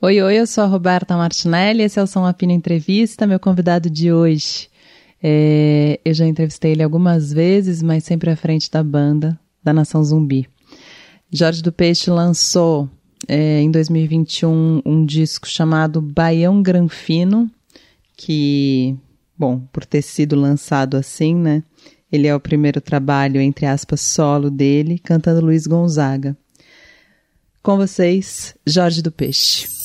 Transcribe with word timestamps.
Oi, 0.00 0.22
oi, 0.22 0.38
eu 0.38 0.46
sou 0.46 0.62
a 0.62 0.66
Roberta 0.68 1.16
Martinelli, 1.16 1.82
esse 1.82 1.98
é 1.98 2.02
o 2.02 2.06
São 2.06 2.24
Apino 2.24 2.52
Entrevista, 2.52 3.26
meu 3.26 3.40
convidado 3.40 3.90
de 3.90 4.12
hoje. 4.12 4.70
É, 5.20 5.98
eu 6.04 6.14
já 6.14 6.24
entrevistei 6.24 6.70
ele 6.70 6.84
algumas 6.84 7.32
vezes, 7.32 7.82
mas 7.82 8.04
sempre 8.04 8.30
à 8.30 8.36
frente 8.36 8.70
da 8.70 8.80
banda, 8.80 9.36
da 9.60 9.72
Nação 9.72 10.04
Zumbi. 10.04 10.48
Jorge 11.32 11.62
do 11.62 11.72
Peixe 11.72 12.10
lançou 12.10 12.88
é, 13.26 13.60
em 13.60 13.72
2021 13.72 14.82
um 14.86 15.04
disco 15.04 15.48
chamado 15.48 16.00
Baião 16.00 16.62
Granfino, 16.62 17.50
que, 18.16 18.96
bom, 19.36 19.58
por 19.72 19.84
ter 19.84 20.02
sido 20.02 20.36
lançado 20.36 20.96
assim, 20.96 21.34
né? 21.34 21.64
Ele 22.10 22.28
é 22.28 22.34
o 22.36 22.40
primeiro 22.40 22.80
trabalho, 22.80 23.40
entre 23.40 23.66
aspas, 23.66 24.00
solo 24.00 24.48
dele, 24.48 24.96
cantando 25.00 25.44
Luiz 25.44 25.66
Gonzaga. 25.66 26.36
Com 27.60 27.76
vocês, 27.76 28.54
Jorge 28.64 29.02
do 29.02 29.10
Peixe. 29.10 29.77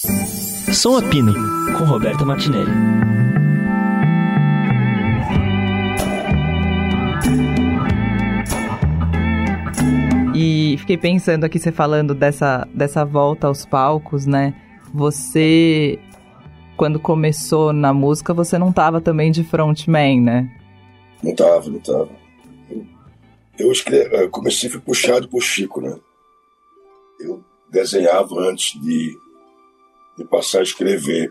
Som 0.00 0.96
Apino, 0.96 1.34
com 1.76 1.84
Roberta 1.84 2.24
Martinelli. 2.24 2.70
E 10.36 10.76
fiquei 10.78 10.96
pensando 10.96 11.42
aqui, 11.42 11.58
você 11.58 11.72
falando 11.72 12.14
dessa, 12.14 12.68
dessa 12.72 13.04
volta 13.04 13.48
aos 13.48 13.66
palcos, 13.66 14.24
né? 14.24 14.54
Você, 14.94 15.98
quando 16.76 17.00
começou 17.00 17.72
na 17.72 17.92
música, 17.92 18.32
você 18.32 18.56
não 18.56 18.72
tava 18.72 19.00
também 19.00 19.32
de 19.32 19.42
frontman, 19.42 20.20
né? 20.20 20.60
Não 21.24 21.34
tava, 21.34 21.68
não 21.68 21.80
tava. 21.80 22.10
Eu, 22.70 22.86
eu, 23.58 23.72
escrevi, 23.72 24.14
eu 24.14 24.30
comecei, 24.30 24.70
fui 24.70 24.80
puxado 24.80 25.28
por 25.28 25.42
Chico, 25.42 25.80
né? 25.80 25.98
Eu 27.18 27.42
desenhava 27.68 28.38
antes 28.38 28.80
de, 28.80 29.18
de 30.18 30.24
passar 30.24 30.58
a 30.58 30.62
escrever. 30.62 31.30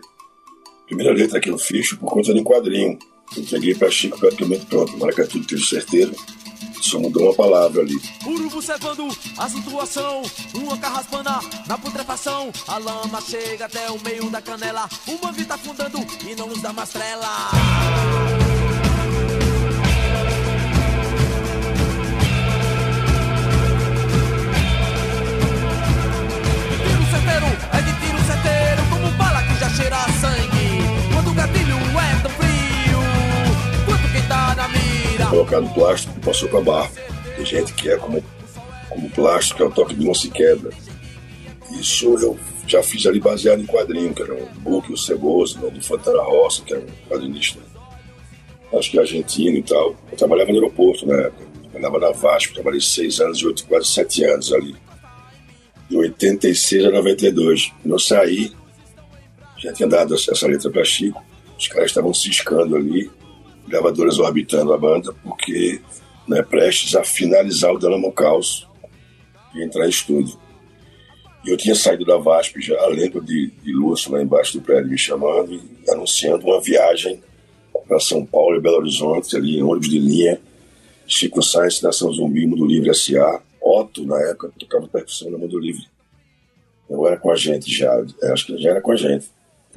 Primeira 0.86 1.12
letra 1.12 1.38
que 1.38 1.50
eu 1.50 1.58
fiz 1.58 1.92
por 1.92 2.10
conta 2.10 2.32
de 2.32 2.40
um 2.40 2.44
quadrinho. 2.44 2.98
Entreguei 3.36 3.74
para 3.74 3.90
Chico 3.90 4.18
praticamente 4.18 4.64
pronto. 4.66 4.96
Maracatu 4.96 5.44
teve 5.44 5.62
certeza. 5.62 6.14
Só 6.80 6.98
mudou 6.98 7.24
uma 7.24 7.34
palavra 7.34 7.82
ali. 7.82 8.00
Urubu 8.24 8.62
cevando 8.62 9.08
a 9.36 9.48
situação, 9.48 10.22
uma 10.54 10.78
carraspana 10.78 11.40
na 11.66 11.76
putrefação. 11.76 12.50
A 12.66 12.78
lama 12.78 13.20
chega 13.20 13.66
até 13.66 13.90
o 13.90 14.00
meio 14.02 14.30
da 14.30 14.40
canela. 14.40 14.88
Uma 15.06 15.30
vida 15.32 15.54
afundando 15.54 15.98
e 16.26 16.34
não 16.34 16.46
nos 16.46 16.62
dá 16.62 16.72
mais 16.72 16.90
trela. 16.90 17.50
Sangue. 29.84 31.12
Quando 31.12 31.30
o 31.30 31.34
gatilho 31.34 31.74
é 31.76 32.22
tão 32.22 32.30
frio, 32.32 32.98
quanto 33.86 34.12
quem 34.12 34.22
tá 34.22 34.54
na 34.56 34.68
mira. 34.68 35.26
Colocado 35.30 35.74
plástico 35.74 36.20
passou 36.20 36.48
para 36.48 36.60
barro. 36.60 36.90
Tem 37.36 37.44
gente 37.44 37.72
que 37.74 37.88
é 37.88 37.96
como, 37.96 38.22
como 38.88 39.10
plástico, 39.10 39.62
é 39.62 39.66
o 39.66 39.70
toque 39.70 39.94
de 39.94 40.04
não 40.04 40.14
se 40.14 40.30
quebra. 40.30 40.72
Isso 41.70 42.06
eu 42.20 42.38
já 42.66 42.82
fiz 42.82 43.06
ali 43.06 43.20
baseado 43.20 43.60
em 43.60 43.66
quadrinho, 43.66 44.12
que 44.12 44.22
era 44.22 44.34
um 44.34 44.46
book, 44.60 44.92
o 44.92 44.96
Ceboso, 44.96 45.60
né, 45.60 45.70
do 45.70 45.82
Fantana 45.82 46.22
Roça, 46.22 46.62
que 46.62 46.72
era 46.72 46.82
um 46.82 47.08
quadrinista, 47.08 47.60
acho 48.74 48.90
que 48.90 48.98
argentino 48.98 49.58
e 49.58 49.62
tal. 49.62 49.94
Eu 50.10 50.16
trabalhava 50.16 50.50
no 50.50 50.56
aeroporto 50.56 51.06
na 51.06 51.14
época, 51.14 51.46
trabalhava 51.70 51.98
na 51.98 52.10
Vasco, 52.12 52.54
trabalhei 52.54 52.80
seis 52.80 53.20
anos 53.20 53.38
e 53.38 53.46
oito, 53.46 53.64
quase 53.66 53.86
sete 53.86 54.24
anos 54.24 54.52
ali. 54.52 54.74
De 55.88 55.96
86 55.96 56.84
a 56.84 56.90
92. 56.90 57.72
Quando 57.82 57.94
eu 57.94 57.98
saí, 57.98 58.52
já 59.58 59.72
tinha 59.72 59.88
dado 59.88 60.14
essa 60.14 60.46
letra 60.46 60.70
para 60.70 60.84
Chico, 60.84 61.22
os 61.58 61.66
caras 61.68 61.90
estavam 61.90 62.14
ciscando 62.14 62.76
ali, 62.76 63.10
gravadoras 63.66 64.18
orbitando 64.18 64.72
a 64.72 64.78
banda, 64.78 65.12
porque 65.22 65.80
né, 66.26 66.42
prestes 66.42 66.94
a 66.94 67.02
finalizar 67.02 67.72
o 67.72 67.78
Dynamo 67.78 68.12
Caos 68.12 68.66
e 69.54 69.62
entrar 69.62 69.86
em 69.86 69.90
estúdio. 69.90 70.38
E 71.44 71.50
eu 71.50 71.56
tinha 71.56 71.74
saído 71.74 72.04
da 72.04 72.16
VASP 72.16 72.60
já, 72.60 72.86
lembro 72.86 73.20
de, 73.20 73.50
de 73.62 73.72
Lúcio 73.72 74.12
lá 74.12 74.22
embaixo 74.22 74.58
do 74.58 74.62
prédio 74.62 74.90
me 74.90 74.98
chamando 74.98 75.54
e 75.54 75.90
anunciando 75.90 76.46
uma 76.46 76.60
viagem 76.60 77.20
para 77.86 77.98
São 78.00 78.24
Paulo 78.24 78.56
e 78.56 78.60
Belo 78.60 78.78
Horizonte, 78.78 79.36
ali 79.36 79.58
em 79.58 79.62
ônibus 79.62 79.88
de 79.88 79.98
linha, 79.98 80.40
Chico 81.06 81.42
Sainz, 81.42 81.80
Nação 81.80 82.12
Zumbi, 82.12 82.46
Mundo 82.46 82.66
Livre 82.66 82.90
S.A., 82.90 83.40
Otto, 83.60 84.04
na 84.04 84.20
época, 84.28 84.52
tocava 84.58 84.86
percussão 84.86 85.30
no 85.30 85.38
Mundo 85.38 85.58
Livre. 85.58 85.86
Eu 86.88 87.06
era 87.06 87.16
com 87.16 87.30
a 87.30 87.36
gente 87.36 87.70
já, 87.70 87.90
acho 88.32 88.46
que 88.46 88.58
já 88.58 88.70
era 88.70 88.80
com 88.80 88.92
a 88.92 88.96
gente. 88.96 89.26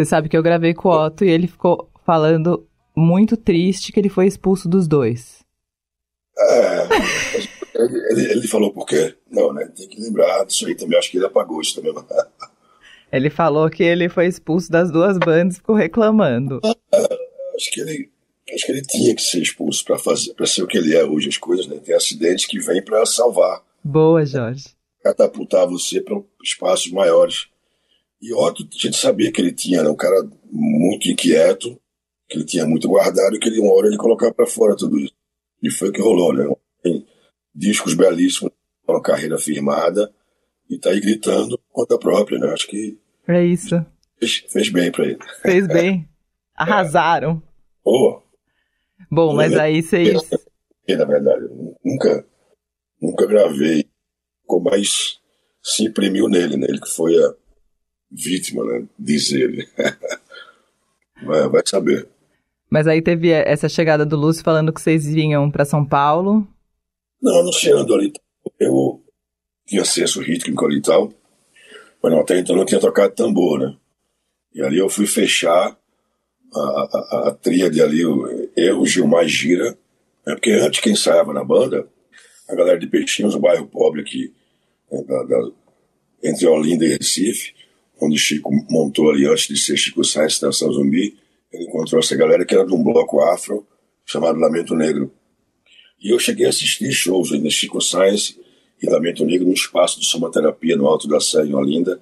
Você 0.01 0.05
sabe 0.05 0.27
que 0.27 0.35
eu 0.35 0.41
gravei 0.41 0.73
com 0.73 0.89
o 0.89 1.05
Otto 1.05 1.23
e 1.23 1.29
ele 1.29 1.45
ficou 1.45 1.87
falando 2.03 2.67
muito 2.95 3.37
triste 3.37 3.91
que 3.91 3.99
ele 3.99 4.09
foi 4.09 4.25
expulso 4.25 4.67
dos 4.67 4.87
dois. 4.87 5.43
É, 6.39 6.87
ele, 8.09 8.31
ele, 8.31 8.47
falou 8.47 8.73
por 8.73 8.87
quê? 8.87 9.15
Não, 9.29 9.53
né? 9.53 9.71
Tem 9.77 9.87
que 9.87 10.01
lembrar 10.01 10.43
disso 10.43 10.65
aí 10.65 10.73
também. 10.73 10.97
Acho 10.97 11.11
que 11.11 11.17
ele 11.17 11.27
apagou 11.27 11.61
isso 11.61 11.75
também. 11.75 11.93
Ele 13.11 13.29
falou 13.29 13.69
que 13.69 13.83
ele 13.83 14.07
foi 14.07 14.25
expulso 14.25 14.71
das 14.71 14.89
duas 14.89 15.17
bandas 15.17 15.55
e 15.55 15.57
ficou 15.57 15.75
reclamando. 15.75 16.61
Acho 16.63 17.69
que 17.69 17.81
ele, 17.81 18.09
acho 18.53 18.65
que 18.65 18.71
ele 18.71 18.81
tinha 18.83 19.13
que 19.13 19.21
ser 19.21 19.41
expulso 19.41 19.83
para 19.83 19.99
fazer, 19.99 20.33
para 20.33 20.45
ser 20.45 20.63
o 20.63 20.67
que 20.67 20.77
ele 20.77 20.95
é 20.95 21.03
hoje. 21.03 21.27
As 21.27 21.37
coisas, 21.37 21.67
né? 21.67 21.75
Tem 21.83 21.93
acidentes 21.93 22.45
que 22.45 22.57
vêm 22.61 22.81
para 22.81 23.05
salvar, 23.05 23.61
Boa, 23.83 24.25
Jorge. 24.25 24.69
catapultar 25.03 25.67
você 25.67 25.99
para 25.99 26.21
espaços 26.41 26.89
maiores. 26.89 27.50
E 28.21 28.33
Otto, 28.33 28.63
a 28.63 28.77
gente 28.77 28.97
sabia 28.97 29.31
que 29.31 29.41
ele 29.41 29.51
tinha, 29.51 29.81
né? 29.83 29.89
Um 29.89 29.95
cara 29.95 30.29
muito 30.51 31.09
inquieto, 31.09 31.79
que 32.29 32.37
ele 32.37 32.45
tinha 32.45 32.65
muito 32.65 32.87
guardado, 32.87 33.35
e 33.35 33.39
que 33.39 33.47
ele, 33.49 33.59
uma 33.59 33.73
hora 33.73 33.87
ele 33.87 33.97
colocava 33.97 34.33
para 34.33 34.45
fora 34.45 34.75
tudo 34.75 34.99
isso. 34.99 35.13
E 35.61 35.71
foi 35.71 35.89
o 35.89 35.91
que 35.91 36.01
rolou, 36.01 36.33
né? 36.33 36.47
Tem 36.83 37.05
discos 37.53 37.93
belíssimos, 37.93 38.51
uma 38.87 39.01
carreira 39.01 39.37
firmada, 39.37 40.13
e 40.69 40.77
tá 40.77 40.91
aí 40.91 40.99
gritando 40.99 41.59
conta 41.71 41.97
própria, 41.97 42.37
né? 42.39 42.51
Acho 42.53 42.67
que 42.67 42.97
É 43.27 43.43
isso. 43.43 43.83
fez, 44.19 44.43
fez 44.49 44.69
bem 44.69 44.91
para 44.91 45.05
ele. 45.05 45.19
Fez 45.41 45.67
bem. 45.67 46.07
Arrasaram. 46.55 47.41
Pô, 47.83 48.21
Bom, 49.09 49.33
mas 49.33 49.53
aí 49.57 49.81
vocês. 49.81 50.13
na 50.87 51.05
verdade, 51.05 51.43
eu 51.45 51.75
nunca, 51.83 52.25
nunca 53.01 53.25
gravei 53.25 53.89
como 54.45 54.69
mais 54.69 55.19
se 55.63 55.85
imprimiu 55.85 56.27
nele, 56.29 56.55
né? 56.57 56.67
Ele 56.69 56.79
que 56.79 56.89
foi 56.89 57.15
a 57.17 57.33
vítima, 58.11 58.63
né? 58.65 58.85
Diz 58.99 59.31
ele. 59.31 59.67
vai, 61.23 61.47
vai 61.49 61.61
saber. 61.65 62.07
Mas 62.69 62.87
aí 62.87 63.01
teve 63.01 63.29
essa 63.31 63.67
chegada 63.67 64.05
do 64.05 64.15
Lúcio 64.15 64.43
falando 64.43 64.71
que 64.73 64.81
vocês 64.81 65.05
vinham 65.05 65.49
pra 65.51 65.65
São 65.65 65.85
Paulo. 65.85 66.47
Não, 67.21 67.39
anunciando 67.39 67.93
ali, 67.93 68.11
eu 68.59 69.01
tinha 69.67 69.81
acesso 69.81 70.21
rítmico 70.21 70.65
ali 70.65 70.77
e 70.77 70.81
tal, 70.81 71.13
mas 72.01 72.11
não, 72.11 72.21
até 72.21 72.39
então 72.39 72.55
não 72.55 72.65
tinha 72.65 72.79
tocado 72.79 73.13
tambor, 73.13 73.59
né? 73.59 73.75
E 74.55 74.61
ali 74.61 74.77
eu 74.77 74.89
fui 74.89 75.05
fechar 75.05 75.77
a, 76.53 76.59
a, 76.59 77.27
a 77.27 77.31
tríade 77.31 77.81
ali, 77.81 78.01
eu, 78.55 78.79
o 78.79 78.85
Gilmar 78.85 79.27
Gira, 79.27 79.71
né? 80.25 80.33
porque 80.33 80.51
antes 80.51 80.79
quem 80.79 80.93
ensaiava 80.93 81.31
na 81.33 81.43
banda, 81.43 81.87
a 82.49 82.55
galera 82.55 82.79
de 82.79 82.87
Peixinhos, 82.87 83.35
o 83.35 83.39
bairro 83.39 83.67
pobre 83.67 84.01
aqui, 84.01 84.33
né, 84.91 85.03
da- 85.03 85.23
da- 85.23 85.51
entre 86.23 86.47
Olinda 86.47 86.85
e 86.85 86.97
Recife, 86.97 87.53
onde 88.01 88.17
Chico 88.17 88.51
montou 88.69 89.11
ali 89.11 89.27
antes 89.27 89.47
de 89.47 89.57
ser 89.57 89.77
Chico 89.77 90.03
Sainz, 90.03 90.33
Estação 90.33 90.71
Zumbi, 90.73 91.15
ele 91.53 91.65
encontrou 91.65 91.99
essa 91.99 92.15
galera 92.15 92.43
que 92.43 92.55
era 92.55 92.65
de 92.65 92.73
um 92.73 92.83
bloco 92.83 93.21
afro 93.21 93.65
chamado 94.05 94.39
Lamento 94.39 94.73
Negro. 94.73 95.11
E 96.01 96.11
eu 96.11 96.17
cheguei 96.17 96.47
a 96.47 96.49
assistir 96.49 96.91
shows 96.91 97.31
ainda, 97.31 97.49
Chico 97.49 97.79
Sainz 97.79 98.37
e 98.81 98.89
Lamento 98.89 99.23
Negro 99.23 99.45
no 99.45 99.53
espaço 99.53 99.99
de 99.99 100.05
somaterapia 100.07 100.75
no 100.75 100.87
Alto 100.87 101.07
da 101.07 101.19
Sé, 101.19 101.45
em 101.45 101.53
Olinda. 101.53 102.01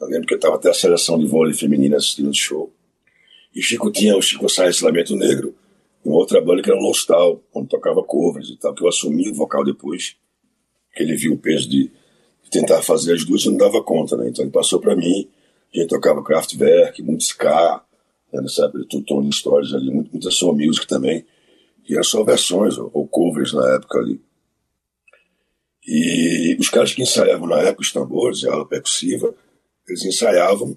Eu 0.00 0.06
lembro 0.06 0.26
que 0.26 0.34
eu 0.34 0.38
estava 0.38 0.54
até 0.54 0.70
a 0.70 0.74
seleção 0.74 1.18
de 1.18 1.26
vôlei 1.26 1.52
feminina 1.52 1.98
assistindo 1.98 2.30
o 2.30 2.34
show. 2.34 2.72
E 3.54 3.60
Chico 3.60 3.90
tinha 3.90 4.16
o 4.16 4.22
Chico 4.22 4.48
Sainz 4.48 4.78
e 4.78 4.84
Lamento 4.84 5.14
Negro, 5.14 5.54
uma 6.04 6.16
outra 6.16 6.40
banda 6.40 6.62
que 6.62 6.70
era 6.70 6.78
o 6.78 6.82
Lostal, 6.82 7.42
onde 7.52 7.68
tocava 7.68 8.02
covers 8.02 8.48
e 8.48 8.56
tal, 8.56 8.74
que 8.74 8.82
eu 8.82 8.88
assumi 8.88 9.28
o 9.28 9.34
vocal 9.34 9.64
depois, 9.64 10.16
que 10.94 11.02
ele 11.02 11.16
viu 11.16 11.34
o 11.34 11.38
peso 11.38 11.68
de 11.68 11.90
tentar 12.50 12.82
fazer 12.82 13.14
as 13.14 13.24
duas 13.24 13.42
e 13.42 13.50
não 13.50 13.56
dava 13.56 13.82
conta, 13.82 14.16
né? 14.16 14.28
Então 14.28 14.44
ele 14.44 14.52
passou 14.52 14.80
para 14.80 14.96
mim, 14.96 15.28
a 15.74 15.78
gente 15.78 15.88
tocava 15.88 16.22
Kraftwerk, 16.22 17.02
muito 17.02 17.22
ska, 17.22 17.82
né, 18.32 18.42
época, 18.42 18.84
Tutone 18.88 19.32
Stories 19.32 19.72
ali, 19.72 19.90
muito, 19.90 20.10
muita 20.10 20.30
soul 20.30 20.54
music 20.54 20.86
também, 20.86 21.24
e 21.88 21.94
eram 21.94 22.04
só 22.04 22.22
versões 22.22 22.76
ou, 22.76 22.90
ou 22.92 23.06
covers 23.06 23.52
na 23.52 23.74
época 23.74 23.98
ali. 23.98 24.20
E 25.86 26.56
os 26.60 26.68
caras 26.68 26.92
que 26.92 27.02
ensaiavam 27.02 27.48
na 27.48 27.60
época 27.60 27.82
os 27.82 27.92
tambores 27.92 28.44
a 28.44 28.52
aula 28.52 28.66
percussiva, 28.66 29.34
eles 29.88 30.04
ensaiavam, 30.04 30.76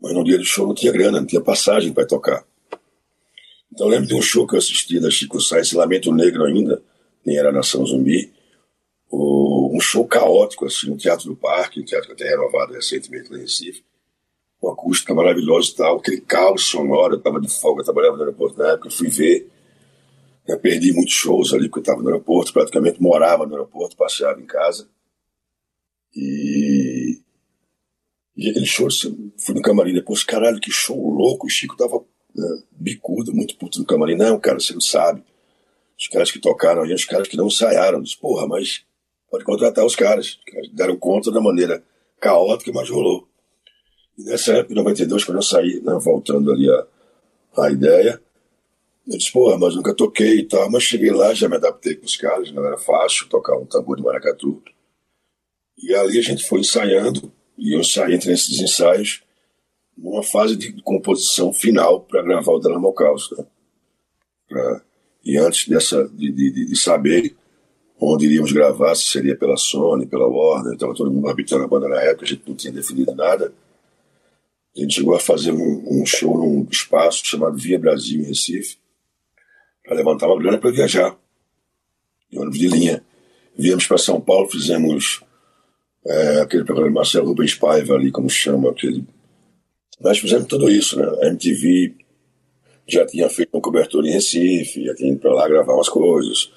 mas 0.00 0.14
no 0.14 0.22
dia 0.22 0.38
do 0.38 0.44
show 0.44 0.66
não 0.66 0.74
tinha 0.74 0.92
grana, 0.92 1.20
não 1.20 1.26
tinha 1.26 1.40
passagem 1.40 1.92
para 1.92 2.06
tocar. 2.06 2.44
Então 3.72 3.86
eu 3.86 3.90
lembro 3.90 4.06
de 4.06 4.14
um 4.14 4.22
show 4.22 4.46
que 4.46 4.54
eu 4.54 4.58
assisti 4.58 5.00
da 5.00 5.10
Chico 5.10 5.40
Sainz, 5.40 5.72
Lamento 5.72 6.12
Negro 6.12 6.44
ainda, 6.44 6.82
nem 7.24 7.36
era 7.36 7.50
Nação 7.50 7.84
Zumbi, 7.84 8.32
um 9.72 9.80
show 9.80 10.06
caótico, 10.06 10.66
assim, 10.66 10.90
no 10.90 10.98
Teatro 10.98 11.26
do 11.26 11.36
Parque, 11.36 11.80
um 11.80 11.84
teatro 11.84 12.12
até 12.12 12.28
renovado 12.28 12.74
recentemente 12.74 13.30
lá 13.30 13.38
em 13.38 13.42
Recife. 13.42 13.82
Uma 14.60 14.74
acústica 14.74 15.14
maravilhosa 15.14 15.70
e 15.70 15.74
tal, 15.74 15.96
aquele 15.96 16.20
caos 16.20 16.66
sonoro, 16.66 17.14
eu 17.14 17.18
estava 17.18 17.40
de 17.40 17.48
folga, 17.48 17.82
trabalhava 17.82 18.16
no 18.16 18.22
aeroporto 18.22 18.58
na 18.58 18.72
época, 18.72 18.90
fui 18.90 19.08
ver. 19.08 19.50
Eu 20.46 20.58
perdi 20.58 20.92
muitos 20.92 21.14
shows 21.14 21.54
ali, 21.54 21.68
porque 21.68 21.78
eu 21.78 21.82
estava 21.82 22.02
no 22.02 22.08
aeroporto, 22.08 22.52
praticamente 22.52 23.00
morava 23.00 23.46
no 23.46 23.54
aeroporto, 23.54 23.96
passeava 23.96 24.40
em 24.40 24.46
casa. 24.46 24.88
E, 26.14 27.18
e 28.36 28.50
aquele 28.50 28.66
show, 28.66 28.88
assim, 28.88 29.32
fui 29.38 29.54
no 29.54 29.62
camarim 29.62 29.94
depois, 29.94 30.22
caralho, 30.22 30.60
que 30.60 30.70
show 30.70 31.08
louco, 31.10 31.46
o 31.46 31.50
Chico 31.50 31.76
tava 31.76 32.04
né, 32.34 32.62
bicudo, 32.72 33.34
muito 33.34 33.56
puto 33.56 33.78
no 33.78 33.86
camarim. 33.86 34.16
Não, 34.16 34.38
cara, 34.38 34.60
você 34.60 34.74
não 34.74 34.80
sabe. 34.82 35.24
Os 35.98 36.08
caras 36.08 36.30
que 36.30 36.38
tocaram 36.38 36.82
aí, 36.82 36.92
os 36.92 37.06
caras 37.06 37.26
que 37.26 37.36
não 37.36 37.46
ensaiaram. 37.46 38.02
Disse, 38.02 38.18
porra, 38.18 38.46
mas 38.46 38.84
pode 39.32 39.44
contratar 39.44 39.86
os 39.86 39.96
caras. 39.96 40.38
Caras 40.46 40.68
deram 40.68 40.94
conta 40.94 41.32
da 41.32 41.40
maneira 41.40 41.82
caótica, 42.20 42.70
mas 42.72 42.90
rolou. 42.90 43.26
E 44.18 44.24
nessa 44.24 44.52
época, 44.52 44.74
em 44.74 44.76
92, 44.76 45.24
quando 45.24 45.38
eu 45.38 45.42
saí, 45.42 45.80
né, 45.80 45.98
voltando 45.98 46.52
ali 46.52 46.70
a, 46.70 46.86
a 47.62 47.70
ideia, 47.70 48.20
eu 49.08 49.16
disse, 49.16 49.32
porra, 49.32 49.56
mas 49.58 49.74
nunca 49.74 49.94
toquei 49.94 50.40
e 50.40 50.44
tal. 50.44 50.70
Mas 50.70 50.82
cheguei 50.82 51.10
lá, 51.10 51.32
já 51.32 51.48
me 51.48 51.56
adaptei 51.56 51.96
com 51.96 52.04
os 52.04 52.14
caras, 52.14 52.52
não 52.52 52.64
era 52.64 52.76
fácil 52.76 53.26
tocar 53.30 53.56
um 53.56 53.64
tambor 53.64 53.96
de 53.96 54.02
maracatu. 54.02 54.62
E 55.78 55.94
ali 55.94 56.18
a 56.18 56.22
gente 56.22 56.46
foi 56.46 56.60
ensaiando, 56.60 57.32
e 57.56 57.74
eu 57.74 57.82
saí 57.82 58.14
entre 58.14 58.32
esses 58.32 58.60
ensaios 58.60 59.22
numa 59.96 60.22
fase 60.22 60.56
de 60.56 60.80
composição 60.82 61.52
final 61.52 62.02
para 62.02 62.22
gravar 62.22 62.52
o 62.52 62.58
Drama 62.58 62.86
Holocausto. 62.86 63.36
Né? 63.36 63.46
Pra, 64.46 64.82
e 65.24 65.38
antes 65.38 65.68
dessa, 65.68 66.06
de, 66.08 66.30
de, 66.30 66.66
de, 66.66 66.76
saber 66.76 67.34
onde 68.04 68.26
iríamos 68.26 68.50
gravar, 68.50 68.94
se 68.96 69.04
seria 69.04 69.36
pela 69.36 69.56
Sony, 69.56 70.06
pela 70.06 70.26
Warner, 70.26 70.72
estava 70.72 70.92
todo 70.92 71.10
mundo 71.10 71.28
habitando 71.28 71.62
a 71.62 71.68
banda 71.68 71.88
na 71.88 72.02
época, 72.02 72.24
a 72.24 72.28
gente 72.28 72.42
não 72.46 72.56
tinha 72.56 72.72
definido 72.72 73.14
nada. 73.14 73.52
A 74.76 74.80
gente 74.80 74.94
chegou 74.94 75.14
a 75.14 75.20
fazer 75.20 75.52
um, 75.52 75.84
um 75.86 76.04
show 76.04 76.36
num 76.36 76.66
espaço 76.68 77.24
chamado 77.24 77.56
Via 77.56 77.78
Brasil, 77.78 78.20
em 78.20 78.24
Recife, 78.24 78.76
para 79.84 79.94
levantar 79.94 80.26
uma 80.26 80.38
grana 80.38 80.58
para 80.58 80.70
viajar, 80.72 81.16
de 82.28 82.38
ônibus 82.38 82.58
de 82.58 82.68
linha. 82.68 83.04
Viemos 83.56 83.86
para 83.86 83.98
São 83.98 84.20
Paulo, 84.20 84.48
fizemos 84.48 85.22
é, 86.04 86.40
aquele 86.40 86.64
programa 86.64 86.88
de 86.88 86.94
Marcelo 86.94 87.28
Rubens 87.28 87.54
Paiva 87.54 87.94
ali, 87.94 88.10
como 88.10 88.28
chama, 88.28 88.70
aquele... 88.70 89.04
Nós 90.00 90.18
fizemos 90.18 90.48
tudo 90.48 90.68
isso, 90.68 90.98
né? 90.98 91.06
A 91.22 91.28
MTV 91.28 91.94
já 92.88 93.06
tinha 93.06 93.28
feito 93.28 93.56
um 93.56 93.60
cobertura 93.60 94.08
em 94.08 94.12
Recife, 94.12 94.86
já 94.86 94.94
tinha 94.94 95.12
ido 95.12 95.20
para 95.20 95.34
lá 95.34 95.46
gravar 95.46 95.74
umas 95.74 95.88
coisas. 95.88 96.50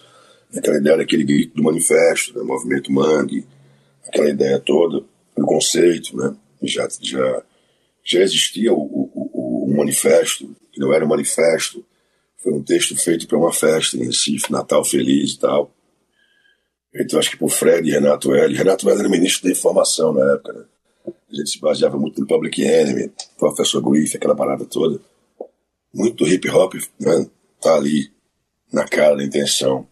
Aquela 0.56 0.78
ideia 0.78 0.98
daquele 0.98 1.24
grito 1.24 1.56
do 1.56 1.64
manifesto, 1.64 2.34
do 2.34 2.46
movimento 2.46 2.92
Mangue, 2.92 3.46
aquela 4.08 4.30
ideia 4.30 4.60
toda, 4.60 5.04
do 5.36 5.46
conceito, 5.46 6.16
né? 6.16 6.36
Já, 6.64 6.88
já, 7.02 7.44
já 8.04 8.22
existia 8.22 8.74
o, 8.74 8.78
o, 8.78 9.66
o 9.66 9.76
manifesto, 9.76 10.56
que 10.72 10.80
não 10.80 10.94
era 10.94 11.06
um 11.06 11.10
manifesto, 11.10 11.86
foi 12.46 12.54
um 12.54 12.64
texto 12.64 12.96
feito 12.96 13.28
para 13.28 13.38
uma 13.38 13.52
festa 13.52 13.98
em 13.98 14.06
Recife, 14.06 14.52
Natal 14.52 14.86
Feliz 14.86 15.32
e 15.32 15.40
tal. 15.40 15.72
Então, 16.94 17.20
acho 17.20 17.32
que 17.32 17.38
por 17.38 17.50
Fred 17.50 17.90
e 17.90 17.92
Renato 17.92 18.34
L. 18.34 18.56
Renato 18.56 18.90
L 18.90 19.00
era 19.00 19.10
ministro 19.10 19.44
da 19.44 19.52
Informação 19.52 20.14
na 20.14 20.34
época, 20.34 20.54
né? 20.54 20.66
A 21.32 21.36
gente 21.36 21.50
se 21.50 21.60
baseava 21.60 21.98
muito 21.98 22.22
no 22.22 22.28
Public 22.28 22.64
Enemy, 22.64 23.12
Professor 23.38 23.82
Griff, 23.82 24.16
aquela 24.16 24.36
parada 24.36 24.64
toda. 24.64 25.02
Muito 25.94 26.26
hip 26.26 26.48
hop, 26.50 26.76
né? 27.00 27.28
Tá 27.60 27.76
ali 27.76 28.12
na 28.72 28.86
cara 28.86 29.18
da 29.18 29.24
intenção. 29.24 29.88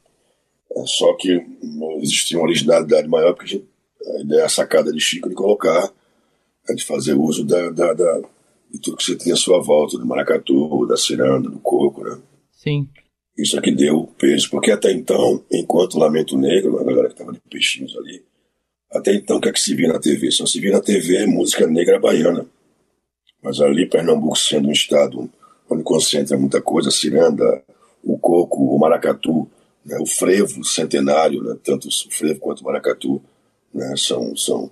É, 0.75 0.85
só 0.85 1.13
que 1.13 1.41
existia 2.01 2.37
uma 2.37 2.45
originalidade 2.45 3.07
maior, 3.07 3.33
porque 3.33 3.45
a, 3.45 3.57
gente, 3.57 3.69
a 4.17 4.21
ideia, 4.21 4.45
a 4.45 4.49
sacada 4.49 4.91
de 4.91 4.99
Chico 4.99 5.29
de 5.29 5.35
colocar, 5.35 5.91
né, 6.67 6.75
de 6.75 6.83
fazer 6.83 7.13
uso 7.13 7.45
da, 7.45 7.69
da, 7.69 7.93
da, 7.93 8.21
de 8.71 8.79
tudo 8.79 8.97
que 8.97 9.03
você 9.03 9.15
tinha 9.15 9.35
à 9.35 9.37
sua 9.37 9.61
volta, 9.61 9.97
do 9.97 10.05
maracatu, 10.05 10.85
da 10.87 10.97
ciranda, 10.97 11.49
do 11.49 11.59
coco, 11.59 12.03
né? 12.03 12.17
Sim. 12.51 12.87
Isso 13.37 13.57
aqui 13.57 13.71
deu 13.71 14.07
peso, 14.17 14.49
porque 14.49 14.71
até 14.71 14.91
então, 14.91 15.43
enquanto 15.51 15.97
Lamento 15.97 16.37
Negro, 16.37 16.79
a 16.79 16.83
galera 16.83 17.07
que 17.07 17.13
estava 17.13 17.33
de 17.33 17.39
peixinhos 17.49 17.95
ali, 17.97 18.23
até 18.91 19.13
então 19.13 19.37
o 19.37 19.41
que 19.41 19.49
é 19.49 19.51
que 19.51 19.59
se 19.59 19.73
via 19.73 19.87
na 19.87 19.99
TV? 19.99 20.29
Só 20.29 20.45
se 20.45 20.59
via 20.59 20.71
na 20.71 20.81
TV 20.81 21.25
música 21.25 21.65
negra 21.65 21.99
baiana. 21.99 22.45
Mas 23.41 23.59
ali, 23.59 23.89
Pernambuco 23.89 24.37
sendo 24.37 24.69
um 24.69 24.71
estado 24.71 25.29
onde 25.69 25.83
concentra 25.83 26.37
muita 26.37 26.61
coisa, 26.61 26.89
a 26.89 26.91
ciranda, 26.91 27.63
o 28.03 28.17
coco, 28.19 28.63
o 28.63 28.79
maracatu, 28.79 29.49
né, 29.85 29.97
o 29.99 30.05
frevo 30.05 30.63
centenário, 30.63 31.43
né, 31.43 31.57
tanto 31.63 31.87
o 31.87 32.11
frevo 32.11 32.39
quanto 32.39 32.61
o 32.61 32.65
maracatu 32.65 33.21
né, 33.73 33.93
são, 33.97 34.35
são 34.35 34.71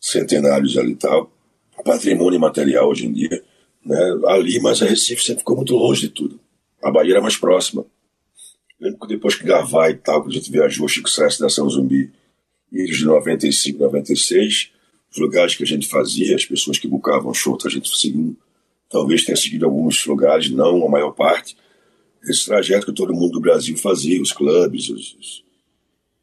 centenários 0.00 0.76
ali 0.76 0.92
e 0.92 0.96
tal. 0.96 1.30
Patrimônio 1.84 2.40
material 2.40 2.88
hoje 2.88 3.06
em 3.06 3.12
dia. 3.12 3.42
Né, 3.84 4.20
ali, 4.26 4.60
mas 4.60 4.82
a 4.82 4.86
Recife 4.86 5.22
sempre 5.22 5.40
ficou 5.40 5.56
muito 5.56 5.74
longe 5.74 6.02
de 6.02 6.08
tudo. 6.08 6.40
A 6.82 6.90
Bahia 6.90 7.14
era 7.14 7.20
mais 7.20 7.36
próxima. 7.36 7.84
Lembro 8.80 9.00
que 9.00 9.08
depois 9.08 9.34
que 9.34 9.44
Gavai 9.44 9.92
e 9.92 9.96
tal, 9.96 10.22
que 10.22 10.28
a 10.28 10.32
gente 10.32 10.50
viajou, 10.50 10.86
Chico 10.86 11.10
Sainz 11.10 11.38
da 11.38 11.48
São 11.48 11.68
Zumbi, 11.68 12.12
e 12.70 12.84
de 12.84 13.04
95, 13.04 13.78
96, 13.78 14.70
os 15.10 15.18
lugares 15.18 15.56
que 15.56 15.62
a 15.62 15.66
gente 15.66 15.88
fazia, 15.88 16.36
as 16.36 16.44
pessoas 16.44 16.78
que 16.78 16.86
bucavam 16.86 17.32
show, 17.32 17.56
a 17.64 17.68
gente 17.68 17.88
seguiu, 17.96 18.36
talvez 18.90 19.24
tenha 19.24 19.36
seguido 19.36 19.64
alguns 19.64 20.04
lugares, 20.06 20.50
não 20.50 20.84
a 20.84 20.88
maior 20.88 21.12
parte, 21.12 21.56
esse 22.24 22.46
trajeto 22.46 22.86
que 22.86 22.92
todo 22.92 23.14
mundo 23.14 23.32
do 23.32 23.40
Brasil 23.40 23.76
fazia, 23.76 24.20
os 24.20 24.32
clubes, 24.32 24.88
os, 24.88 25.14
os... 25.14 25.44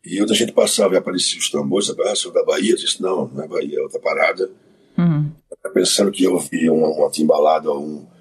e 0.04 0.22
onde 0.22 0.34
a 0.34 0.36
gente 0.36 0.52
passava 0.52 0.94
e 0.94 0.98
aparecia 0.98 1.40
os 1.40 1.50
tambores, 1.50 1.90
ah, 1.90 2.16
sou 2.16 2.32
da 2.32 2.44
Bahia, 2.44 2.72
eu 2.72 2.78
disse, 2.78 3.02
não, 3.02 3.28
não 3.28 3.44
é 3.44 3.48
Bahia, 3.48 3.80
é 3.80 3.82
outra 3.82 4.00
parada. 4.00 4.50
Uhum. 4.98 5.32
Pensando 5.74 6.12
que 6.12 6.24
eu 6.24 6.34
ouvia 6.34 6.72
uma, 6.72 6.88
uma 6.88 7.10
timbalada 7.10 7.70
ou 7.70 7.84
um 7.84 8.16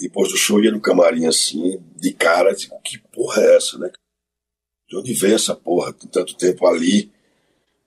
depois 0.00 0.30
do 0.30 0.36
show 0.36 0.62
ia 0.62 0.72
no 0.72 0.80
camarim 0.80 1.26
assim, 1.26 1.78
de 1.94 2.12
cara, 2.12 2.54
digo, 2.54 2.74
que 2.82 2.98
porra 3.12 3.42
é 3.42 3.56
essa, 3.56 3.78
né? 3.78 3.90
De 4.88 4.96
onde 4.96 5.12
vem 5.12 5.34
essa 5.34 5.54
porra? 5.54 5.92
Tem 5.92 6.08
tanto 6.08 6.34
tempo 6.36 6.66
ali, 6.66 7.12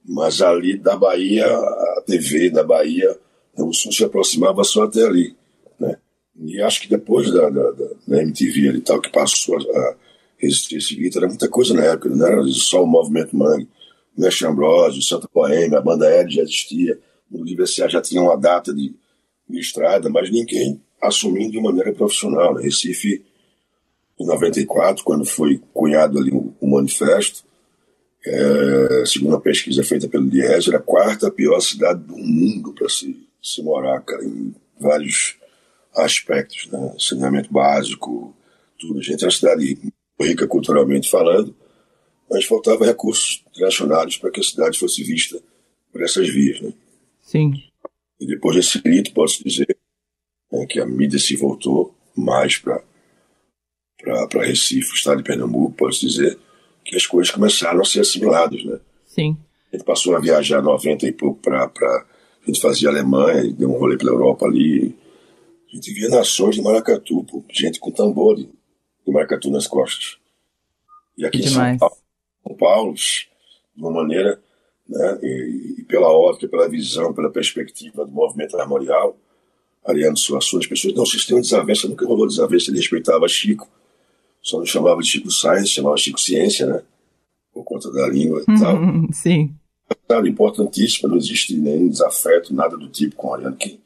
mas 0.05 0.41
ali 0.41 0.77
da 0.77 0.95
Bahia, 0.95 1.45
a 1.47 2.03
TV 2.05 2.51
da 2.51 2.63
Bahia, 2.63 3.19
o 3.57 3.73
som 3.73 3.91
se 3.91 4.03
aproximava 4.03 4.63
só 4.63 4.83
até 4.83 5.03
ali, 5.03 5.35
né? 5.79 5.97
E 6.35 6.61
acho 6.61 6.81
que 6.81 6.87
depois 6.87 7.31
da, 7.31 7.49
da, 7.49 7.71
da, 7.71 7.89
da 8.13 8.21
MTV 8.21 8.69
ali 8.69 8.81
tal, 8.81 9.01
que 9.01 9.09
passou 9.09 9.57
a, 9.57 9.95
resistir 10.37 10.77
esse 10.77 10.95
grito, 10.95 11.17
era 11.17 11.27
muita 11.27 11.47
coisa 11.47 11.73
na 11.73 11.85
época, 11.85 12.09
não 12.09 12.27
era 12.27 12.43
só 12.47 12.83
o 12.83 12.87
Movimento 12.87 13.35
Mangue, 13.35 13.67
o 14.15 14.21
Mestre 14.21 14.45
Ambrosio, 14.45 15.01
Santa 15.01 15.27
Poema, 15.27 15.77
a 15.77 15.81
banda 15.81 16.09
L 16.09 16.29
já 16.29 16.41
existia, 16.41 16.99
o 17.31 17.39
Universidade 17.39 17.93
já 17.93 18.01
tinha 18.01 18.21
uma 18.21 18.37
data 18.37 18.73
de, 18.73 18.93
de 19.49 19.59
estrada, 19.59 20.09
mas 20.09 20.29
ninguém 20.29 20.81
assumindo 21.01 21.53
de 21.53 21.61
maneira 21.61 21.93
profissional. 21.93 22.53
Né? 22.53 22.63
Recife, 22.63 23.23
em 24.19 24.25
94, 24.25 25.03
quando 25.03 25.25
foi 25.25 25.61
cunhado 25.73 26.19
ali 26.19 26.31
o, 26.31 26.53
o 26.59 26.69
manifesto, 26.69 27.43
é, 28.25 29.03
segundo 29.05 29.35
a 29.35 29.41
pesquisa 29.41 29.83
feita 29.83 30.07
pelo 30.07 30.29
Diese, 30.29 30.69
era 30.69 30.77
a 30.77 30.81
quarta 30.81 31.31
pior 31.31 31.59
cidade 31.61 32.01
do 32.01 32.17
mundo 32.17 32.73
para 32.73 32.89
se, 32.89 33.17
se 33.41 33.63
morar, 33.63 34.01
cara, 34.01 34.23
em 34.23 34.53
vários 34.79 35.37
aspectos, 35.95 36.67
né? 36.71 36.95
saneamento 36.99 37.51
básico, 37.51 38.35
tudo. 38.79 38.99
A 38.99 39.03
gente 39.03 39.23
é 39.23 39.27
uma 39.27 39.31
cidade 39.31 39.77
rica 40.19 40.47
culturalmente 40.47 41.09
falando, 41.09 41.55
mas 42.29 42.45
faltava 42.45 42.85
recursos 42.85 43.43
relacionados 43.55 44.17
para 44.17 44.31
que 44.31 44.39
a 44.39 44.43
cidade 44.43 44.79
fosse 44.79 45.03
vista 45.03 45.41
por 45.91 46.01
essas 46.01 46.27
vias, 46.29 46.61
né? 46.61 46.73
Sim. 47.21 47.53
E 48.19 48.25
depois 48.25 48.55
desse 48.55 48.81
grito, 48.81 49.13
posso 49.13 49.43
dizer 49.43 49.77
né, 50.51 50.65
que 50.65 50.79
a 50.79 50.85
mídia 50.85 51.19
se 51.19 51.35
voltou 51.35 51.95
mais 52.15 52.57
para 52.57 52.83
Recife, 54.41 54.91
o 54.91 54.95
estado 54.95 55.17
de 55.17 55.23
Pernambuco, 55.23 55.75
pode 55.75 55.99
dizer, 55.99 56.37
que 56.83 56.95
as 56.95 57.05
coisas 57.05 57.33
começaram 57.33 57.81
a 57.81 57.85
ser 57.85 58.01
assimiladas, 58.01 58.63
né? 58.63 58.79
Sim. 59.05 59.37
A 59.71 59.75
gente 59.75 59.85
passou 59.85 60.15
a 60.15 60.19
viajar 60.19 60.61
90 60.61 61.07
e 61.07 61.11
pouco 61.11 61.39
para. 61.41 61.65
A 61.65 62.45
gente 62.45 62.59
fazia 62.59 62.89
Alemanha, 62.89 63.51
deu 63.53 63.69
um 63.69 63.79
rolê 63.79 63.97
pela 63.97 64.11
Europa 64.11 64.45
ali. 64.45 64.95
A 65.73 65.75
gente 65.75 65.91
via 65.91 66.07
nações 66.07 66.55
de 66.55 66.61
maracatu, 66.61 67.23
pô, 67.23 67.43
gente 67.51 67.79
com 67.79 67.89
tambor 67.89 68.35
de, 68.35 68.43
de 68.43 69.11
maracatu 69.11 69.49
nas 69.49 69.65
costas. 69.65 70.17
E 71.17 71.25
aqui 71.25 71.39
em 71.39 71.47
São 71.47 71.77
Paulo, 71.79 71.97
São 72.47 72.55
Paulo, 72.55 72.93
de 72.93 73.27
uma 73.75 73.89
maneira, 73.89 74.39
né, 74.87 75.19
e, 75.23 75.77
e 75.79 75.83
pela 75.85 76.11
ótica, 76.11 76.47
pela 76.47 76.69
visão, 76.69 77.11
pela 77.11 77.31
perspectiva 77.31 78.05
do 78.05 78.11
movimento 78.11 78.55
armorial, 78.55 79.17
Ariano 79.83 80.15
Suassuna, 80.15 80.61
as 80.61 80.67
pessoas, 80.67 80.93
não, 80.93 81.07
sistema 81.07 81.41
de 81.41 81.49
desavença, 81.49 81.87
nunca 81.87 82.05
rolou 82.05 82.27
desavença, 82.27 82.69
ele 82.69 82.77
respeitava 82.77 83.27
Chico, 83.27 83.67
só 84.43 84.59
não 84.59 84.65
chamava 84.67 85.01
de 85.01 85.07
Chico 85.07 85.31
Science, 85.31 85.69
chamava 85.69 85.97
Chico 85.97 86.21
Ciência, 86.21 86.67
né? 86.67 86.83
Por 87.51 87.63
conta 87.63 87.91
da 87.91 88.07
língua 88.07 88.43
e 88.47 88.59
tal. 88.59 88.77
Sim. 89.11 89.55
Importantíssimo, 90.25 91.09
não 91.09 91.17
existe 91.17 91.55
nenhum 91.55 91.89
desafeto, 91.89 92.53
nada 92.53 92.77
do 92.77 92.87
tipo 92.87 93.15
com 93.15 93.33
Ariano. 93.33 93.55
Quem, 93.55 93.79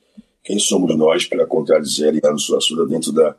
quem 0.48 0.58
somos 0.60 0.96
nós 0.96 1.26
para 1.26 1.46
contradizer 1.46 2.08
Ariano 2.08 2.40
Suassuna 2.40 2.86
dentro 2.86 3.12
da. 3.12 3.36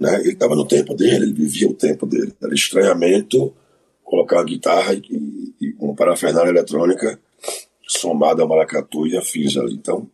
Né? 0.00 0.20
Ele 0.20 0.32
estava 0.32 0.56
no 0.56 0.66
tempo 0.66 0.94
dele, 0.94 1.26
ele 1.26 1.32
vivia 1.32 1.68
o 1.68 1.74
tempo 1.74 2.04
dele. 2.04 2.34
Era 2.42 2.52
estranhamento 2.52 3.54
colocar 4.02 4.38
uma 4.38 4.44
guitarra 4.44 4.94
e, 4.94 5.54
e 5.60 5.76
uma 5.78 5.94
parafernália 5.94 6.50
eletrônica 6.50 7.20
somada 7.86 8.42
ao 8.42 8.48
maracatu 8.48 9.06
e 9.06 9.16
afins 9.16 9.56
ali. 9.56 9.74
Então, 9.74 10.10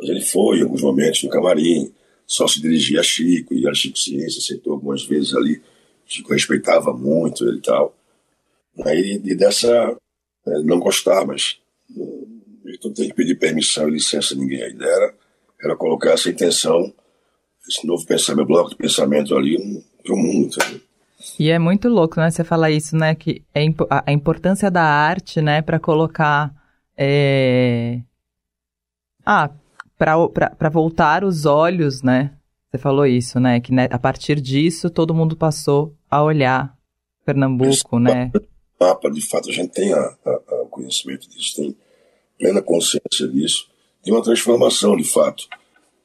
ele 0.00 0.20
foi 0.22 0.58
em 0.58 0.62
alguns 0.62 0.82
momentos 0.82 1.22
no 1.22 1.30
camarim, 1.30 1.92
só 2.26 2.48
se 2.48 2.60
dirigia 2.60 2.98
a 2.98 3.04
Chico, 3.04 3.54
e 3.54 3.68
a 3.68 3.72
Chico 3.72 3.96
Ciência 3.96 4.40
aceitou 4.40 4.72
algumas 4.72 5.04
vezes 5.04 5.36
ali. 5.36 5.62
Chico 6.04 6.32
respeitava 6.32 6.92
muito 6.92 7.46
ele 7.46 7.58
e 7.58 7.62
tal. 7.62 7.96
Aí, 8.84 9.20
e 9.24 9.36
dessa, 9.36 9.96
né, 10.44 10.62
não 10.64 10.80
gostar, 10.80 11.24
mas 11.24 11.60
não 12.82 12.92
tem 12.92 13.08
que 13.08 13.14
pedir 13.14 13.36
permissão 13.36 13.88
e 13.88 13.92
licença 13.92 14.34
a 14.34 14.36
ninguém. 14.36 14.62
A 14.64 14.68
ideia 14.68 14.90
era, 14.90 15.14
era 15.62 15.76
colocar 15.76 16.10
essa 16.10 16.30
intenção, 16.30 16.92
esse 17.68 17.86
novo 17.86 18.04
pensamento, 18.06 18.46
bloco 18.46 18.70
de 18.70 18.76
pensamento 18.76 19.36
ali 19.36 19.58
para 20.02 20.14
o 20.14 20.16
mundo. 20.16 20.56
E 21.38 21.50
é 21.50 21.58
muito 21.58 21.88
louco, 21.88 22.18
né? 22.18 22.30
Você 22.30 22.42
falar 22.44 22.70
isso, 22.70 22.96
né? 22.96 23.14
Que 23.14 23.42
é 23.54 23.60
a 24.06 24.12
importância 24.12 24.70
da 24.70 24.82
arte, 24.82 25.40
né? 25.40 25.60
Para 25.62 25.78
colocar. 25.78 26.52
É... 26.96 28.00
Ah, 29.24 29.50
para 29.98 30.68
voltar 30.70 31.24
os 31.24 31.44
olhos, 31.44 32.02
né? 32.02 32.32
Você 32.70 32.78
falou 32.78 33.04
isso, 33.04 33.38
né? 33.38 33.60
Que 33.60 33.72
né, 33.72 33.88
a 33.90 33.98
partir 33.98 34.40
disso 34.40 34.88
todo 34.88 35.14
mundo 35.14 35.36
passou 35.36 35.94
a 36.10 36.22
olhar 36.22 36.74
Pernambuco, 37.24 37.70
Esse 37.70 37.98
né? 37.98 38.32
Mapa, 38.80 39.10
de 39.10 39.20
fato, 39.20 39.50
a 39.50 39.52
gente 39.52 39.72
tem 39.72 39.92
a, 39.92 39.98
a, 39.98 40.30
a 40.30 40.66
conhecimento 40.70 41.28
disso, 41.28 41.56
tem 41.56 41.76
plena 42.38 42.62
consciência 42.62 43.28
disso, 43.28 43.69
de 44.04 44.10
uma 44.10 44.22
transformação, 44.22 44.96
de 44.96 45.04
fato, 45.04 45.46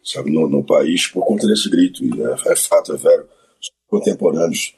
sabe, 0.04 0.32
no, 0.32 0.48
no 0.48 0.64
país 0.64 1.08
por 1.08 1.26
conta 1.26 1.48
desse 1.48 1.70
grito. 1.70 2.04
E 2.04 2.22
é, 2.22 2.52
é 2.52 2.56
fato, 2.56 2.94
é 2.94 2.98
velho. 2.98 3.26
Os 3.60 3.72
contemporâneos 3.88 4.76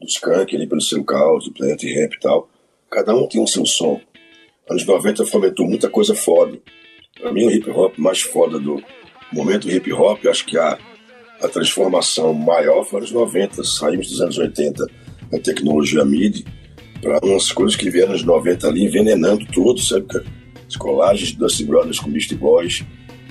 do 0.00 0.06
Skank, 0.06 0.54
ali 0.54 0.66
pelo 0.66 0.80
seu 0.80 1.02
caos, 1.04 1.44
do 1.44 1.52
Planet 1.52 1.82
Ramp 1.82 2.12
e 2.14 2.20
tal, 2.20 2.48
cada 2.90 3.14
um 3.14 3.26
tem 3.28 3.42
o 3.42 3.46
seu 3.46 3.64
som. 3.64 4.00
Anos 4.68 4.84
90 4.84 5.24
fomentou 5.26 5.66
muita 5.66 5.88
coisa 5.88 6.14
foda. 6.14 6.58
Para 7.20 7.32
mim, 7.32 7.46
o 7.46 7.50
hip 7.50 7.70
hop 7.70 7.96
mais 7.98 8.20
foda 8.20 8.58
do 8.58 8.82
momento 9.32 9.70
hip 9.70 9.92
hop, 9.92 10.26
acho 10.26 10.44
que 10.44 10.58
a, 10.58 10.78
a 11.40 11.48
transformação 11.48 12.34
maior 12.34 12.84
foi 12.84 13.00
nos 13.00 13.12
90. 13.12 13.62
Saímos 13.64 14.08
dos 14.08 14.20
anos 14.20 14.38
80 14.38 14.86
da 15.30 15.38
tecnologia 15.38 16.04
MIDI 16.04 16.44
para 17.00 17.20
umas 17.24 17.52
coisas 17.52 17.76
que 17.76 17.90
vieram 17.90 18.12
nos 18.12 18.24
90 18.24 18.66
ali 18.66 18.84
envenenando 18.84 19.46
tudo, 19.46 19.80
sabe, 19.80 20.06
cara? 20.06 20.24
As 20.68 20.76
colagens 20.76 21.32
do 21.32 21.38
Dusty 21.40 21.64
Brothers 21.64 21.98
com 22.00 22.10
Beast 22.10 22.34
Boys, 22.34 22.84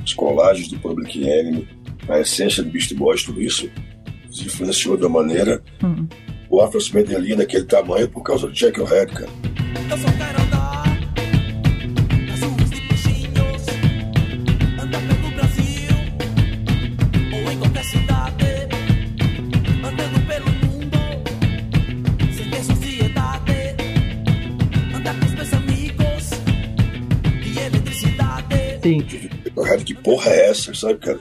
as 0.04 0.14
colagens 0.14 0.68
do 0.70 0.80
Public 0.80 1.24
Enemy, 1.24 1.68
a 2.08 2.20
essência 2.20 2.64
do 2.64 2.70
Beast 2.70 2.94
Boys, 2.94 3.24
tudo 3.24 3.42
isso 3.42 3.70
se 4.32 4.46
influenciou 4.46 4.98
de 4.98 5.06
uma 5.06 5.22
maneira. 5.22 5.62
Uhum. 5.82 6.08
O 6.50 6.62
Afro 6.62 6.80
se 6.80 6.96
ali 6.98 7.36
daquele 7.36 7.66
tamanho 7.66 8.08
por 8.10 8.22
causa 8.22 8.48
do 8.48 8.54
Jack 8.54 8.80
O'Head, 8.80 9.12
cara. 9.14 9.30
Eu 9.90 9.98
só 9.98 10.12
quero 10.18 10.55
Sim. 28.86 29.02
Que 29.84 29.96
porra 29.96 30.30
é 30.30 30.50
essa, 30.50 30.72
sabe, 30.76 31.00
cara? 31.00 31.20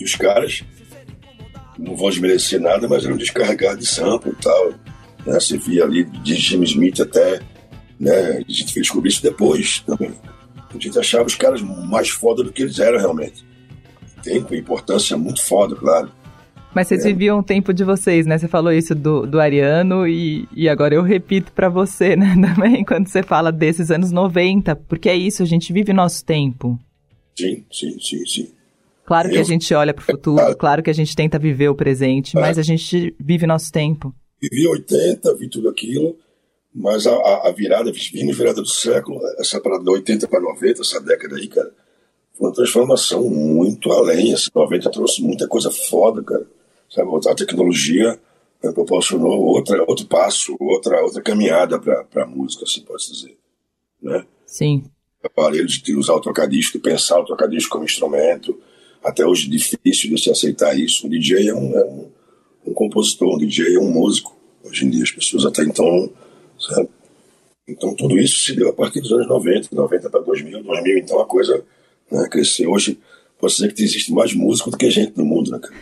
E 0.00 0.04
os 0.04 0.16
caras, 0.16 0.64
não 1.78 1.94
vou 1.94 2.10
desmerecer 2.10 2.60
nada, 2.60 2.88
mas 2.88 3.04
eram 3.04 3.16
descarregados 3.16 3.78
de 3.78 3.86
sample 3.86 4.32
e 4.32 4.42
tal. 4.42 4.70
Né? 5.24 5.34
Você 5.34 5.56
via 5.56 5.84
ali 5.84 6.02
de 6.04 6.34
Jimmy 6.34 6.64
Smith 6.64 7.00
até. 7.00 7.40
Né? 8.00 8.42
A 8.48 8.52
gente 8.52 8.74
descobrir 8.74 9.10
isso 9.10 9.22
depois 9.22 9.78
também. 9.86 10.10
A 10.68 10.78
gente 10.78 10.98
achava 10.98 11.24
os 11.24 11.36
caras 11.36 11.62
mais 11.62 12.08
foda 12.08 12.42
do 12.42 12.52
que 12.52 12.62
eles 12.62 12.80
eram 12.80 12.98
realmente. 12.98 13.44
Tem 14.24 14.38
uma 14.38 14.56
importância 14.56 15.16
muito 15.16 15.40
foda, 15.40 15.76
claro. 15.76 16.10
Mas 16.74 16.88
vocês 16.88 17.04
é. 17.04 17.08
viviam 17.08 17.38
o 17.38 17.42
tempo 17.44 17.72
de 17.72 17.84
vocês, 17.84 18.26
né? 18.26 18.36
Você 18.36 18.48
falou 18.48 18.72
isso 18.72 18.92
do, 18.92 19.24
do 19.24 19.38
Ariano 19.38 20.08
e, 20.08 20.48
e 20.52 20.68
agora 20.68 20.96
eu 20.96 21.02
repito 21.02 21.52
para 21.52 21.68
você, 21.68 22.16
né? 22.16 22.34
Também, 22.54 22.84
quando 22.84 23.06
você 23.06 23.22
fala 23.22 23.52
desses 23.52 23.92
anos 23.92 24.10
90, 24.10 24.74
porque 24.74 25.08
é 25.08 25.14
isso, 25.14 25.44
a 25.44 25.46
gente 25.46 25.72
vive 25.72 25.92
nosso 25.92 26.24
tempo. 26.24 26.76
Sim, 27.36 27.64
sim, 27.70 27.98
sim, 28.00 28.26
sim. 28.26 28.52
Claro 29.04 29.28
que 29.28 29.36
eu, 29.36 29.40
a 29.40 29.44
gente 29.44 29.72
olha 29.74 29.92
para 29.92 30.02
o 30.02 30.06
futuro, 30.06 30.40
é, 30.40 30.54
claro 30.54 30.82
que 30.82 30.88
a 30.88 30.94
gente 30.94 31.14
tenta 31.14 31.38
viver 31.38 31.68
o 31.68 31.74
presente, 31.74 32.36
é, 32.36 32.40
mas 32.40 32.58
a 32.58 32.62
gente 32.62 33.14
vive 33.20 33.46
nosso 33.46 33.70
tempo. 33.70 34.14
Vivi 34.40 34.66
80, 34.66 35.36
vi 35.36 35.48
tudo 35.48 35.68
aquilo, 35.68 36.16
mas 36.74 37.06
a, 37.06 37.14
a, 37.14 37.48
a 37.48 37.52
virada, 37.52 37.92
vimos 37.92 38.36
virada 38.36 38.62
do 38.62 38.68
século, 38.68 39.20
essa 39.38 39.60
para 39.60 39.78
80 39.78 40.26
para 40.26 40.40
90, 40.40 40.80
essa 40.80 41.00
década 41.00 41.36
aí, 41.36 41.48
cara, 41.48 41.70
foi 42.32 42.48
uma 42.48 42.54
transformação 42.54 43.28
muito 43.28 43.92
além. 43.92 44.32
Esse 44.32 44.50
90 44.52 44.90
trouxe 44.90 45.22
muita 45.22 45.46
coisa 45.46 45.70
foda, 45.70 46.22
cara. 46.22 46.46
Sabe, 46.90 47.10
a 47.28 47.34
tecnologia 47.34 48.18
né, 48.62 48.72
proporcionou 48.72 49.40
outra, 49.40 49.84
outro 49.86 50.06
passo, 50.06 50.56
outra, 50.58 51.02
outra 51.02 51.22
caminhada 51.22 51.78
para 51.78 52.22
a 52.22 52.26
música, 52.26 52.64
assim 52.64 52.82
pode 52.82 53.06
dizer. 53.10 53.36
Né? 54.02 54.24
Sim 54.46 54.84
aparelho 55.26 55.66
de 55.66 55.96
usar 55.96 56.14
o 56.14 56.20
tocadisco, 56.20 56.78
de 56.78 56.82
pensar 56.82 57.18
o 57.18 57.24
tocadisco 57.24 57.70
como 57.70 57.84
instrumento. 57.84 58.58
Até 59.02 59.26
hoje 59.26 59.48
difícil 59.48 60.10
de 60.10 60.22
se 60.22 60.30
aceitar 60.30 60.78
isso. 60.78 61.06
Um 61.06 61.10
DJ 61.10 61.48
é 61.48 61.54
um, 61.54 61.78
é 61.78 61.84
um, 61.84 62.10
um, 62.66 62.74
compositor, 62.74 63.34
um 63.34 63.38
DJ 63.38 63.76
é 63.76 63.78
um 63.78 63.90
músico. 63.90 64.36
Hoje 64.64 64.86
em 64.86 64.90
dia 64.90 65.02
as 65.02 65.10
pessoas 65.10 65.44
até 65.44 65.62
então, 65.62 66.10
sabe? 66.58 66.88
Então 67.68 67.94
tudo 67.94 68.18
isso 68.18 68.38
se 68.38 68.54
deu 68.54 68.70
a 68.70 68.72
partir 68.72 69.00
dos 69.00 69.12
anos 69.12 69.28
90, 69.28 69.68
90 69.72 70.10
para 70.10 70.20
2000, 70.20 70.62
2000 70.62 70.98
então 70.98 71.20
a 71.20 71.26
coisa 71.26 71.64
né, 72.10 72.28
cresceu. 72.30 72.70
Hoje 72.70 72.98
posso 73.38 73.56
dizer 73.56 73.74
que 73.74 73.82
existe 73.82 74.12
mais 74.12 74.32
músico 74.34 74.70
do 74.70 74.78
que 74.78 74.90
gente 74.90 75.16
no 75.16 75.24
mundo, 75.24 75.50
né, 75.50 75.58
cara? 75.58 75.74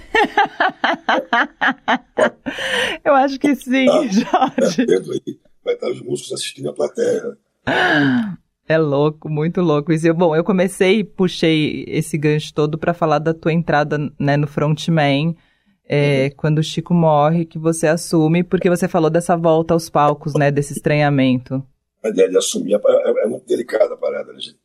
Eu 3.04 3.14
acho 3.14 3.38
que 3.38 3.54
sim, 3.54 3.88
ah, 3.88 4.02
Jorge. 4.02 4.82
É, 4.82 4.96
aí, 4.96 5.38
vai 5.64 5.74
estar 5.74 5.90
os 5.90 6.00
músicos 6.00 6.32
assistindo 6.32 6.70
a 6.70 6.72
plateia. 6.72 7.38
É 8.68 8.78
louco, 8.78 9.28
muito 9.28 9.60
louco. 9.60 9.92
Eu, 9.92 10.14
bom, 10.14 10.36
eu 10.36 10.44
comecei 10.44 11.00
e 11.00 11.04
puxei 11.04 11.84
esse 11.88 12.16
gancho 12.16 12.54
todo 12.54 12.78
para 12.78 12.94
falar 12.94 13.18
da 13.18 13.34
tua 13.34 13.52
entrada 13.52 13.98
né, 14.18 14.36
no 14.36 14.46
Frontman, 14.46 15.36
é, 15.84 16.24
uhum. 16.24 16.36
quando 16.36 16.58
o 16.58 16.62
Chico 16.62 16.94
morre, 16.94 17.44
que 17.44 17.58
você 17.58 17.86
assume, 17.86 18.44
porque 18.44 18.70
você 18.70 18.86
falou 18.86 19.10
dessa 19.10 19.36
volta 19.36 19.74
aos 19.74 19.90
palcos, 19.90 20.34
né, 20.34 20.50
desse 20.50 20.72
estranhamento. 20.72 21.62
A 22.02 22.08
ideia 22.08 22.28
de 22.28 22.36
assumir 22.36 22.74
é, 22.74 22.76
é, 22.76 23.24
é 23.24 23.26
muito 23.26 23.46
delicada 23.46 23.94
a 23.94 23.96
parada. 23.96 24.32
Né? 24.32 24.38
A 24.38 24.40
gente 24.40 24.58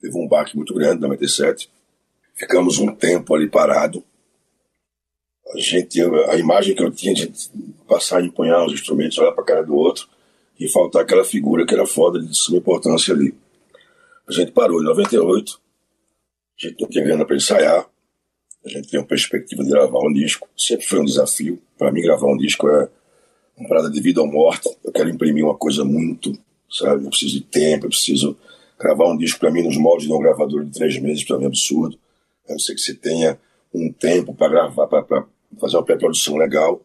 teve 0.00 0.16
um 0.16 0.28
baque 0.28 0.56
muito 0.56 0.74
grande 0.74 1.00
na 1.00 1.08
97. 1.08 1.70
Ficamos 2.34 2.78
um 2.78 2.94
tempo 2.94 3.34
ali 3.34 3.48
parado. 3.48 4.04
A 5.54 5.58
gente, 5.58 6.00
a 6.28 6.36
imagem 6.36 6.74
que 6.74 6.82
eu 6.82 6.90
tinha 6.90 7.14
de 7.14 7.32
passar 7.88 8.18
a 8.18 8.22
empunhar 8.22 8.64
os 8.64 8.72
instrumentos, 8.72 9.18
olhar 9.18 9.32
para 9.32 9.42
a 9.42 9.46
cara 9.46 9.62
do 9.64 9.74
outro, 9.74 10.06
e 10.58 10.68
faltar 10.68 11.02
aquela 11.02 11.24
figura 11.24 11.64
que 11.64 11.74
era 11.74 11.86
foda 11.86 12.20
de 12.20 12.36
suma 12.36 12.58
importância 12.58 13.14
ali. 13.14 13.34
A 14.28 14.32
gente 14.32 14.52
parou 14.52 14.80
em 14.80 14.84
98, 14.84 15.60
a 16.58 16.66
gente 16.66 16.80
não 16.80 16.88
tinha 16.88 17.04
grana 17.04 17.24
para 17.24 17.36
ensaiar, 17.36 17.88
a 18.64 18.68
gente 18.68 18.88
tinha 18.88 19.00
uma 19.00 19.06
perspectiva 19.06 19.62
de 19.62 19.70
gravar 19.70 20.00
um 20.00 20.12
disco, 20.12 20.48
sempre 20.56 20.84
foi 20.84 21.00
um 21.00 21.04
desafio. 21.04 21.58
Para 21.78 21.92
mim, 21.92 22.02
gravar 22.02 22.26
um 22.26 22.36
disco 22.36 22.68
é 22.68 22.88
uma 23.56 23.68
parada 23.68 23.90
de 23.90 24.00
vida 24.00 24.20
ou 24.20 24.26
morte. 24.26 24.68
Eu 24.84 24.92
quero 24.92 25.08
imprimir 25.08 25.44
uma 25.44 25.56
coisa 25.56 25.84
muito, 25.84 26.36
sabe? 26.70 27.04
Eu 27.04 27.10
preciso 27.10 27.34
de 27.34 27.40
tempo, 27.42 27.86
eu 27.86 27.90
preciso 27.90 28.36
gravar 28.78 29.10
um 29.10 29.16
disco 29.16 29.40
para 29.40 29.50
mim 29.50 29.62
nos 29.62 29.76
moldes 29.76 30.06
de 30.06 30.12
um 30.12 30.18
gravador 30.18 30.64
de 30.64 30.72
três 30.72 30.98
meses, 30.98 31.24
para 31.24 31.38
mim 31.38 31.44
é 31.44 31.46
absurdo. 31.46 31.98
A 32.48 32.52
não 32.52 32.58
ser 32.58 32.74
que 32.74 32.80
você 32.80 32.94
tenha 32.94 33.38
um 33.72 33.92
tempo 33.92 34.34
para 34.34 34.48
gravar, 34.48 34.86
para 34.86 35.24
fazer 35.60 35.76
uma 35.76 35.84
pré-produção 35.84 36.36
legal 36.36 36.80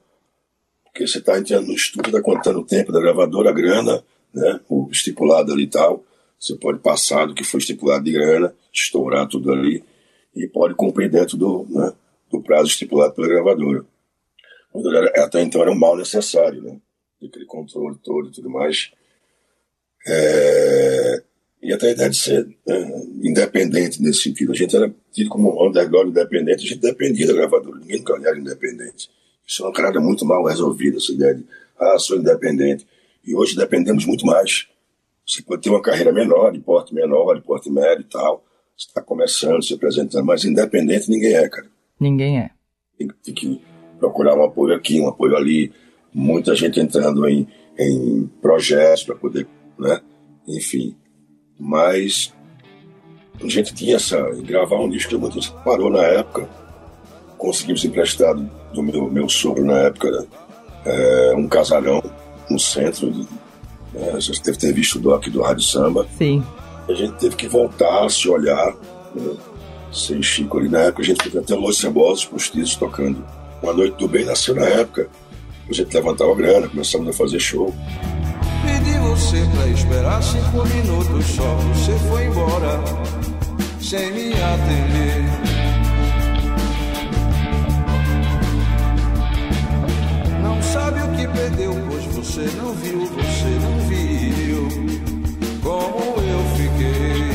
porque 0.93 1.07
você 1.07 1.17
está 1.17 1.39
entrando 1.39 1.67
no 1.67 1.73
estúdio, 1.73 2.09
está 2.09 2.21
contando 2.21 2.59
o 2.59 2.65
tempo 2.65 2.91
da 2.91 3.01
gravadora, 3.01 3.50
a 3.50 3.53
grana, 3.53 4.03
né, 4.31 4.59
o 4.69 4.88
estipulado 4.91 5.51
ali 5.51 5.63
e 5.63 5.67
tal. 5.67 6.05
Você 6.39 6.55
pode 6.55 6.79
passar 6.79 7.25
do 7.25 7.33
que 7.33 7.43
foi 7.43 7.59
estipulado 7.59 8.03
de 8.03 8.12
grana, 8.12 8.53
estourar 8.71 9.27
tudo 9.27 9.51
ali, 9.51 9.83
e 10.35 10.47
pode 10.47 10.75
cumprir 10.75 11.09
dentro 11.09 11.35
do, 11.35 11.65
né, 11.67 11.91
do 12.31 12.41
prazo 12.41 12.67
estipulado 12.67 13.15
pela 13.15 13.27
gravadora. 13.27 13.83
Até 15.15 15.41
então 15.41 15.62
era 15.62 15.71
um 15.71 15.77
mal 15.77 15.97
necessário, 15.97 16.62
né? 16.62 16.79
Aquele 17.23 17.45
controle 17.45 17.97
todo 18.03 18.29
e 18.29 18.31
tudo 18.31 18.50
mais. 18.50 18.91
É... 20.05 21.23
E 21.62 21.71
até 21.71 21.88
a 21.88 21.91
ideia 21.91 22.09
de 22.09 22.17
ser 22.17 22.45
né, 22.67 23.03
independente 23.23 24.01
nesse 24.01 24.23
sentido. 24.23 24.51
A 24.51 24.55
gente 24.55 24.75
era 24.75 24.93
tido 25.12 25.29
como 25.29 25.65
underground 25.65 26.09
independente, 26.09 26.65
a 26.65 26.67
gente 26.67 26.81
dependia 26.81 27.27
da 27.27 27.33
gravadora. 27.33 27.79
Ninguém 27.79 28.00
nunca 28.00 28.19
era 28.27 28.38
independente. 28.38 29.09
Isso 29.45 29.63
é 29.63 29.65
uma 29.65 29.73
carga 29.73 30.00
muito 30.00 30.25
mal 30.25 30.43
resolvida, 30.45 30.97
essa 30.97 31.12
ideia 31.12 31.35
de, 31.35 31.45
ah, 31.79 31.97
sou 32.00 32.17
independente. 32.17 32.88
E 33.25 33.35
hoje 33.35 33.55
dependemos 33.55 34.05
muito 34.05 34.25
mais. 34.25 34.67
Você 35.25 35.41
pode 35.41 35.62
ter 35.62 35.69
uma 35.69 35.81
carreira 35.81 36.12
menor, 36.12 36.51
de 36.51 36.59
porte 36.59 36.93
menor, 36.93 37.35
de 37.35 37.41
porte 37.41 37.69
médio 37.69 38.01
e 38.01 38.09
tal. 38.09 38.43
Você 38.77 38.88
está 38.88 39.01
começando, 39.01 39.63
se 39.63 39.73
apresentando, 39.73 40.25
mas 40.25 40.43
independente 40.43 41.09
ninguém 41.09 41.35
é, 41.35 41.47
cara. 41.47 41.67
Ninguém 42.00 42.39
é. 42.39 42.50
Tem, 42.97 43.07
tem, 43.23 43.33
que 43.33 43.62
procurar 44.00 44.35
um 44.35 44.43
apoio 44.43 44.75
aqui, 44.75 45.00
um 45.00 45.07
apoio 45.07 45.35
ali. 45.38 45.71
Muita 46.13 46.53
gente 46.53 46.79
entrando 46.79 47.27
em, 47.27 47.47
em 47.77 48.27
projetos 48.41 49.03
para 49.03 49.15
poder, 49.15 49.47
né? 49.79 50.01
Enfim, 50.47 50.95
mas 51.57 52.33
a 53.41 53.47
gente 53.47 53.73
tinha 53.73 53.95
essa 53.95 54.19
gravar 54.41 54.79
um 54.79 54.89
disco 54.89 55.12
que 55.12 55.17
muito 55.17 55.39
parou 55.63 55.89
na 55.89 56.03
época. 56.03 56.50
Conseguimos 57.43 57.83
emprestado 57.83 58.50
do 58.73 58.81
meu, 58.81 59.12
meu 59.12 59.27
sogro 59.27 59.65
na 59.65 59.77
época 59.79 60.09
né? 60.09 60.25
é, 60.85 61.33
um 61.35 61.45
casarão 61.45 62.01
no 62.50 62.57
centro. 62.57 63.12
De, 63.12 63.27
é, 63.93 64.12
você 64.13 64.31
deve 64.41 64.57
ter 64.57 64.71
visto 64.71 64.95
o 64.95 65.01
doc 65.01 65.27
do 65.27 65.41
Rádio 65.41 65.62
Samba. 65.62 66.07
Sim. 66.17 66.41
A 66.88 66.93
gente 66.93 67.15
teve 67.15 67.35
que 67.35 67.50
voltar 67.50 68.05
a 68.05 68.09
se 68.09 68.29
olhar. 68.29 68.73
Né? 69.13 69.35
Sem 69.91 70.23
Chico 70.23 70.57
ali 70.57 70.69
na 70.69 70.83
época, 70.83 71.01
a 71.01 71.05
gente 71.05 71.17
teve 71.17 71.38
até 71.38 71.53
Los 71.53 71.79
Cebosos 71.79 72.23
postiços 72.23 72.77
tocando. 72.77 73.21
Uma 73.62 73.73
Noite 73.73 73.97
do 73.97 74.07
Bem 74.07 74.23
nasceu 74.23 74.55
na 74.55 74.65
época. 74.65 75.09
A 75.69 75.73
gente 75.73 75.93
levantava 75.93 76.33
grana, 76.35 76.69
começamos 76.69 77.09
a 77.09 77.13
fazer 77.13 77.41
show. 77.41 77.75
Pedi 78.65 78.97
você 79.00 79.45
pra 79.53 79.67
esperar 79.67 80.23
cinco 80.23 80.65
minutos 80.65 81.25
só. 81.25 81.55
Você 81.73 81.91
foi 82.07 82.23
embora 82.23 82.79
sem 83.81 84.13
me 84.13 84.31
atender. 84.31 85.52
Sabe 90.72 91.00
o 91.01 91.12
que 91.15 91.27
perdeu, 91.27 91.74
pois 91.89 92.05
você 92.15 92.41
não 92.58 92.74
viu, 92.74 93.05
você 93.05 93.50
não 93.62 93.79
viu 93.88 94.67
como 95.62 96.22
eu 96.22 96.39
fiquei. 96.58 97.34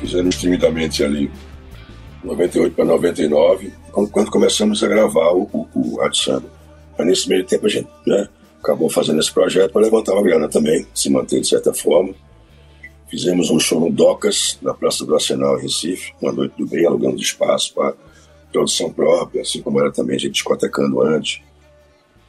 Fizemos 0.00 0.36
timidamente 0.36 1.04
ali, 1.04 1.30
98 2.24 2.74
para 2.74 2.84
99, 2.84 3.72
quando 4.10 4.30
começamos 4.30 4.82
a 4.82 4.88
gravar 4.88 5.32
o, 5.32 5.48
o. 5.52 5.98
Mas 6.98 7.06
nesse 7.06 7.28
meio 7.28 7.44
tempo 7.44 7.66
a 7.66 7.68
gente 7.68 7.88
né, 8.06 8.28
acabou 8.62 8.90
fazendo 8.90 9.20
esse 9.20 9.32
projeto 9.32 9.72
para 9.72 9.82
levantar 9.82 10.12
uma 10.14 10.22
grana 10.22 10.48
também, 10.48 10.86
se 10.94 11.10
manter 11.10 11.40
de 11.40 11.48
certa 11.48 11.72
forma. 11.72 12.14
Fizemos 13.08 13.50
um 13.50 13.58
show 13.58 13.80
no 13.80 13.90
Docas, 13.90 14.58
na 14.60 14.74
Praça 14.74 15.04
do 15.04 15.14
Arsenal, 15.14 15.58
em 15.58 15.62
Recife, 15.62 16.12
uma 16.20 16.30
noite 16.30 16.54
do 16.58 16.66
bem, 16.66 16.84
alugando 16.84 17.16
espaço 17.16 17.72
para 17.72 17.94
produção 18.52 18.92
própria, 18.92 19.42
assim 19.42 19.62
como 19.62 19.80
era 19.80 19.90
também 19.90 20.16
a 20.16 20.18
gente 20.18 20.32
discotecando 20.32 21.00
antes. 21.00 21.40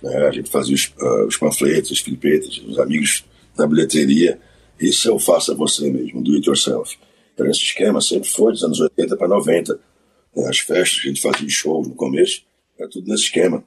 Né? 0.01 0.15
A 0.27 0.31
gente 0.31 0.49
fazia 0.49 0.75
os, 0.75 0.93
uh, 0.99 1.27
os 1.27 1.37
panfletos, 1.37 1.91
os 1.91 1.99
filipetas, 1.99 2.57
os 2.67 2.79
amigos 2.79 3.25
da 3.55 3.67
bilheteria. 3.67 4.39
Isso 4.79 5.09
é 5.09 5.11
o 5.11 5.19
faça 5.19 5.53
você 5.53 5.89
mesmo, 5.89 6.21
do 6.21 6.33
it 6.35 6.47
yourself. 6.47 6.97
Era 7.37 7.49
esse 7.49 7.61
esquema, 7.61 8.01
sempre 8.01 8.29
foi 8.29 8.51
dos 8.51 8.63
anos 8.63 8.79
80 8.79 9.15
para 9.17 9.27
90. 9.27 9.79
Né? 10.35 10.47
As 10.47 10.59
festas 10.59 10.99
que 10.99 11.07
a 11.07 11.11
gente 11.11 11.21
fazia 11.21 11.49
shows 11.49 11.87
no 11.87 11.95
começo, 11.95 12.43
era 12.77 12.89
tudo 12.89 13.09
nesse 13.09 13.23
esquema. 13.23 13.63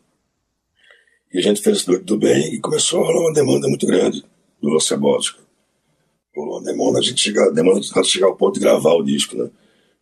E 1.33 1.39
a 1.39 1.43
gente 1.43 1.63
fez 1.63 1.85
do, 1.85 1.99
do 1.99 2.19
bem 2.19 2.55
e 2.55 2.61
começou 2.61 3.03
a 3.03 3.07
rolar 3.07 3.21
uma 3.21 3.33
demanda 3.33 3.69
muito 3.69 3.87
grande 3.87 4.23
do 4.61 4.69
Los 4.69 4.87
Cebosos 4.87 5.43
rolou 6.35 6.59
uma 6.59 6.65
demanda, 6.65 6.99
a 6.99 7.03
gente 7.03 7.21
chega, 7.21 7.51
demanda 7.53 7.81
de 7.81 8.05
chegar 8.05 8.27
ao 8.27 8.37
ponto 8.37 8.55
de 8.55 8.61
gravar 8.61 8.95
o 8.95 9.03
disco, 9.03 9.37
né? 9.37 9.51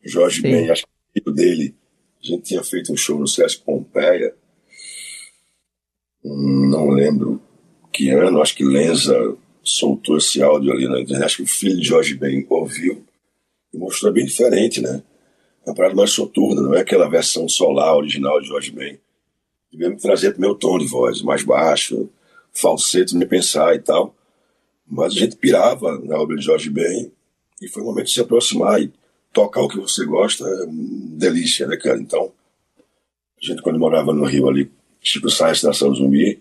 Jorge 0.05 0.41
Sim. 0.41 0.43
Ben, 0.43 0.71
acho 0.71 0.85
que 1.15 1.23
o 1.29 1.33
dele, 1.33 1.75
a 2.23 2.27
gente 2.27 2.43
tinha 2.43 2.63
feito 2.63 2.93
um 2.93 2.97
show 2.97 3.19
no 3.19 3.27
Sesc 3.27 3.63
Pompeia, 3.63 4.35
não 6.25 6.91
lembro 6.91 7.41
que 7.93 8.11
ano, 8.11 8.41
acho 8.41 8.55
que 8.55 8.65
Lenza 8.65 9.37
soltou 9.63 10.19
esse 10.19 10.43
áudio 10.43 10.73
ali 10.73 10.89
na 10.89 11.01
internet, 11.01 11.25
acho 11.25 11.37
que 11.39 11.43
o 11.43 11.47
filho 11.47 11.77
de 11.77 11.87
Jorge 11.87 12.15
Ben 12.15 12.47
ouviu 12.49 13.05
e 13.73 13.79
mostrou 13.79 14.13
bem 14.13 14.25
diferente, 14.25 14.81
né? 14.81 15.03
Uma 15.65 15.75
parada 15.75 15.95
mais 15.95 16.11
soturna, 16.11 16.63
não 16.63 16.75
é 16.75 16.81
aquela 16.81 17.09
versão 17.09 17.49
solar 17.49 17.97
original 17.97 18.41
de 18.41 18.49
Jorge 18.49 18.73
Ben. 18.73 18.99
Tivemos 19.71 19.97
que 19.97 20.03
trazer 20.03 20.33
pro 20.33 20.41
meu 20.41 20.55
tom 20.55 20.79
de 20.79 20.87
voz, 20.87 21.23
mais 21.23 21.45
baixo, 21.45 22.09
falsete, 22.53 23.17
nem 23.17 23.29
pensar 23.29 23.75
e 23.75 23.79
tal. 23.79 24.15
Mas 24.87 25.13
a 25.13 25.17
gente 25.17 25.37
pirava 25.37 25.99
na 26.01 26.17
obra 26.17 26.37
de 26.37 26.45
Jorge 26.45 26.71
Ben 26.71 27.13
e 27.63 27.69
foi 27.69 27.83
o 27.83 27.87
momento 27.87 28.07
de 28.07 28.13
se 28.13 28.21
aproximar 28.21 28.83
e 28.83 28.93
tocar 29.33 29.63
o 29.63 29.69
que 29.69 29.79
você 29.79 30.05
gosta 30.05 30.45
é 30.45 30.67
delícia, 30.69 31.67
né, 31.67 31.77
cara? 31.77 31.99
Então, 31.99 32.33
a 33.41 33.47
gente 33.47 33.63
quando 33.63 33.79
morava 33.79 34.13
no 34.13 34.25
Rio 34.25 34.49
ali, 34.49 34.71
Chico 35.01 35.31
Sainz, 35.31 35.63
Nação 35.63 35.95
Zumbi, 35.95 36.41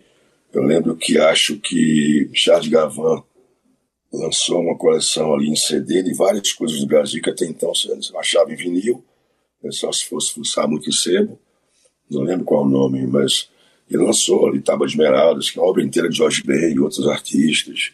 eu 0.53 0.63
lembro 0.63 0.95
que 0.95 1.17
acho 1.17 1.57
que 1.57 2.29
Charles 2.33 2.67
Gavan 2.67 3.23
lançou 4.11 4.59
uma 4.61 4.77
coleção 4.77 5.33
ali 5.33 5.49
em 5.49 5.55
CD 5.55 6.01
de 6.01 6.13
várias 6.13 6.51
coisas 6.51 6.79
do 6.79 6.87
Brasil 6.87 7.21
que 7.21 7.29
até 7.29 7.45
então 7.45 7.73
você 7.73 7.89
achava 8.17 8.51
em 8.51 8.55
vinil, 8.55 9.03
né, 9.63 9.71
só 9.71 9.91
se 9.91 10.05
fosse 10.05 10.33
fuçar 10.33 10.67
muito 10.67 10.91
sebo, 10.91 11.39
não 12.09 12.23
lembro 12.23 12.45
qual 12.45 12.63
o 12.63 12.69
nome, 12.69 13.05
mas 13.05 13.49
ele 13.89 14.03
lançou 14.03 14.47
ali 14.47 14.61
Tábua 14.61 14.87
de 14.87 14.93
Esmeraldas, 14.93 15.49
que 15.49 15.59
é 15.59 15.61
a 15.61 15.65
obra 15.65 15.83
inteira 15.83 16.09
de 16.09 16.17
Jorge 16.17 16.43
Ben 16.43 16.73
e 16.73 16.79
outros 16.79 17.07
artistas, 17.07 17.91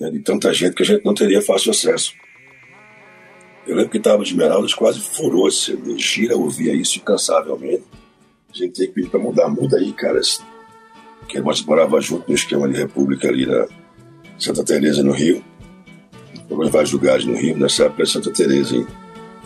né, 0.00 0.10
de 0.10 0.20
tanta 0.20 0.54
gente 0.54 0.74
que 0.74 0.82
a 0.84 0.86
gente 0.86 1.04
não 1.04 1.14
teria 1.14 1.42
fácil 1.42 1.72
acesso. 1.72 2.12
Eu 3.66 3.74
lembro 3.74 3.90
que 3.90 4.00
Tábua 4.00 4.24
de 4.24 4.30
Esmeraldas 4.30 4.74
quase 4.74 5.00
furou 5.00 5.48
esse 5.48 5.72
CD, 5.72 5.98
Gira 5.98 6.36
ouvia 6.36 6.72
isso 6.72 6.98
incansavelmente. 6.98 7.84
A 8.50 8.56
gente 8.56 8.72
tem 8.72 8.86
que 8.86 8.92
pedir 8.94 9.10
para 9.10 9.20
mudar, 9.20 9.48
muda 9.48 9.76
aí, 9.76 9.92
cara. 9.92 10.20
Que 11.28 11.40
nós 11.40 11.62
morava 11.62 12.00
junto 12.00 12.28
no 12.28 12.34
esquema 12.34 12.68
de 12.68 12.76
República 12.76 13.28
ali 13.28 13.46
na 13.46 13.66
Santa 14.38 14.64
Teresa 14.64 15.02
no 15.02 15.12
Rio. 15.12 15.44
Foram 16.48 16.70
vários 16.70 16.92
lugares 16.92 17.24
no 17.26 17.36
Rio, 17.36 17.56
nessa 17.58 17.84
época 17.84 18.04
de 18.04 18.10
Santa 18.10 18.32
Teresa, 18.32 18.74
hein? 18.74 18.86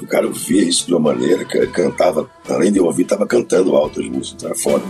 O 0.00 0.06
cara 0.06 0.26
ouvia 0.26 0.62
isso 0.62 0.86
de 0.86 0.94
uma 0.94 1.12
maneira 1.12 1.44
que 1.44 1.56
ele 1.56 1.66
cantava, 1.68 2.28
além 2.48 2.72
de 2.72 2.80
ouvir, 2.80 3.02
estava 3.02 3.26
cantando 3.26 3.76
alto 3.76 4.00
as 4.00 4.08
músicas, 4.08 4.44
era 4.44 4.54
foda. 4.54 4.84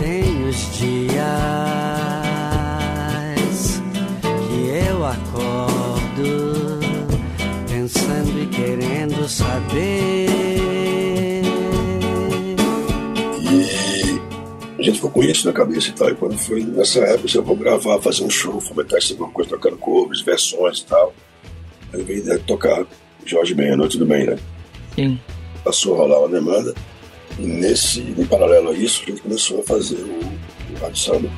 Tem 0.00 0.48
os 0.48 0.78
dias 0.78 1.63
ficou 15.04 15.10
com 15.10 15.22
isso 15.22 15.46
na 15.46 15.52
cabeça 15.52 15.88
e 15.88 15.92
tal. 15.92 16.10
E 16.10 16.14
quando 16.14 16.38
foi 16.38 16.64
nessa 16.64 17.00
época, 17.00 17.36
eu 17.36 17.42
vou 17.42 17.56
gravar, 17.56 18.00
fazer 18.00 18.24
um 18.24 18.30
show, 18.30 18.60
fomentar 18.60 18.98
essa 18.98 19.14
coisa, 19.14 19.50
tocando 19.50 19.76
covers, 19.76 20.22
versões 20.22 20.78
e 20.78 20.86
tal. 20.86 21.14
Aí 21.92 22.02
veio 22.02 22.22
de 22.22 22.38
tocar 22.40 22.86
Jorge 23.24 23.54
Ben, 23.54 23.76
noite 23.76 23.98
do 23.98 24.06
bem, 24.06 24.26
né? 24.26 24.38
Sim. 24.94 25.20
Passou 25.64 25.94
a 25.94 25.98
rolar 25.98 26.20
uma 26.20 26.28
demanda. 26.28 26.74
E 27.38 27.42
nesse, 27.42 28.00
em 28.00 28.26
paralelo 28.26 28.70
a 28.70 28.72
isso, 28.72 29.02
a 29.02 29.10
gente 29.10 29.22
começou 29.22 29.60
a 29.60 29.62
fazer 29.64 29.96
o, 29.96 30.20
o 30.72 30.80
Rádio 30.80 30.96
Samba. 30.96 31.28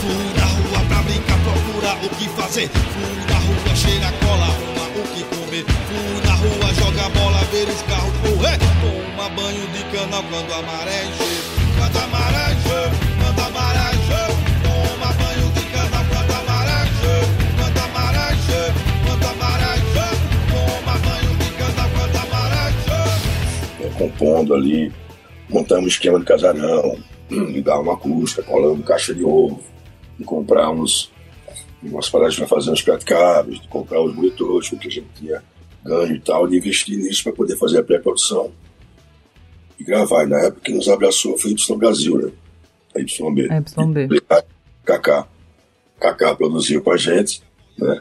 Fui 0.00 0.40
na 0.40 0.46
rua 0.46 0.88
pra 0.88 1.02
brincar, 1.02 1.38
procurar 1.44 2.04
o 2.04 2.08
que 2.16 2.28
fazer. 2.30 2.68
Fui 2.68 3.32
na 3.32 3.38
rua 3.38 3.76
cheirar 3.76 4.12
cola, 4.18 4.44
arrumar 4.44 4.88
o 4.88 5.02
que 5.14 5.22
comer. 5.36 5.64
Fui 5.64 6.26
na 6.26 6.34
rua 6.34 6.74
jogar 6.74 7.10
bola, 7.10 7.38
ver 7.52 7.68
os 7.68 7.82
carros 7.82 8.14
correr. 8.22 8.58
Toma 8.80 9.28
banho 9.30 9.66
de 9.68 9.96
canal 9.96 10.24
quando 10.30 10.52
a 10.52 10.62
maré 10.62 11.04
encher. 11.04 11.37
Compondo 24.18 24.54
ali, 24.54 24.92
montamos 25.48 25.84
um 25.84 25.88
esquema 25.88 26.18
de 26.18 26.24
casarão, 26.24 26.98
e 27.30 27.60
dar 27.60 27.80
uma 27.80 27.94
acústica, 27.94 28.42
colando 28.42 28.82
caixa 28.82 29.14
de 29.14 29.24
ovo, 29.24 29.60
e 30.18 30.24
comprar 30.24 30.70
uns, 30.70 31.12
umas 31.82 32.08
paradas 32.08 32.36
para 32.36 32.46
fazer 32.46 32.70
uns 32.70 32.82
praticáveis, 32.82 33.60
comprar 33.68 34.00
os 34.00 34.14
monitores, 34.14 34.68
porque 34.68 34.88
a 34.88 34.90
gente 34.90 35.08
tinha 35.14 35.42
ganho 35.84 36.14
e 36.14 36.20
tal, 36.20 36.46
de 36.46 36.56
investir 36.56 36.96
nisso 36.96 37.22
para 37.24 37.32
poder 37.32 37.56
fazer 37.56 37.78
a 37.78 37.84
pré-produção 37.84 38.50
e 39.78 39.84
gravar. 39.84 40.24
E 40.24 40.28
na 40.28 40.38
época 40.40 40.62
que 40.62 40.72
nos 40.72 40.88
abraçou 40.88 41.38
foi 41.38 41.52
Y 41.52 41.76
Brasil, 41.76 42.18
né? 42.18 42.32
A 42.94 43.00
YB. 43.00 43.48
A 43.50 43.82
YB. 43.82 44.22
Kaká. 44.84 45.28
Kaká 46.00 46.34
produziu 46.34 46.82
com 46.82 46.92
a 46.92 46.96
gente, 46.96 47.42
né? 47.76 48.00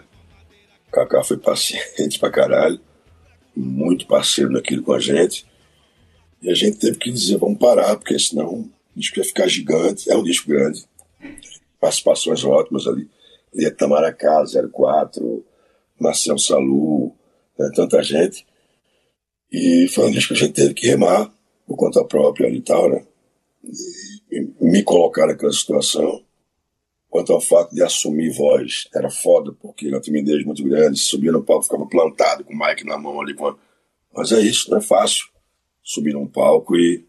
Kaká 0.91 1.23
foi 1.23 1.37
paciente 1.37 2.17
pra 2.19 2.31
caralho, 2.31 2.79
muito 3.55 4.07
parceiro 4.07 4.51
naquilo 4.51 4.83
com 4.83 4.93
a 4.93 4.99
gente. 4.99 5.45
E 6.41 6.49
a 6.49 6.53
gente 6.53 6.77
teve 6.77 6.97
que 6.97 7.11
dizer, 7.11 7.37
vamos 7.37 7.57
parar, 7.57 7.97
porque 7.97 8.17
senão 8.19 8.47
o 8.53 8.71
disco 8.95 9.19
ia 9.19 9.25
ficar 9.25 9.47
gigante. 9.47 10.09
É 10.09 10.15
um 10.15 10.23
disco 10.23 10.47
grande. 10.47 10.85
Participações 11.79 12.43
ótimas 12.43 12.85
ali. 12.87 13.09
Ali 13.53 13.65
é 13.65 13.71
Tamaracá, 13.71 14.43
04, 14.71 15.43
Marcel 15.99 16.37
Salu, 16.37 17.11
né, 17.57 17.71
tanta 17.75 18.03
gente. 18.03 18.45
E 19.51 19.87
foi 19.89 20.07
um 20.07 20.11
disco 20.11 20.33
que 20.33 20.39
a 20.39 20.45
gente 20.45 20.53
teve 20.53 20.73
que 20.73 20.87
remar 20.87 21.31
por 21.67 21.75
conta 21.75 22.03
própria 22.05 22.49
e 22.49 22.61
tal, 22.61 22.89
né? 22.89 23.05
E 24.31 24.47
me 24.61 24.81
colocar 24.83 25.27
naquela 25.27 25.51
situação. 25.51 26.23
Quanto 27.09 27.33
ao 27.33 27.41
fato 27.41 27.73
de 27.73 27.83
assumir 27.83 28.31
voz, 28.31 28.87
era 28.93 29.09
foda, 29.09 29.51
porque 29.61 29.87
era 29.87 29.95
uma 29.95 30.01
timidez 30.01 30.45
muito 30.45 30.63
grande. 30.63 30.99
Subia 30.99 31.31
no 31.31 31.43
palco, 31.43 31.63
ficava 31.63 31.85
plantado 31.85 32.43
com 32.43 32.53
o 32.53 32.57
mic 32.57 32.83
na 32.85 32.97
mão 32.97 33.19
ali. 33.19 33.35
Mas 34.13 34.31
é 34.31 34.39
isso, 34.39 34.71
não 34.71 34.77
é 34.77 34.81
fácil 34.81 35.27
subir 35.83 36.13
num 36.13 36.27
palco 36.27 36.75
e, 36.75 37.05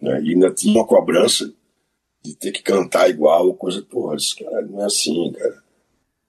né, 0.00 0.22
e 0.22 0.30
ainda 0.30 0.50
tinha 0.50 0.74
uma 0.74 0.86
cobrança 0.86 1.52
de 2.22 2.34
ter 2.34 2.52
que 2.52 2.62
cantar 2.62 3.08
igual, 3.10 3.52
coisa, 3.54 3.82
porra, 3.82 4.16
esse 4.16 4.34
cara 4.34 4.62
não 4.62 4.82
é 4.82 4.86
assim, 4.86 5.32
cara. 5.32 5.62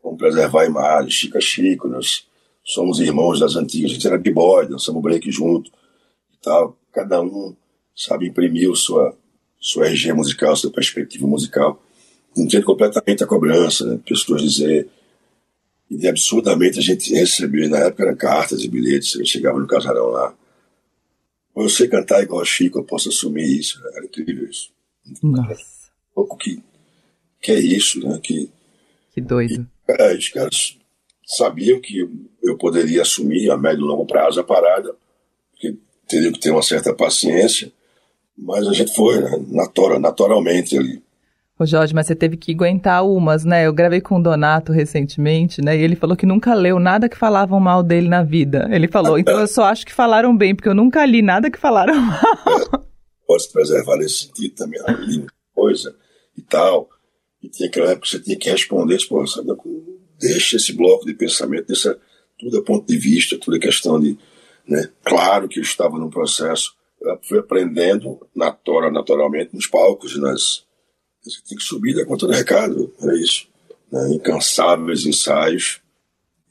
Vamos 0.04 0.18
preservar 0.18 0.64
a 0.64 0.66
imagem, 0.66 1.10
Chico 1.10 1.38
é 1.38 1.42
Chico, 1.42 1.88
nós 1.88 2.28
somos 2.64 3.00
irmãos 3.00 3.40
das 3.40 3.56
antigas, 3.56 3.92
a 3.92 3.94
gente 3.94 4.08
era 4.08 4.18
b-boy, 4.18 4.68
dançamos 4.68 5.02
break 5.02 5.32
junto 5.32 5.72
e 6.34 6.38
tal. 6.42 6.79
Cada 6.92 7.22
um, 7.22 7.56
sabe, 7.96 8.28
imprimiu 8.28 8.76
sua, 8.76 9.16
sua 9.60 9.88
RG 9.88 10.14
musical, 10.14 10.56
sua 10.56 10.72
perspectiva 10.72 11.28
musical. 11.28 11.82
Entendo 12.38 12.66
completamente 12.66 13.24
a 13.24 13.28
cobrança, 13.28 13.86
né? 13.86 14.00
Pessoas 14.06 14.42
dizer. 14.42 14.88
E 15.90 16.08
absurdamente 16.08 16.78
a 16.78 16.82
gente 16.82 17.14
recebeu, 17.14 17.68
na 17.68 17.80
época 17.80 18.04
eram 18.04 18.16
cartas 18.16 18.64
e 18.64 18.68
bilhetes, 18.68 19.16
eu 19.16 19.26
chegava 19.26 19.60
no 19.60 19.68
casarão 19.68 20.08
lá. 20.08 20.36
Eu 21.56 21.68
sei 21.68 21.88
cantar 21.88 22.22
igual 22.22 22.42
a 22.42 22.46
Chico, 22.46 22.80
eu 22.80 22.84
posso 22.84 23.10
assumir 23.10 23.60
isso. 23.60 23.82
Era 23.96 24.06
incrível 24.06 24.48
isso. 24.48 24.72
Nossa. 25.24 25.90
pouco 26.14 26.38
que, 26.38 26.62
que 27.42 27.52
é 27.52 27.60
isso, 27.60 28.00
né? 28.08 28.20
Que, 28.22 28.50
que 29.14 29.22
doido. 29.22 29.68
E, 29.88 29.92
é, 29.92 30.16
os 30.16 30.30
caras 30.30 30.78
sabiam 31.26 31.82
que 31.82 32.08
eu 32.42 32.58
poderia 32.58 33.02
assumir 33.02 33.50
a 33.50 33.58
médio 33.58 33.84
e 33.84 33.88
longo 33.88 34.06
prazo 34.06 34.40
a 34.40 34.44
parada, 34.44 34.96
teria 36.10 36.32
que 36.32 36.40
ter 36.40 36.52
uma 36.52 36.62
certa 36.62 36.94
paciência, 36.94 37.72
mas 38.38 38.68
a 38.68 38.74
gente 38.74 38.94
foi, 38.94 39.22
né, 39.22 39.32
natural, 39.50 40.00
naturalmente 40.00 40.78
ali. 40.78 41.02
Ô 41.60 41.66
Jorge, 41.66 41.94
mas 41.94 42.08
você 42.08 42.16
teve 42.16 42.38
que 42.38 42.54
aguentar 42.54 43.06
umas, 43.06 43.44
né? 43.44 43.68
Eu 43.68 43.74
gravei 43.74 44.00
com 44.00 44.16
o 44.16 44.24
Donato 44.24 44.72
recentemente, 44.72 45.62
né? 45.62 45.78
E 45.78 45.82
ele 45.82 45.96
falou 45.96 46.16
que 46.16 46.26
nunca 46.26 46.54
leu 46.54 46.80
nada 46.80 47.10
que 47.10 47.18
falavam 47.18 47.60
mal 47.60 47.84
dele 47.84 48.08
na 48.08 48.24
vida. 48.24 48.70
Ele 48.72 48.88
falou, 48.88 49.20
então 49.20 49.38
eu 49.38 49.48
só 49.48 49.66
acho 49.66 49.86
que 49.86 49.94
falaram 49.94 50.36
bem, 50.36 50.56
porque 50.56 50.70
eu 50.70 50.74
nunca 50.74 51.06
li 51.06 51.22
nada 51.22 51.52
que 51.52 51.60
falaram 51.60 51.96
mal. 52.00 52.18
É, 52.48 52.80
pode 53.28 53.44
se 53.44 53.52
preservar 53.52 53.98
nesse 53.98 54.20
sentido 54.20 54.56
também, 54.56 54.80
li 55.06 55.26
coisa 55.54 55.94
e 56.38 56.42
tal. 56.42 56.90
E 57.44 57.50
tinha 57.50 57.68
aquela 57.68 57.92
época 57.92 58.06
que 58.06 58.12
você 58.12 58.20
tinha 58.20 58.38
que 58.38 58.50
responder, 58.50 58.98
tipo, 58.98 59.28
sabe, 59.28 59.50
deixa 60.18 60.56
esse 60.56 60.72
bloco 60.74 61.06
de 61.06 61.14
pensamento, 61.14 61.68
deixa 61.68 61.98
tudo 62.38 62.58
a 62.58 62.64
ponto 62.64 62.88
de 62.88 62.98
vista, 62.98 63.38
tudo 63.38 63.58
é 63.58 63.60
questão 63.60 64.00
de. 64.00 64.18
Né? 64.70 64.88
Claro 65.04 65.50
que 65.50 65.60
eu 65.60 65.64
estava 65.64 65.98
no 65.98 66.12
processo, 66.12 66.76
fui 67.24 67.40
aprendendo 67.40 68.26
natura, 68.36 68.92
naturalmente 68.92 69.54
nos 69.54 69.66
palcos, 69.66 70.16
nas 70.20 70.64
você 71.24 71.42
tem 71.48 71.58
que 71.58 71.64
subir 71.64 71.96
da 71.96 72.06
conta 72.06 72.26
do 72.26 72.32
recado, 72.32 72.94
era 73.02 73.14
isso. 73.20 73.48
Né? 73.92 74.14
Incansáveis 74.14 75.06
ensaios. 75.06 75.82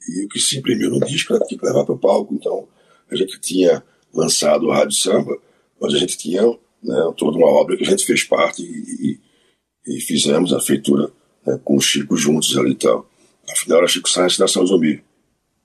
E 0.07 0.25
o 0.25 0.29
que 0.29 0.39
se 0.39 0.57
imprimiu 0.57 0.91
no 0.91 0.99
disco 0.99 1.33
era 1.33 1.45
que 1.45 1.57
levar 1.61 1.85
para 1.85 1.95
o 1.95 1.99
palco. 1.99 2.33
Então, 2.33 2.67
a 3.09 3.15
gente 3.15 3.39
tinha 3.39 3.83
lançado 4.13 4.65
o 4.65 4.71
Rádio 4.71 4.95
Samba, 4.95 5.37
mas 5.81 5.93
a 5.93 5.97
gente 5.97 6.17
tinha 6.17 6.43
né, 6.83 7.13
toda 7.17 7.37
uma 7.37 7.47
obra 7.47 7.75
que 7.77 7.83
a 7.83 7.89
gente 7.89 8.05
fez 8.05 8.23
parte 8.23 8.61
e, 8.61 9.19
e, 9.85 9.97
e 9.97 10.01
fizemos 10.01 10.53
a 10.53 10.59
feitura 10.59 11.11
né, 11.45 11.59
com 11.63 11.75
o 11.75 11.81
Chico 11.81 12.15
juntos 12.15 12.55
ali 12.57 12.71
e 12.71 12.75
tal. 12.75 13.09
Afinal, 13.51 13.79
era 13.79 13.87
Chico 13.87 14.09
Sainz 14.09 14.37
da 14.37 14.45
Nação 14.45 14.65
Zumbi. 14.65 15.03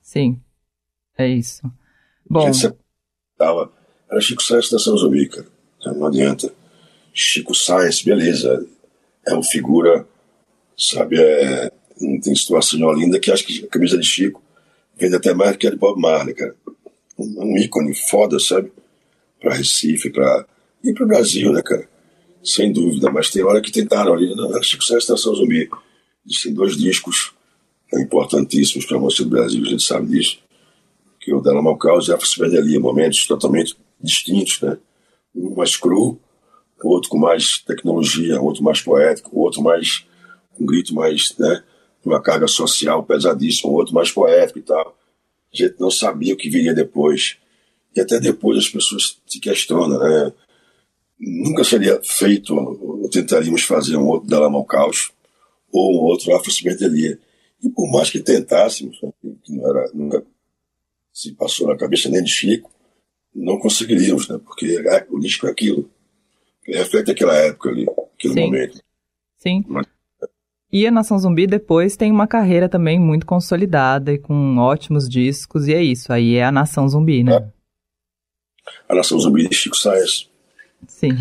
Sim, 0.01 0.39
é 1.17 1.27
isso. 1.27 1.61
Bom. 2.29 2.51
Tava, 3.37 3.71
era 4.09 4.21
Chico 4.21 4.41
Sainz 4.41 4.69
da 4.69 4.77
Nação 4.77 4.97
Zumbi, 4.97 5.27
cara. 5.27 5.47
Não 5.85 6.07
adianta. 6.07 6.51
Chico 7.13 7.53
Sainz, 7.53 8.01
beleza 8.01 8.65
é 9.25 9.33
uma 9.33 9.43
figura, 9.43 10.07
sabe, 10.77 11.19
é, 11.19 11.71
tem 12.21 12.35
situação 12.35 12.79
em 12.79 12.83
Olinda 12.83 13.19
que 13.19 13.31
acho 13.31 13.45
que 13.45 13.65
a 13.65 13.67
camisa 13.67 13.97
de 13.97 14.05
Chico 14.05 14.41
vende 14.97 15.15
até 15.15 15.33
mais 15.33 15.57
que 15.57 15.67
a 15.67 15.71
de 15.71 15.75
Bob 15.75 15.99
Marley, 15.99 16.35
cara. 16.35 16.55
Um, 17.17 17.53
um 17.53 17.57
ícone 17.57 17.93
foda, 18.09 18.39
sabe? 18.39 18.71
Pra 19.39 19.53
Recife, 19.53 20.09
pra. 20.09 20.45
e 20.83 20.93
pro 20.93 21.07
Brasil, 21.07 21.51
né, 21.51 21.61
cara? 21.63 21.87
Sem 22.43 22.71
dúvida, 22.71 23.09
mas 23.11 23.29
tem 23.29 23.43
hora 23.43 23.61
que 23.61 23.71
tentaram 23.71 24.13
ali, 24.13 24.33
na 24.35 24.61
Chico 24.61 24.83
Sá 24.83 24.97
Estação 24.97 25.33
Zumbi. 25.33 25.69
Existem 26.25 26.53
dois 26.53 26.77
discos 26.77 27.33
né, 27.91 28.01
importantíssimos 28.01 28.85
para 28.85 28.97
a 28.97 28.99
música 28.99 29.23
do 29.23 29.29
Brasil, 29.29 29.63
a 29.63 29.67
gente 29.67 29.83
sabe 29.83 30.07
disso. 30.07 30.39
Que 31.25 31.33
o 31.33 31.41
Della 31.41 31.59
Malcaus 31.59 32.07
e 32.07 32.13
a 32.13 32.19
Felicidade 32.19 32.77
momentos 32.77 33.25
totalmente 33.25 33.75
distintos, 33.99 34.61
né? 34.61 34.77
Um 35.35 35.55
mais 35.55 35.75
cru, 35.75 36.19
outro 36.83 37.09
com 37.09 37.17
mais 37.17 37.57
tecnologia, 37.57 38.39
outro 38.39 38.63
mais 38.63 38.79
poético, 38.79 39.31
outro 39.33 39.63
mais 39.63 40.05
um 40.59 40.67
grito 40.67 40.93
mais, 40.93 41.35
né, 41.39 41.63
uma 42.05 42.21
carga 42.21 42.47
social 42.47 43.01
pesadíssima, 43.03 43.73
outro 43.73 43.91
mais 43.91 44.11
poético 44.11 44.59
e 44.59 44.61
tal. 44.61 44.95
A 45.51 45.57
gente 45.57 45.79
não 45.79 45.89
sabia 45.89 46.35
o 46.35 46.37
que 46.37 46.47
viria 46.47 46.75
depois. 46.75 47.37
E 47.95 47.99
até 47.99 48.19
depois 48.19 48.59
as 48.59 48.69
pessoas 48.69 49.17
se 49.25 49.39
questionam, 49.39 49.97
né? 49.97 50.31
Nunca 51.19 51.63
seria 51.63 51.99
feito, 52.03 52.53
ou 52.53 53.09
tentaríamos 53.09 53.63
fazer 53.63 53.97
um 53.97 54.05
outro 54.05 54.29
Dalama 54.29 54.59
ao 54.59 54.65
Caos, 54.65 55.11
ou 55.71 55.95
um 55.95 56.03
outro 56.03 56.35
Afro 56.35 56.51
Ciberdelia. 56.51 57.17
E 57.63 57.69
por 57.69 57.91
mais 57.91 58.11
que 58.11 58.19
tentássemos, 58.19 59.01
né, 59.01 59.09
que 59.43 59.51
não 59.51 59.67
era, 59.67 59.89
nunca 59.91 60.23
se 61.15 61.33
passou 61.33 61.69
na 61.69 61.77
cabeça 61.77 62.09
nem 62.09 62.21
de 62.21 62.29
Chico, 62.29 62.69
não 63.33 63.57
conseguiríamos, 63.57 64.27
né? 64.27 64.37
Porque 64.37 64.65
é, 64.85 65.07
o 65.09 65.17
disco 65.17 65.47
é 65.47 65.51
aquilo 65.51 65.89
reflete 66.67 67.11
aquela 67.11 67.35
época 67.35 67.69
ali, 67.69 67.85
aquele 68.15 68.33
Sim. 68.33 68.41
momento. 68.41 68.79
Sim. 69.37 69.63
Mas... 69.67 69.85
E 70.71 70.85
a 70.85 70.91
Nação 70.91 71.17
Zumbi 71.17 71.47
depois 71.47 71.95
tem 71.95 72.11
uma 72.11 72.27
carreira 72.27 72.67
também 72.67 72.99
muito 72.99 73.25
consolidada 73.25 74.11
e 74.11 74.17
com 74.17 74.57
ótimos 74.57 75.07
discos, 75.07 75.67
e 75.67 75.73
é 75.73 75.81
isso, 75.81 76.11
aí 76.11 76.35
é 76.35 76.43
a 76.43 76.51
Nação 76.51 76.89
Zumbi, 76.89 77.23
né? 77.23 77.35
É. 77.35 77.47
A 78.89 78.95
Nação 78.95 79.17
Zumbi 79.19 79.47
de 79.47 79.55
Chico 79.55 79.77
Sainz. 79.77 80.29
Sim. 80.87 81.11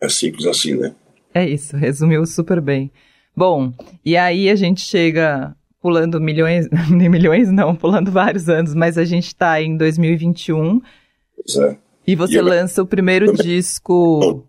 É 0.00 0.08
simples 0.08 0.46
assim, 0.46 0.74
né? 0.74 0.94
É 1.32 1.48
isso, 1.48 1.76
resumiu 1.76 2.26
super 2.26 2.60
bem. 2.60 2.90
Bom, 3.36 3.72
e 4.04 4.16
aí 4.16 4.50
a 4.50 4.56
gente 4.56 4.80
chega 4.80 5.54
pulando 5.80 6.20
milhões, 6.20 6.68
nem 6.90 7.08
milhões 7.08 7.50
não, 7.50 7.74
pulando 7.74 8.10
vários 8.10 8.48
anos, 8.48 8.74
mas 8.74 8.98
a 8.98 9.04
gente 9.04 9.28
está 9.28 9.60
em 9.60 9.76
2021. 9.76 10.80
Pois 11.36 11.56
é. 11.56 11.78
E 12.06 12.14
você 12.14 12.38
e 12.38 12.40
lança 12.40 12.80
eu... 12.80 12.84
o 12.84 12.86
primeiro 12.86 13.32
disco 13.32 14.44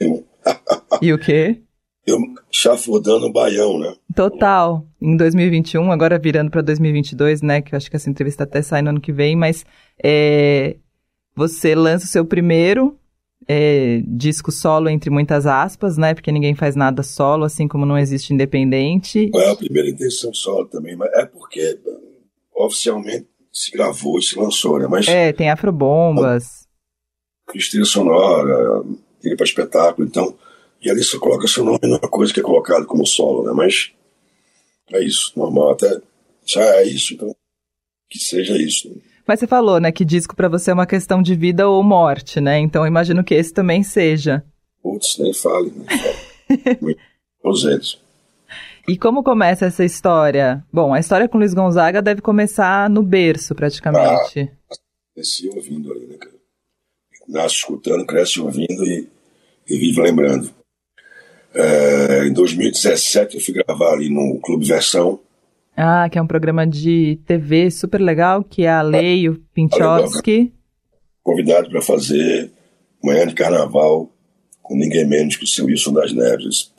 e 1.00 1.12
o 1.12 1.18
quê? 1.18 1.60
Eu 2.06 2.18
chafurdando 2.50 3.26
o 3.26 3.32
baião, 3.32 3.78
né? 3.78 3.94
Total. 4.14 4.84
Em 5.00 5.16
2021, 5.16 5.92
agora 5.92 6.18
virando 6.18 6.50
para 6.50 6.62
2022, 6.62 7.42
né? 7.42 7.60
Que 7.60 7.74
eu 7.74 7.76
acho 7.76 7.90
que 7.90 7.96
essa 7.96 8.10
entrevista 8.10 8.44
até 8.44 8.62
sai 8.62 8.82
no 8.82 8.90
ano 8.90 9.00
que 9.00 9.12
vem, 9.12 9.36
mas 9.36 9.64
é, 10.02 10.76
você 11.36 11.74
lança 11.74 12.06
o 12.06 12.08
seu 12.08 12.24
primeiro 12.24 12.98
é, 13.48 14.02
disco 14.06 14.52
solo, 14.52 14.88
entre 14.88 15.10
muitas 15.10 15.46
aspas, 15.46 15.96
né? 15.96 16.14
Porque 16.14 16.32
ninguém 16.32 16.54
faz 16.54 16.76
nada 16.76 17.02
solo, 17.02 17.44
assim 17.44 17.66
como 17.66 17.86
não 17.86 17.98
existe 17.98 18.32
independente. 18.32 19.30
Não 19.32 19.40
é 19.40 19.50
a 19.50 19.56
primeira 19.56 19.88
intenção 19.88 20.32
solo 20.32 20.66
também, 20.66 20.96
mas 20.96 21.12
é 21.14 21.26
porque 21.26 21.78
oficialmente 22.54 23.26
se 23.52 23.70
gravou 23.72 24.18
e 24.18 24.22
se 24.22 24.38
lançou, 24.38 24.78
né? 24.78 24.86
Mas, 24.86 25.08
é, 25.08 25.32
tem 25.32 25.50
afrobombas. 25.50 26.68
Cristina 27.48 27.84
Sonora, 27.84 28.84
ir 29.24 29.36
para 29.36 29.44
espetáculo, 29.44 30.06
então. 30.06 30.36
E 30.82 30.90
ali 30.90 31.02
só 31.02 31.18
coloca 31.18 31.46
seu 31.46 31.64
nome 31.64 31.80
numa 31.82 32.08
coisa 32.08 32.32
que 32.32 32.40
é 32.40 32.42
colocado 32.42 32.86
como 32.86 33.06
solo, 33.06 33.44
né? 33.44 33.52
Mas 33.52 33.92
é 34.92 35.04
isso, 35.04 35.32
normal, 35.36 35.72
até 35.72 36.00
já 36.44 36.62
é 36.76 36.84
isso, 36.84 37.14
então 37.14 37.34
que 38.08 38.18
seja 38.18 38.56
isso. 38.56 38.90
Mas 39.30 39.38
você 39.38 39.46
falou, 39.46 39.78
né, 39.78 39.92
que 39.92 40.04
disco 40.04 40.34
para 40.34 40.48
você 40.48 40.72
é 40.72 40.74
uma 40.74 40.88
questão 40.88 41.22
de 41.22 41.36
vida 41.36 41.68
ou 41.68 41.84
morte, 41.84 42.40
né? 42.40 42.58
Então 42.58 42.84
imagino 42.84 43.22
que 43.22 43.32
esse 43.32 43.52
também 43.52 43.80
seja. 43.80 44.44
Putz, 44.82 45.18
nem 45.18 45.32
fale, 45.32 45.70
nem 45.70 45.86
fale. 45.86 46.96
eles. 47.72 47.96
E 48.88 48.98
como 48.98 49.22
começa 49.22 49.66
essa 49.66 49.84
história? 49.84 50.64
Bom, 50.72 50.92
a 50.92 50.98
história 50.98 51.28
com 51.28 51.38
Luiz 51.38 51.54
Gonzaga 51.54 52.02
deve 52.02 52.20
começar 52.20 52.90
no 52.90 53.04
berço, 53.04 53.54
praticamente. 53.54 54.50
Ah, 54.68 54.74
cresci 55.14 55.48
ouvindo 55.54 55.92
ali, 55.92 56.08
né, 56.08 56.16
cara? 56.16 56.34
Nasce 57.28 57.54
escutando, 57.54 58.04
cresce 58.04 58.40
ouvindo 58.40 58.84
e, 58.84 59.08
e 59.68 59.78
vive 59.78 60.02
lembrando. 60.02 60.52
É, 61.54 62.26
em 62.26 62.32
2017 62.32 63.36
eu 63.36 63.40
fui 63.40 63.54
gravar 63.54 63.92
ali 63.92 64.10
no 64.10 64.40
Clube 64.40 64.66
Versão. 64.66 65.20
Ah, 65.82 66.10
que 66.10 66.18
é 66.18 66.22
um 66.22 66.26
programa 66.26 66.66
de 66.66 67.18
TV 67.24 67.70
super 67.70 68.02
legal, 68.02 68.44
que 68.44 68.64
é 68.64 68.68
a 68.68 68.82
Lei 68.82 69.30
o 69.30 69.38
Pinchowski. 69.54 70.52
Convidado 71.22 71.70
para 71.70 71.80
fazer 71.80 72.52
Manhã 73.02 73.26
de 73.26 73.34
Carnaval 73.34 74.12
com 74.60 74.76
ninguém 74.76 75.06
menos 75.06 75.36
que 75.36 75.44
o 75.44 75.46
seu 75.46 75.64
Wilson 75.64 75.94
das 75.94 76.12
Neves. 76.12 76.70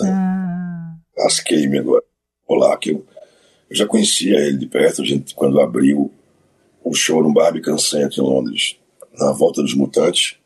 Ah. 0.00 0.94
Lasquei-me 1.18 1.78
agora. 1.78 2.04
Olá, 2.46 2.76
que 2.76 2.90
eu, 2.90 3.04
eu, 3.68 3.76
já 3.76 3.88
conhecia 3.88 4.38
ele 4.38 4.58
de 4.58 4.66
perto, 4.66 5.02
a 5.02 5.04
gente, 5.04 5.34
quando 5.34 5.60
abriu 5.60 6.12
o 6.84 6.94
show 6.94 7.24
no 7.24 7.32
Barbican 7.32 7.76
Center 7.76 8.20
em 8.20 8.22
Londres, 8.22 8.76
na 9.18 9.32
Volta 9.32 9.62
dos 9.62 9.74
Mutantes, 9.74 10.36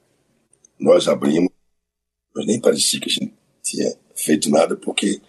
nós 0.81 1.09
abrimos, 1.09 1.51
mas 2.35 2.47
nem 2.47 2.59
parecia 2.59 3.01
que 3.01 3.11
a 3.11 3.13
gente 3.13 3.35
tinha 3.63 3.95
feito 4.17 4.49
nada 4.49 4.77
porque 4.77 5.21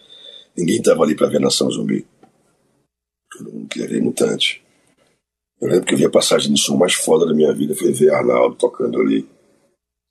ninguém 0.55 0.77
estava 0.77 1.03
ali 1.03 1.13
para 1.13 1.27
ver 1.27 1.41
Nação 1.41 1.69
Zumbi. 1.69 2.07
Todo 3.31 3.51
mundo 3.51 3.67
queria 3.67 3.87
ver 3.87 4.01
Mutante. 4.01 4.61
Eu 5.61 5.69
lembro 5.69 5.85
que 5.85 5.93
eu 5.93 5.97
vi 5.97 6.05
a 6.05 6.09
passagem 6.09 6.53
de 6.53 6.59
som 6.59 6.77
mais 6.77 6.93
foda 6.93 7.25
da 7.25 7.33
minha 7.33 7.53
vida 7.53 7.75
foi 7.75 7.91
ver 7.91 8.13
Arnaldo 8.13 8.55
tocando 8.55 8.99
ali. 8.99 9.27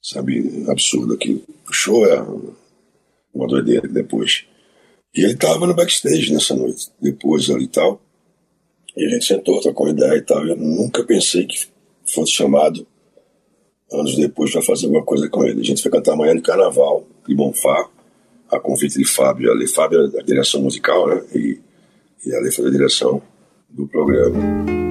Sabe, 0.03 0.65
absurdo 0.69 1.15
aquilo. 1.15 1.43
O 1.69 1.73
show 1.73 2.07
é 2.07 2.23
um 2.23 2.53
uma 3.39 3.47
doideira 3.47 3.87
depois. 3.87 4.45
E 5.15 5.25
ele 5.25 5.37
tava 5.37 5.67
no 5.67 5.75
backstage 5.75 6.33
nessa 6.33 6.55
noite, 6.55 6.91
depois 7.01 7.49
ali 7.51 7.65
e 7.65 7.69
tal. 7.69 8.01
E 8.97 9.05
a 9.05 9.09
gente 9.09 9.25
sentou, 9.25 9.61
trocou 9.61 9.89
ideia 9.89 10.17
e 10.17 10.23
tal. 10.23 10.45
Eu 10.47 10.57
nunca 10.57 11.05
pensei 11.05 11.47
que 11.47 11.67
fosse 12.13 12.33
chamado 12.33 12.87
anos 13.93 14.17
depois 14.17 14.51
para 14.53 14.63
fazer 14.63 14.87
alguma 14.87 15.05
coisa 15.05 15.29
com 15.29 15.45
ele. 15.45 15.61
A 15.61 15.65
gente 15.65 15.83
foi 15.83 15.91
cantar 15.91 16.13
amanhã 16.13 16.35
no 16.35 16.43
Carnaval, 16.43 17.07
de 17.27 17.35
Bonfá, 17.35 17.89
a 18.51 18.59
convite 18.59 18.99
de 18.99 19.05
Fábio. 19.05 19.51
Ali, 19.51 19.67
Fábio 19.67 20.11
é 20.15 20.21
a 20.21 20.23
direção 20.23 20.61
musical, 20.63 21.09
né? 21.09 21.25
E, 21.35 21.59
e 22.25 22.35
ali 22.35 22.51
foi 22.51 22.69
a 22.69 22.71
direção 22.71 23.23
do 23.71 23.87
programa. 23.87 24.88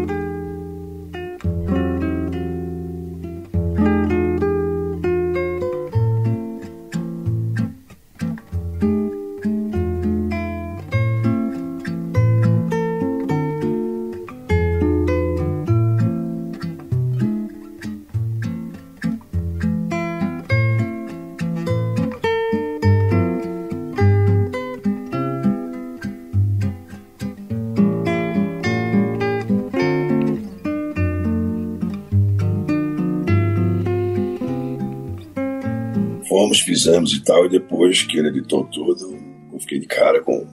Fizemos 36.67 37.13
e 37.13 37.23
tal, 37.23 37.45
e 37.45 37.49
depois 37.49 38.03
que 38.03 38.17
ele 38.17 38.27
editou 38.27 38.65
tudo, 38.65 39.17
eu 39.53 39.59
fiquei 39.59 39.79
de 39.79 39.87
cara 39.87 40.21
com 40.21 40.45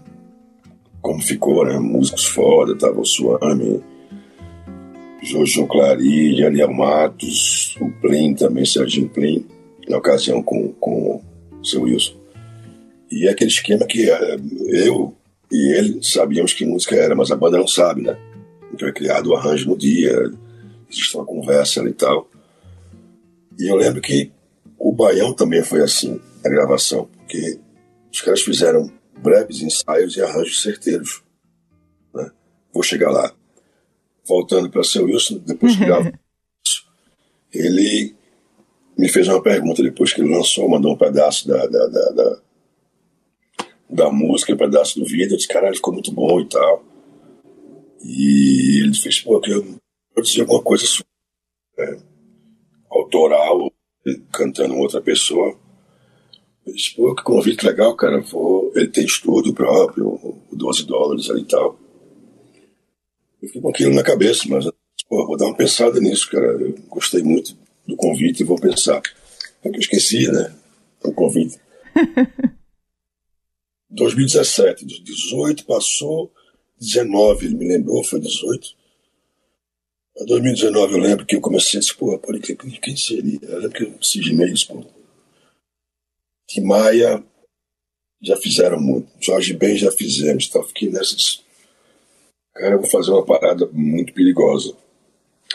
como 1.03 1.21
ficou, 1.21 1.67
né? 1.67 1.79
Músicos 1.79 2.25
foda, 2.25 2.79
tava 2.79 2.99
o 2.99 3.05
Suame, 3.05 3.83
Jojo 5.23 5.67
Clary, 5.67 6.43
Ariel 6.43 6.73
Matos, 6.73 7.77
o 7.79 7.91
Plin 8.01 8.35
também, 8.35 8.65
Serginho 8.65 9.11
Plin, 9.11 9.45
na 9.87 9.99
ocasião 9.99 10.43
com, 10.43 10.73
com 10.81 11.21
o 11.61 11.65
seu 11.65 11.83
Wilson. 11.83 12.15
E 13.11 13.27
é 13.27 13.31
aquele 13.33 13.51
esquema 13.51 13.85
que 13.87 14.09
eh, 14.09 14.39
eu 14.87 15.15
e 15.53 15.77
ele 15.77 15.99
sabíamos 16.03 16.55
que 16.55 16.65
música 16.65 16.97
era, 16.97 17.15
mas 17.15 17.31
a 17.31 17.37
banda 17.37 17.59
não 17.59 17.69
sabe, 17.69 18.01
né? 18.01 18.17
Então 18.73 18.89
é 18.89 18.93
criado 18.93 19.27
o 19.27 19.37
arranjo 19.37 19.69
no 19.69 19.77
dia, 19.77 20.33
existe 20.91 21.17
uma 21.17 21.27
conversa 21.27 21.87
e 21.87 21.93
tal. 21.93 22.31
E 23.59 23.71
eu 23.71 23.77
lembro 23.77 24.01
que 24.01 24.33
o 24.85 24.93
Baião 24.93 25.33
também 25.33 25.63
foi 25.63 25.81
assim, 25.81 26.21
a 26.45 26.49
gravação, 26.51 27.07
porque 27.07 27.59
os 28.13 28.21
caras 28.21 28.43
fizeram 28.43 28.93
breves 29.17 29.63
ensaios 29.63 30.15
e 30.15 30.21
arranjos 30.21 30.61
certeiros. 30.61 31.23
Né? 32.13 32.31
Vou 32.71 32.83
chegar 32.83 33.11
lá. 33.11 33.35
Voltando 34.29 34.69
para 34.69 34.85
seu 34.85 35.07
Wilson, 35.07 35.39
depois 35.39 35.75
que 35.75 35.81
gravou 35.87 36.13
isso, 36.67 36.87
ele 37.51 38.15
me 38.99 39.09
fez 39.09 39.27
uma 39.27 39.43
pergunta 39.43 39.83
depois 39.83 40.13
que 40.13 40.21
ele 40.21 40.37
lançou, 40.37 40.69
mandou 40.69 40.93
um 40.93 40.99
pedaço 40.99 41.49
da, 41.49 41.67
da, 41.67 41.87
da, 41.87 42.11
da, 42.11 42.41
da 43.89 44.11
música, 44.11 44.53
um 44.53 44.59
pedaço 44.59 45.01
do 45.01 45.07
vídeo. 45.07 45.33
Eu 45.33 45.37
disse, 45.39 45.49
caralho, 45.49 45.77
ficou 45.77 45.95
muito 45.95 46.13
bom 46.13 46.43
e 46.43 46.47
tal. 46.47 46.85
E 48.03 48.83
ele 48.85 48.95
fez, 48.95 49.19
pô, 49.19 49.41
eu 49.47 49.79
produzi 50.13 50.43
alguma 50.43 50.63
coisa 50.63 50.85
sua, 50.85 51.07
né? 51.79 52.03
autoral, 52.91 53.73
cantando 54.33 54.77
outra 54.77 55.01
pessoa. 55.01 55.57
Eu 56.67 56.73
disse, 56.73 56.95
pô, 56.95 57.15
que 57.15 57.23
convite 57.23 57.67
legal, 57.67 57.95
cara. 57.97 58.21
Vou... 58.21 58.73
Ele 58.75 58.89
tem 58.89 59.05
estúdio 59.05 59.53
próprio, 59.53 60.39
12 60.53 60.87
dólares 60.87 61.31
ali 61.31 61.43
e 61.43 61.47
tal. 61.47 61.79
Eu 63.43 63.49
fiquei 63.49 63.61
com 63.61 63.69
aquilo 63.69 63.95
na 63.95 64.03
cabeça, 64.03 64.45
mas 64.49 64.65
pô, 65.09 65.27
vou 65.27 65.37
dar 65.37 65.47
uma 65.47 65.57
pensada 65.57 66.01
nisso, 66.01 66.31
cara. 66.31 66.47
Eu 66.47 66.75
gostei 66.89 67.23
muito 67.23 67.57
do 67.87 67.97
convite 67.97 68.43
e 68.43 68.47
vou 68.47 68.59
pensar. 68.59 69.03
É 69.63 69.71
que 69.71 69.77
eu 69.77 69.81
esqueci, 69.81 70.31
né? 70.31 70.55
O 71.03 71.13
convite. 71.13 71.59
2017, 73.91 74.85
18 74.85 75.65
passou, 75.67 76.33
19 76.81 77.47
ele 77.47 77.55
me 77.55 77.69
lembrou, 77.69 78.03
foi 78.03 78.19
18. 78.19 78.75
Em 80.17 80.27
2019 80.27 80.95
eu 80.95 81.01
lembro 81.01 81.27
que 81.27 81.35
eu 81.35 81.41
comecei 81.41 81.81
a 81.81 81.99
pô, 81.99 82.17
pode 82.19 82.41
crer, 82.41 82.57
quem 82.57 82.97
seria? 82.97 83.39
Eu 83.43 83.59
lembro 83.59 83.77
que 83.77 83.85
eu 83.85 84.03
cismei 84.03 84.53
isso, 84.53 84.69
pô. 84.69 84.85
Tim 86.49 86.61
Maia 86.63 87.25
já 88.23 88.37
fizeram 88.37 88.81
muito, 88.81 89.09
Jorge 89.21 89.53
Ben 89.55 89.77
já 89.77 89.91
fizemos, 89.91 90.47
então 90.47 90.63
fiquei 90.63 90.89
nessas. 90.89 91.43
Cara, 92.55 92.75
eu 92.75 92.81
vou 92.81 92.89
fazer 92.89 93.11
uma 93.11 93.25
parada 93.25 93.69
muito 93.73 94.15
perigosa. 94.15 94.77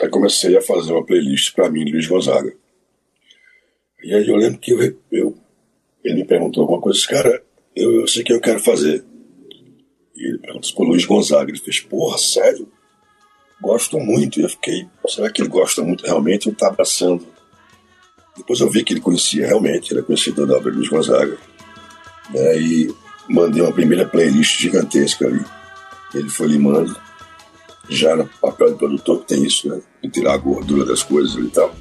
Aí 0.00 0.08
comecei 0.08 0.56
a 0.56 0.62
fazer 0.62 0.92
uma 0.92 1.04
playlist 1.04 1.54
para 1.54 1.70
mim, 1.70 1.90
Luiz 1.90 2.06
Gonzaga. 2.06 2.54
E 4.02 4.14
aí 4.14 4.28
eu 4.28 4.36
lembro 4.36 4.58
que 4.58 4.72
eu, 4.72 4.98
eu 5.10 5.38
ele 6.04 6.16
me 6.16 6.24
perguntou 6.24 6.62
alguma 6.62 6.80
coisa, 6.80 7.06
cara, 7.06 7.42
eu, 7.74 8.00
eu 8.00 8.06
sei 8.06 8.22
que 8.22 8.32
eu 8.32 8.40
quero 8.40 8.60
fazer. 8.60 9.04
E 10.14 10.28
ele 10.28 10.38
perguntou 10.38 10.70
o 10.76 10.84
Luiz 10.84 11.04
Gonzaga. 11.04 11.50
Ele 11.50 11.58
fez, 11.58 11.80
porra, 11.80 12.18
sério? 12.18 12.70
Gosto 13.60 13.98
muito. 13.98 14.40
E 14.40 14.42
eu 14.42 14.48
fiquei, 14.48 14.88
será 15.08 15.30
que 15.30 15.42
ele 15.42 15.48
gosta 15.48 15.82
muito 15.82 16.04
realmente 16.04 16.48
ou 16.48 16.54
tá 16.54 16.68
abraçando? 16.68 17.26
Depois 18.36 18.60
eu 18.60 18.70
vi 18.70 18.82
que 18.82 18.92
ele 18.92 19.00
conhecia 19.00 19.46
realmente, 19.46 19.92
ele 19.92 20.00
é 20.00 20.02
conhecido 20.02 20.46
da 20.46 20.56
obra 20.56 20.72
Luiz 20.72 20.88
Gonzaga. 20.88 21.36
Né? 22.30 22.58
E 22.58 22.94
mandei 23.28 23.62
uma 23.62 23.72
primeira 23.72 24.06
playlist 24.06 24.60
gigantesca 24.60 25.26
ali. 25.26 25.44
Ele 26.14 26.28
foi 26.28 26.48
limando, 26.48 26.96
já 27.88 28.16
no 28.16 28.26
papel 28.40 28.72
de 28.72 28.78
produtor, 28.78 29.20
que 29.20 29.26
tem 29.34 29.44
isso, 29.44 29.68
né? 29.68 29.80
De 30.02 30.08
tirar 30.08 30.34
a 30.34 30.38
gordura 30.38 30.84
das 30.84 31.02
coisas 31.02 31.34
e 31.34 31.48
tal. 31.48 31.74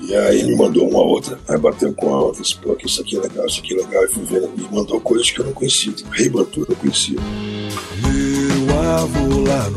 E 0.00 0.14
aí 0.14 0.40
ele 0.40 0.50
me 0.50 0.56
mandou 0.56 0.88
uma 0.88 1.02
outra, 1.02 1.40
aí 1.48 1.58
bateu 1.58 1.92
com 1.92 2.14
a 2.14 2.20
outra, 2.20 2.42
disse, 2.42 2.56
pô, 2.56 2.76
isso 2.84 3.00
aqui 3.00 3.16
é 3.16 3.20
legal, 3.20 3.46
isso 3.46 3.60
aqui 3.60 3.74
é 3.74 3.84
legal, 3.84 4.04
e 4.04 4.08
fui 4.08 4.24
vendo, 4.24 4.52
e 4.56 4.74
mandou 4.74 5.00
coisas 5.00 5.28
que 5.28 5.40
eu 5.40 5.46
não 5.46 5.52
conhecia, 5.52 5.92
tipo, 5.92 6.08
Rei 6.10 6.28
Bantu 6.28 6.64
eu 6.68 6.76
conhecia. 6.76 7.18
Meu 8.00 8.78
avô 8.78 9.40
lá 9.42 9.68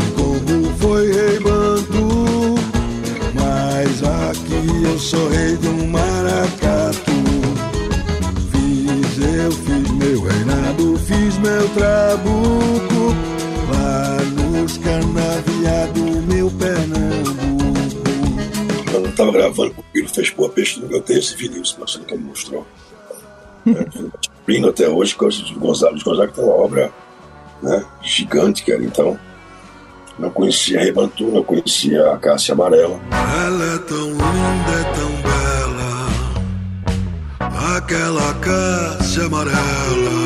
foi 0.92 1.10
rei 1.10 1.40
Bantu, 1.40 2.56
mas 3.34 4.04
aqui 4.04 4.84
eu 4.84 5.00
sou 5.00 5.30
rei 5.30 5.56
do 5.56 5.88
maracatu. 5.88 7.12
Fiz, 8.52 9.18
eu 9.18 9.52
fiz 9.54 9.92
meu 9.92 10.22
reinado, 10.22 10.98
fiz 10.98 11.38
meu 11.38 11.70
trabuco, 11.70 13.16
lá 13.72 14.18
nos 14.36 14.78
canaviados, 14.80 16.26
meu 16.26 16.52
Pernambuco. 16.52 18.02
Eu 18.94 19.00
não 19.00 19.12
tava 19.14 19.32
gravando, 19.32 19.74
porque 19.74 20.00
ele 20.00 20.10
fez, 20.10 20.30
pô, 20.30 20.50
peixe, 20.50 20.84
eu 20.90 21.02
tenho 21.02 21.20
esse 21.20 21.38
vídeo, 21.38 21.62
mas 21.80 21.90
você 21.90 22.00
nunca 22.00 22.18
me 22.18 22.24
mostrou. 22.26 22.68
Vindo 24.46 24.68
até 24.68 24.90
hoje, 24.90 25.16
de 25.16 25.54
Gonzaga, 25.54 25.96
de 25.96 26.04
Gonzaga 26.04 26.34
tem 26.34 26.44
uma 26.44 26.54
obra 26.54 26.92
né, 27.64 27.86
gigante, 28.02 28.66
cara, 28.66 28.84
então 28.84 29.18
não 30.22 30.30
conhecia 30.30 30.80
a 30.80 30.84
Rebantu, 30.84 31.26
não 31.32 31.44
conhecia 31.44 32.12
a 32.12 32.18
Cássia 32.18 32.54
Amarela. 32.54 33.00
Ela 33.12 33.76
é 33.76 33.78
tão 33.80 34.12
linda, 34.12 34.72
é 34.80 34.84
tão 34.94 35.12
bela, 35.26 36.08
aquela 37.76 38.34
Cássia 38.36 39.26
amarela 39.26 40.22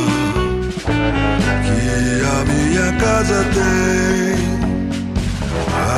que 1.63 2.21
a 2.25 2.43
minha 2.45 2.91
casa 2.99 3.39
tem, 3.53 4.35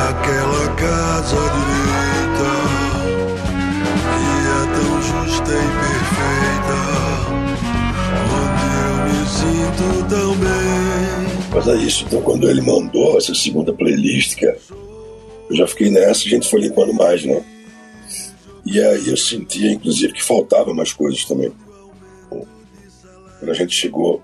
aquela 0.06 0.66
casa 0.76 1.40
direita 1.58 2.50
que 4.14 4.26
é 4.46 4.62
tão 4.74 4.90
justa 5.02 5.52
e 5.52 5.68
perfeita, 5.82 6.78
onde 8.38 8.66
eu 8.86 8.94
me 9.04 9.20
sinto 9.26 9.86
tão 10.08 10.30
bem. 10.36 11.17
Mas 11.50 11.66
é 11.66 11.76
isso, 11.76 12.04
então 12.04 12.22
quando 12.22 12.48
ele 12.48 12.60
mandou 12.60 13.16
essa 13.16 13.34
segunda 13.34 13.72
playlist, 13.72 14.38
cara, 14.38 14.58
eu 15.48 15.56
já 15.56 15.66
fiquei 15.66 15.90
nessa, 15.90 16.26
a 16.26 16.28
gente 16.28 16.48
foi 16.48 16.60
limpando 16.60 16.92
mais, 16.92 17.24
né? 17.24 17.42
E 18.66 18.78
aí 18.80 19.08
eu 19.08 19.16
sentia, 19.16 19.72
inclusive, 19.72 20.12
que 20.12 20.22
faltava 20.22 20.74
mais 20.74 20.92
coisas 20.92 21.24
também. 21.24 21.52
Quando 22.28 23.50
a 23.50 23.54
gente 23.54 23.74
chegou, 23.74 24.22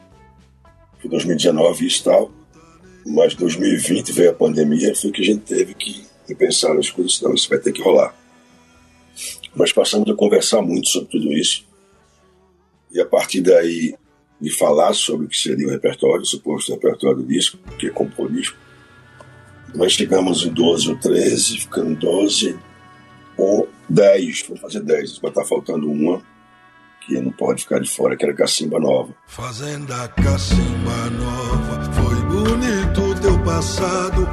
foi 1.00 1.08
2019 1.08 1.86
e 1.86 2.02
tal, 2.02 2.30
mas 3.06 3.34
2020 3.34 4.12
veio 4.12 4.30
a 4.30 4.34
pandemia, 4.34 4.94
foi 4.94 5.10
que 5.10 5.22
a 5.22 5.24
gente 5.24 5.40
teve 5.40 5.74
que 5.74 6.04
pensar 6.36 6.74
nas 6.74 6.90
coisas, 6.90 7.20
não, 7.22 7.34
isso 7.34 7.48
vai 7.48 7.58
ter 7.58 7.72
que 7.72 7.82
rolar. 7.82 8.14
Mas 9.54 9.72
passamos 9.72 10.10
a 10.10 10.14
conversar 10.14 10.60
muito 10.60 10.88
sobre 10.88 11.08
tudo 11.10 11.32
isso. 11.32 11.64
E 12.92 13.00
a 13.00 13.06
partir 13.06 13.40
daí, 13.40 13.94
de 14.40 14.50
falar 14.50 14.92
sobre 14.94 15.26
o 15.26 15.28
que 15.28 15.36
seria 15.36 15.66
o 15.66 15.70
repertório, 15.70 16.22
o 16.22 16.26
suposto 16.26 16.72
repertório 16.72 17.18
do 17.18 17.26
disco, 17.26 17.58
que 17.78 17.86
é 17.86 17.90
compor 17.90 18.30
disco. 18.30 18.56
Nós 19.74 19.92
chegamos 19.92 20.44
em 20.44 20.52
12 20.52 20.90
ou 20.90 20.96
13, 20.96 21.58
ficando 21.58 21.96
12 21.96 22.58
ou 23.36 23.68
10, 23.88 24.44
vamos 24.46 24.60
fazer 24.60 24.80
10, 24.80 25.18
vai 25.18 25.30
estar 25.30 25.44
faltando 25.44 25.90
uma, 25.90 26.22
que 27.00 27.20
não 27.20 27.32
pode 27.32 27.62
ficar 27.62 27.80
de 27.80 27.90
fora, 27.90 28.16
que 28.16 28.24
era 28.24 28.34
Cacimba 28.34 28.78
Nova. 28.78 29.14
Fazenda 29.26 30.08
Cacimba 30.08 31.10
Nova, 31.10 31.92
foi 31.92 32.14
bonito 32.22 33.20
teu 33.20 33.38
passado, 33.42 34.28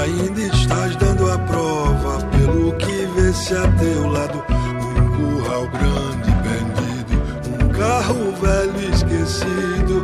ainda 0.00 0.40
estás 0.40 0.96
dando 0.96 1.30
a 1.30 1.38
prova, 1.38 2.24
pelo 2.30 2.76
que 2.76 3.06
vê-se 3.14 3.54
a 3.54 3.70
teu 3.76 4.08
lado, 4.08 4.38
um 4.38 5.38
curral 5.38 5.68
grande 5.68 6.32
pendido, 6.42 7.64
um 7.64 7.68
carro 7.68 8.32
velho 8.32 8.90
esquecido, 9.22 10.02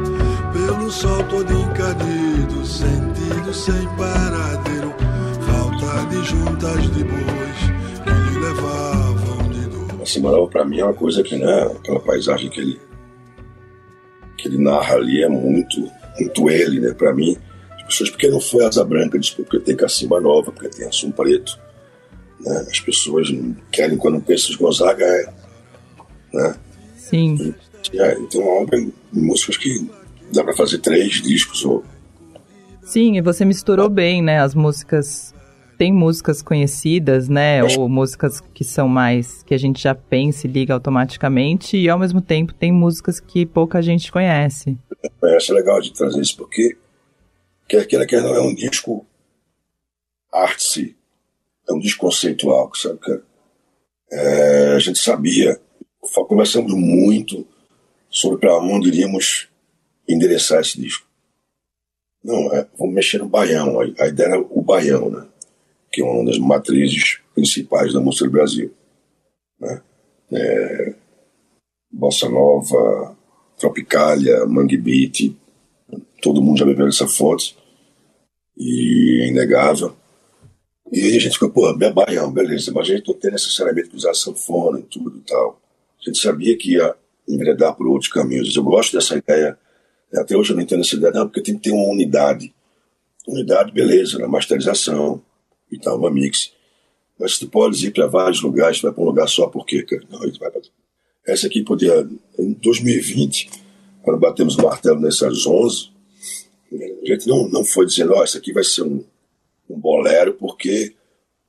pelo 0.52 0.90
sol 0.90 1.22
todo 1.24 1.52
encadido, 1.52 2.64
sentido 2.64 3.52
sem 3.52 3.85
paradeiro, 3.96 4.94
falta 5.44 6.07
de 6.07 6.24
juntas 6.24 6.83
de 6.90 7.04
bois 7.04 7.59
que 8.04 8.11
lhe 8.11 8.38
levavam 8.38 9.50
de 9.50 9.66
dor. 9.66 10.31
Nova, 10.31 10.50
pra 10.50 10.64
mim, 10.64 10.78
é 10.78 10.85
uma 10.85 10.94
coisa 10.94 11.22
que, 11.22 11.37
né, 11.37 11.62
aquela 11.64 12.00
paisagem 12.00 12.48
que 12.48 12.61
ele, 12.61 12.81
que 14.37 14.48
ele 14.48 14.59
narra 14.59 14.94
ali 14.94 15.22
é 15.22 15.28
muito, 15.28 15.90
muito 16.18 16.48
ele, 16.48 16.81
né, 16.81 16.94
pra 16.94 17.12
mim. 17.12 17.37
As 17.76 17.83
pessoas, 17.83 18.11
porque 18.11 18.28
não 18.28 18.40
foi 18.40 18.64
Asa 18.64 18.85
Branca, 18.85 19.18
diz, 19.18 19.31
porque 19.31 19.59
tem 19.59 19.76
Cacimba 19.76 20.20
Nova, 20.20 20.52
porque 20.52 20.68
tem 20.68 20.87
Assum 20.87 21.11
Preto, 21.11 21.59
né, 22.40 22.66
as 22.70 22.78
pessoas 22.78 23.31
não 23.31 23.57
querem, 23.72 23.96
quando 23.96 24.20
pensam 24.20 24.54
em 24.54 24.59
Gonzaga, 24.59 25.04
é, 25.04 25.33
né, 26.33 26.54
Sim. 26.96 27.54
É, 27.93 28.19
então 28.19 28.41
uma 28.41 28.62
obra, 28.62 28.79
músicas 29.12 29.57
que 29.57 29.91
dá 30.33 30.45
pra 30.45 30.55
fazer 30.55 30.79
três 30.79 31.23
discos, 31.23 31.64
ou 31.64 31.85
Sim, 32.88 33.19
e 33.19 33.21
você 33.21 33.45
misturou 33.45 33.91
bem, 33.91 34.23
né? 34.23 34.41
As 34.41 34.55
músicas. 34.55 35.35
Tem 35.77 35.93
músicas 35.93 36.41
conhecidas, 36.41 37.29
né? 37.29 37.62
Ou 37.62 37.87
músicas 37.87 38.41
que 38.55 38.64
são 38.64 38.88
mais. 38.88 39.43
que 39.43 39.53
a 39.53 39.59
gente 39.59 39.81
já 39.81 39.95
pensa 39.95 40.47
e 40.47 40.51
liga 40.51 40.73
automaticamente, 40.73 41.77
e 41.77 41.88
ao 41.88 41.99
mesmo 41.99 42.23
tempo 42.23 42.55
tem 42.55 42.73
músicas 42.73 43.21
que 43.21 43.45
pouca 43.45 43.83
gente 43.83 44.11
conhece. 44.11 44.77
Eu 45.23 45.37
acho 45.37 45.53
legal 45.53 45.81
de 45.83 45.93
trazer 45.93 46.21
isso, 46.21 46.37
porque 46.37 46.79
quer 47.69 47.87
queira, 47.87 48.07
quer 48.07 48.23
não, 48.23 48.35
é 48.35 48.41
um 48.41 48.55
disco 48.55 49.07
arte, 50.33 50.97
é 51.69 51.73
um 51.73 51.79
disco 51.79 52.07
conceitual, 52.07 52.71
sabe, 52.75 52.99
cara? 53.01 53.23
É, 54.11 54.73
a 54.77 54.79
gente 54.79 54.99
sabia, 54.99 55.61
conversamos 56.27 56.73
muito 56.73 57.47
sobre 58.11 58.38
para 58.38 58.59
onde 58.59 58.88
iríamos 58.88 59.49
endereçar 60.09 60.61
esse 60.61 60.81
disco. 60.81 61.07
Não, 62.23 62.53
é, 62.53 62.66
vamos 62.79 62.94
mexer 62.94 63.18
no 63.18 63.29
baião, 63.29 63.81
a, 63.81 63.85
a 63.85 64.09
ideia 64.09 64.29
era 64.29 64.40
o 64.40 64.62
baião, 64.62 65.11
né? 65.11 65.27
Que 65.92 66.03
é 66.03 66.05
uma 66.05 66.25
das 66.25 66.38
matrizes 66.38 67.21
principais 67.35 67.92
da 67.92 68.01
música 68.01 68.25
do 68.25 68.33
Brasil. 68.33 68.73
Né? 69.61 69.83
É, 70.33 70.94
Bossa 71.90 72.29
Nova, 72.29 73.16
Tropicália, 73.59 74.47
Mangue 74.47 74.77
Beat, 74.77 75.35
todo 76.21 76.42
mundo 76.42 76.59
já 76.59 76.64
bebeu 76.64 76.88
essa 76.88 77.07
fonte 77.07 77.57
e 78.57 79.23
é 79.23 79.29
inegável. 79.29 79.97
E 80.92 81.01
aí 81.01 81.16
a 81.16 81.21
gente 81.21 81.35
ficou, 81.35 81.51
pô, 81.51 81.71
é 81.71 81.92
baião, 81.92 82.33
beleza, 82.33 82.73
mas 82.73 82.88
a 82.88 82.94
gente 82.94 83.09
não 83.09 83.14
tem 83.14 83.31
necessariamente 83.31 83.90
que 83.90 83.97
usar 83.97 84.14
sanfona 84.14 84.81
e 84.81 84.85
tudo 84.85 85.18
e 85.18 85.21
tal. 85.21 85.61
A 86.01 86.05
gente 86.05 86.18
sabia 86.18 86.57
que 86.57 86.73
ia 86.73 86.94
enveredar 87.29 87.75
por 87.75 87.87
outros 87.87 88.11
caminhos. 88.11 88.55
Eu 88.55 88.62
gosto 88.62 88.93
dessa 88.97 89.17
ideia, 89.17 89.59
até 90.14 90.37
hoje 90.37 90.51
eu 90.51 90.57
não 90.57 90.62
entendo 90.62 90.81
essa 90.81 90.97
ideia, 90.97 91.12
não, 91.12 91.27
porque 91.27 91.43
tem 91.43 91.57
que 91.57 91.62
ter 91.62 91.73
uma 91.73 91.93
unidade. 91.93 92.55
Unidade, 93.27 93.73
beleza, 93.73 94.19
na 94.19 94.27
masterização 94.27 95.23
e 95.71 95.79
tal, 95.79 95.99
uma 95.99 96.11
mix. 96.11 96.53
Mas 97.19 97.38
tu 97.38 97.49
podes 97.49 97.83
ir 97.83 97.93
para 97.93 98.07
vários 98.07 98.41
lugares, 98.41 98.79
tu 98.79 98.83
vai 98.83 98.93
para 98.93 99.03
um 99.03 99.07
lugar 99.07 99.29
só, 99.29 99.47
por 99.49 99.67
quê, 99.67 99.83
cara? 99.83 100.03
Não, 100.11 100.21
vai 100.21 100.51
pra... 100.51 100.61
Essa 101.27 101.47
aqui 101.47 101.62
podia, 101.62 102.09
em 102.38 102.53
2020, 102.55 103.51
quando 104.03 104.19
batemos 104.19 104.57
o 104.57 104.62
martelo 104.62 105.01
nessas 105.01 105.47
11, 105.47 105.91
a 106.73 107.07
gente 107.07 107.27
não, 107.29 107.49
não 107.49 107.64
foi 107.64 107.85
dizendo, 107.85 108.14
ó, 108.14 108.25
isso 108.25 108.38
aqui 108.38 108.53
vai 108.53 108.64
ser 108.64 108.83
um, 108.83 109.05
um 109.69 109.79
bolero, 109.79 110.35
porque 110.35 110.95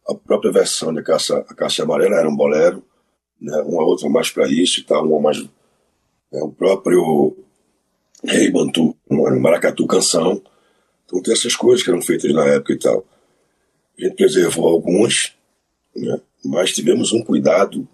a 0.07 0.15
própria 0.15 0.51
versão 0.51 0.93
da 0.93 1.01
Caixa, 1.01 1.37
a 1.37 1.53
Caixa 1.53 1.83
Amarela 1.83 2.17
era 2.17 2.29
um 2.29 2.35
bolero, 2.35 2.83
né, 3.39 3.55
uma 3.61 3.83
outra 3.83 4.09
mais 4.09 4.29
para 4.29 4.47
isso 4.47 4.79
e 4.79 4.83
tal, 4.83 5.05
uma 5.05 5.19
mais. 5.19 5.47
Né, 6.31 6.41
o 6.41 6.51
próprio 6.51 7.35
Rei 8.23 8.51
Bantu, 8.51 8.95
um 9.09 9.39
Maracatu 9.39 9.85
Canção. 9.87 10.41
Então 11.05 11.21
tem 11.21 11.33
essas 11.33 11.55
coisas 11.55 11.83
que 11.83 11.89
eram 11.89 12.01
feitas 12.01 12.33
na 12.33 12.45
época 12.45 12.73
e 12.73 12.79
tal. 12.79 13.05
A 13.97 14.03
gente 14.03 14.15
preservou 14.15 14.67
algumas, 14.67 15.33
né, 15.95 16.19
mas 16.43 16.71
tivemos 16.71 17.11
um 17.11 17.23
cuidado, 17.23 17.87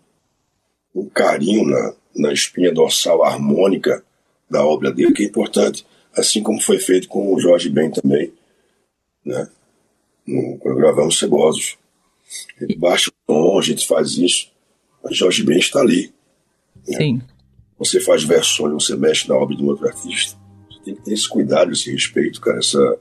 um 0.93 1.07
carinho 1.09 1.65
na, 1.65 1.95
na 2.15 2.33
espinha 2.33 2.73
dorsal 2.73 3.23
harmônica 3.23 4.03
da 4.49 4.65
obra 4.65 4.91
dele, 4.91 5.13
que 5.13 5.23
é 5.23 5.25
importante. 5.25 5.85
Assim 6.13 6.41
como 6.41 6.61
foi 6.61 6.79
feito 6.79 7.07
com 7.07 7.33
o 7.33 7.39
Jorge 7.39 7.69
Ben 7.69 7.91
também, 7.91 8.31
né? 9.25 9.49
No, 10.25 10.57
quando 10.57 10.77
gravamos 10.77 11.19
Cebosos. 11.19 11.77
Gente 12.59 12.77
baixa 12.77 13.09
o 13.09 13.13
tom, 13.27 13.59
a 13.59 13.61
gente 13.61 13.85
faz 13.85 14.17
isso, 14.17 14.49
mas 15.03 15.17
Jorge 15.17 15.43
Ben 15.43 15.59
está 15.59 15.81
ali. 15.81 16.13
Sim. 16.85 17.21
Você 17.77 17.99
faz 17.99 18.23
versões, 18.23 18.73
você 18.73 18.95
mexe 18.95 19.27
na 19.27 19.35
obra 19.35 19.55
de 19.55 19.63
um 19.63 19.67
outro 19.67 19.87
artista. 19.87 20.37
Você 20.69 20.79
tem 20.83 20.95
que 20.95 21.01
ter 21.01 21.13
esse 21.13 21.27
cuidado, 21.27 21.71
esse 21.71 21.91
respeito, 21.91 22.39
cara. 22.39 22.59
Essa... 22.59 22.97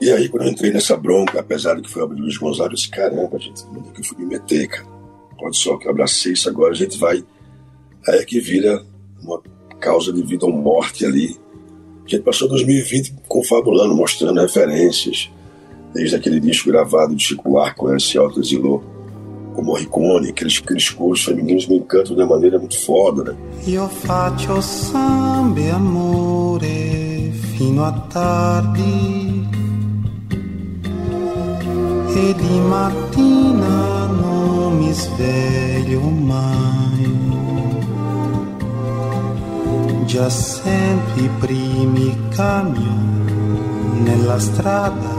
E 0.00 0.10
aí, 0.10 0.28
quando 0.28 0.44
eu 0.44 0.50
entrei 0.50 0.72
nessa 0.72 0.96
bronca, 0.96 1.40
apesar 1.40 1.74
de 1.74 1.82
que 1.82 1.90
foi 1.90 2.02
a 2.02 2.04
obra 2.04 2.16
do 2.16 2.22
Luiz 2.22 2.36
Gonzaga, 2.36 2.70
eu 2.70 2.74
disse: 2.74 2.88
caramba, 2.88 3.38
gente, 3.38 3.64
onde 3.66 3.88
é 3.88 3.92
que 3.92 4.00
eu 4.00 4.04
fui 4.04 4.18
me 4.18 4.26
meter, 4.26 4.68
cara? 4.68 4.88
Olha 5.40 5.52
só, 5.52 5.76
que 5.76 5.86
eu 5.86 5.90
abracei 5.90 6.32
isso 6.32 6.48
agora, 6.48 6.72
a 6.72 6.76
gente 6.76 6.98
vai. 6.98 7.24
Aí 8.06 8.18
é 8.18 8.24
que 8.24 8.40
vira 8.40 8.84
uma 9.20 9.40
causa 9.78 10.12
de 10.12 10.22
vida 10.22 10.46
ou 10.46 10.52
morte 10.52 11.04
ali. 11.04 11.38
A 12.04 12.08
gente 12.08 12.22
passou 12.22 12.48
2020 12.48 13.14
confabulando, 13.28 13.94
mostrando 13.94 14.40
referências, 14.40 15.30
desde 15.92 16.16
aquele 16.16 16.40
disco 16.40 16.70
gravado 16.70 17.14
de 17.14 17.22
Chico 17.22 17.54
com 17.76 17.94
esse 17.94 18.16
Alto 18.16 18.40
Exilou, 18.40 18.82
com 19.58 19.64
Morricone, 19.64 20.28
aqueles, 20.28 20.62
aqueles 20.64 20.88
coros 20.90 21.24
femininos 21.24 21.66
me 21.66 21.78
encantam 21.78 22.14
de 22.14 22.22
uma 22.22 22.36
maneira 22.36 22.60
muito 22.60 22.80
foda, 22.80 23.32
né? 23.32 23.36
Io 23.66 23.88
faccio 23.88 24.62
samba 24.62 25.74
amore 25.74 27.32
fino 27.56 27.84
a 27.84 27.90
tardi 27.92 29.48
e 32.14 32.34
di 32.34 32.60
mattina 32.68 34.06
non 34.06 34.78
mi 34.78 34.92
sveglio 34.92 36.02
mai. 36.02 37.16
Già 40.06 40.30
sento 40.30 41.18
i 41.20 41.28
primi 41.40 42.16
camion 42.30 44.02
nella 44.04 44.38
strada 44.38 45.16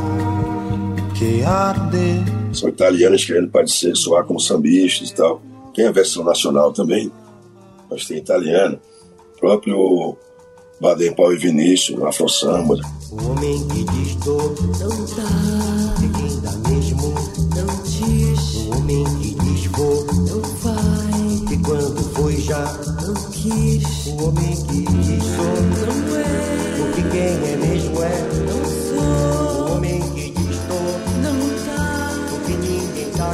che 1.12 1.44
arde 1.44 2.39
São 2.54 2.70
italianos 2.70 3.24
querendo 3.26 3.50
parecer, 3.50 3.96
soar 3.96 4.26
como 4.26 4.40
sambistas 4.40 5.10
e 5.10 5.16
tal. 5.16 5.42
Tem 5.74 5.88
a 5.88 5.92
versão 5.92 6.24
nacional 6.24 6.74
também, 6.74 7.12
mas 7.90 8.06
tem 8.06 8.18
italiano. 8.18 8.80
O 9.36 9.40
próprio 9.40 10.18
Baden 10.82 11.14
Powell 11.14 11.34
e 11.34 11.38
Vinícius, 11.38 12.02
Afro 12.04 12.28
Samba. 12.30 12.76
O 13.12 13.32
homem 13.32 13.68
que 13.68 13.84
diz 13.84 14.16
dor 14.16 14.56
não 14.80 14.90
dá, 15.16 15.30
e 16.04 16.10
quem 16.10 16.40
dá 16.42 16.52
mesmo 16.70 17.14
não 17.56 17.84
diz. 17.84 18.56
O 18.56 18.78
homem 18.78 19.04
que 19.20 19.36
diz 19.36 19.66
vou 19.68 20.06
não 20.06 20.42
vai, 20.42 21.54
e 21.54 21.58
quando 21.64 22.04
foi 22.14 22.36
já 22.38 22.64
não 23.02 23.14
quis. 23.32 24.08
O 24.08 24.28
homem 24.28 24.56
que 24.66 24.82
diz 24.86 25.24
sou 25.24 25.58
não 25.78 26.18
é, 26.18 26.24
porque 26.78 27.02
quem 27.10 27.22
é 27.22 27.58
mesmo 27.58 28.04
é 28.04 28.16
não 28.46 28.62
sou. 28.66 29.70
O 29.70 29.76
homem 29.76 30.00
que 30.14 30.29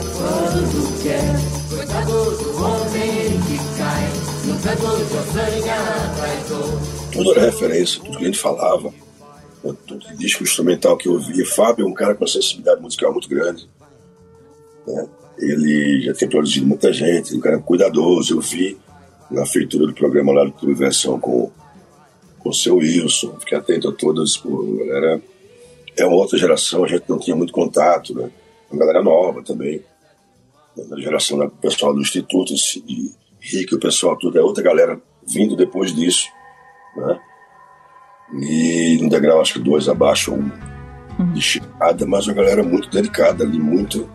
quando 0.01 1.03
quer. 1.03 1.21
Coitado 1.69 2.11
do 2.11 2.63
homem 2.63 3.39
que 3.47 3.57
cai, 3.77 4.25
ossanha 5.19 5.75
traidor. 6.15 6.79
Tudo 7.11 7.31
era 7.31 7.45
referência, 7.45 8.01
tudo 8.03 8.17
que 8.17 8.23
a 8.23 8.27
gente 8.27 8.39
falava. 8.39 8.93
Todo 9.87 10.15
disco 10.17 10.43
instrumental 10.43 10.97
que 10.97 11.07
eu 11.07 11.13
ouvia. 11.13 11.45
Fábio 11.45 11.85
é 11.85 11.89
um 11.89 11.93
cara 11.93 12.13
com 12.13 12.23
uma 12.23 12.31
sensibilidade 12.31 12.81
musical 12.81 13.11
muito 13.11 13.27
grande. 13.27 13.67
né? 14.85 15.07
Ele 15.37 16.01
já 16.03 16.13
tem 16.13 16.29
produzido 16.29 16.65
muita 16.65 16.93
gente, 16.93 17.35
um 17.35 17.39
cara 17.39 17.57
cuidadoso. 17.59 18.35
Eu 18.35 18.41
vi 18.41 18.77
na 19.29 19.45
feitura 19.45 19.87
do 19.87 19.93
programa 19.93 20.31
lá 20.31 20.45
do 20.45 20.51
Clube 20.51 20.75
Versão 20.75 21.19
com, 21.19 21.51
com 22.39 22.49
o 22.49 22.53
seu 22.53 22.77
Wilson. 22.77 23.35
Fiquei 23.39 23.57
atento 23.57 23.89
a 23.89 23.91
todas. 23.91 24.37
Pô, 24.37 24.79
a 24.81 24.85
galera 24.85 25.21
é 25.97 26.05
uma 26.05 26.15
outra 26.15 26.37
geração, 26.37 26.83
a 26.83 26.87
gente 26.87 27.05
não 27.07 27.17
tinha 27.17 27.35
muito 27.35 27.51
contato, 27.51 28.13
né? 28.13 28.29
Uma 28.75 28.79
galera 28.81 29.01
nova 29.01 29.41
também. 29.41 29.81
Da 30.89 30.99
geração 30.99 31.37
do 31.37 31.49
pessoal 31.49 31.93
do 31.93 32.01
Instituto 32.01 32.53
e 32.85 33.11
Rico, 33.39 33.75
o 33.75 33.79
pessoal 33.79 34.17
tudo 34.17 34.37
é 34.37 34.41
outra 34.41 34.61
galera 34.61 34.99
vindo 35.25 35.55
depois 35.55 35.95
disso, 35.95 36.27
né? 36.97 37.19
E 38.33 38.97
no 39.01 39.09
degrau, 39.09 39.39
acho 39.39 39.53
que 39.53 39.59
dois 39.59 39.87
abaixo, 39.87 40.33
um 40.33 40.51
de 41.33 41.41
chegada, 41.41 42.05
mas 42.05 42.27
uma 42.27 42.33
galera 42.33 42.61
muito 42.63 42.89
dedicada 42.89 43.45
ali, 43.45 43.57
muito. 43.57 44.09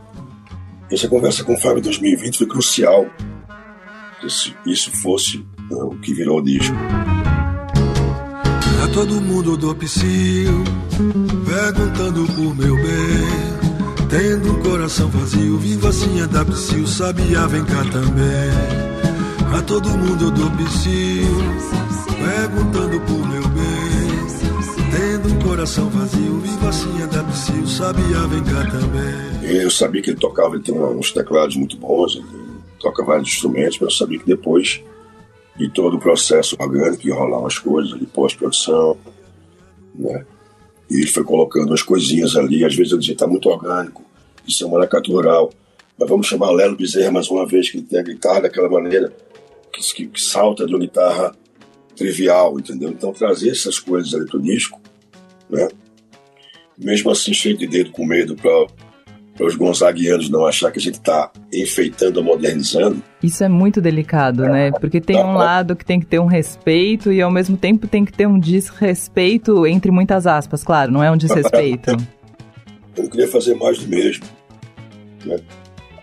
Essa 0.91 1.09
conversa 1.09 1.43
com 1.43 1.55
o 1.55 1.59
Fábio 1.59 1.79
em 1.79 1.85
2020 1.85 2.37
foi 2.37 2.47
crucial, 2.47 3.07
se 4.29 4.55
isso 4.67 4.91
fosse 5.01 5.39
né, 5.39 5.83
o 5.83 5.99
que 6.01 6.13
virou 6.13 6.41
o 6.41 6.43
disco. 6.43 6.77
A 8.85 8.93
todo 8.93 9.21
mundo 9.23 9.57
do 9.57 9.75
psil, 9.77 10.65
perguntando 11.47 12.27
por 12.35 12.55
meu 12.55 12.77
bem. 12.77 13.50
Tendo 14.11 14.55
um 14.55 14.61
coração 14.61 15.09
vazio, 15.09 15.57
vivo 15.57 15.87
assim 15.87 16.21
é 16.21 16.27
da 16.27 16.45
psil, 16.45 16.85
sabia, 16.85 17.47
vem 17.47 17.65
cá 17.65 17.85
também. 17.85 18.51
A 19.57 19.63
todo 19.63 19.89
mundo 19.89 20.33
do 20.33 20.51
psil, 20.57 21.29
perguntando 22.19 23.01
por 23.03 23.29
meu 23.29 23.43
bem. 23.51 23.71
Tendo 24.91 25.33
um 25.33 25.39
coração 25.39 25.89
vazio, 25.91 26.41
vivo 26.41 26.69
assim 26.69 27.01
é 27.01 27.07
da 27.07 27.23
psil, 27.23 27.65
sabia, 27.69 28.27
vem 28.27 28.43
cá 28.43 28.69
também. 28.69 29.49
Eu 29.49 29.71
sabia 29.71 30.03
que 30.03 30.11
ele 30.11 30.19
tocava, 30.19 30.57
ele 30.57 30.65
tem 30.65 30.75
uns 30.75 31.13
teclados 31.13 31.55
muito 31.55 31.77
bons, 31.77 32.17
ele 32.17 32.27
toca 32.81 33.05
vários 33.05 33.29
instrumentos, 33.29 33.79
mas 33.81 33.93
eu 33.93 33.97
sabia 33.97 34.19
que 34.19 34.27
depois 34.27 34.83
de 35.57 35.69
todo 35.69 35.99
o 35.99 36.01
processo 36.01 36.57
orgânico 36.59 37.07
ia 37.07 37.15
rolar 37.15 37.39
umas 37.39 37.61
coisas 37.61 37.97
de 37.97 38.07
pós-produção, 38.07 38.97
né? 39.95 40.27
E 40.91 40.97
ele 40.97 41.07
foi 41.07 41.23
colocando 41.23 41.69
umas 41.69 41.83
coisinhas 41.83 42.37
ali, 42.37 42.65
às 42.65 42.75
vezes 42.75 42.93
eu 42.93 42.99
dizia, 42.99 43.17
tá 43.17 43.27
muito 43.27 43.49
orgânico, 43.49 44.05
isso 44.47 44.65
é 44.65 44.67
uma 44.67 44.79
maracatu 44.79 45.13
rural, 45.13 45.53
mas 45.97 46.09
vamos 46.09 46.27
chamar 46.27 46.51
Lelo 46.51 46.77
Bezerra 46.77 47.13
mais 47.13 47.29
uma 47.31 47.47
vez, 47.47 47.71
que 47.71 47.77
ele 47.77 47.87
tem 47.87 48.01
a 48.01 48.03
guitarra 48.03 48.41
daquela 48.41 48.69
maneira, 48.69 49.13
que, 49.73 49.81
que, 49.95 50.07
que 50.09 50.21
salta 50.21 50.67
de 50.67 50.75
uma 50.75 50.81
guitarra 50.81 51.35
trivial, 51.95 52.59
entendeu? 52.59 52.89
Então 52.89 53.13
trazer 53.13 53.51
essas 53.51 53.79
coisas 53.79 54.15
ali 54.15 54.27
pro 54.27 54.41
disco, 54.41 54.81
né? 55.49 55.69
Mesmo 56.77 57.11
assim, 57.11 57.33
cheio 57.35 57.57
de 57.57 57.67
dedo 57.67 57.91
com 57.93 58.05
medo 58.07 58.35
para 58.35 58.67
para 59.37 59.47
os 59.47 59.55
gonzaguianos 59.55 60.29
não 60.29 60.47
achar 60.47 60.71
que 60.71 60.79
a 60.79 60.83
gente 60.83 60.95
está 60.95 61.31
enfeitando 61.53 62.19
ou 62.19 62.25
modernizando. 62.25 63.03
Isso 63.23 63.43
é 63.43 63.49
muito 63.49 63.81
delicado, 63.81 64.43
né? 64.43 64.71
Porque 64.73 65.01
tem 65.01 65.17
um 65.17 65.35
lado 65.35 65.75
que 65.75 65.85
tem 65.85 65.99
que 65.99 66.07
ter 66.07 66.19
um 66.19 66.27
respeito 66.27 67.13
e 67.13 67.23
ao 67.23 67.31
mesmo 67.31 67.57
tempo 67.57 67.87
tem 67.87 68.05
que 68.05 68.13
ter 68.13 68.27
um 68.27 68.39
desrespeito, 68.39 69.67
entre 69.67 69.91
muitas 69.91 70.27
aspas, 70.27 70.63
claro, 70.63 70.93
não 70.93 71.03
é 71.03 71.11
um 71.11 71.17
desrespeito. 71.17 71.91
Eu 72.97 73.09
queria 73.09 73.29
fazer 73.29 73.55
mais 73.55 73.79
do 73.79 73.89
mesmo. 73.89 74.25
Né? 75.25 75.39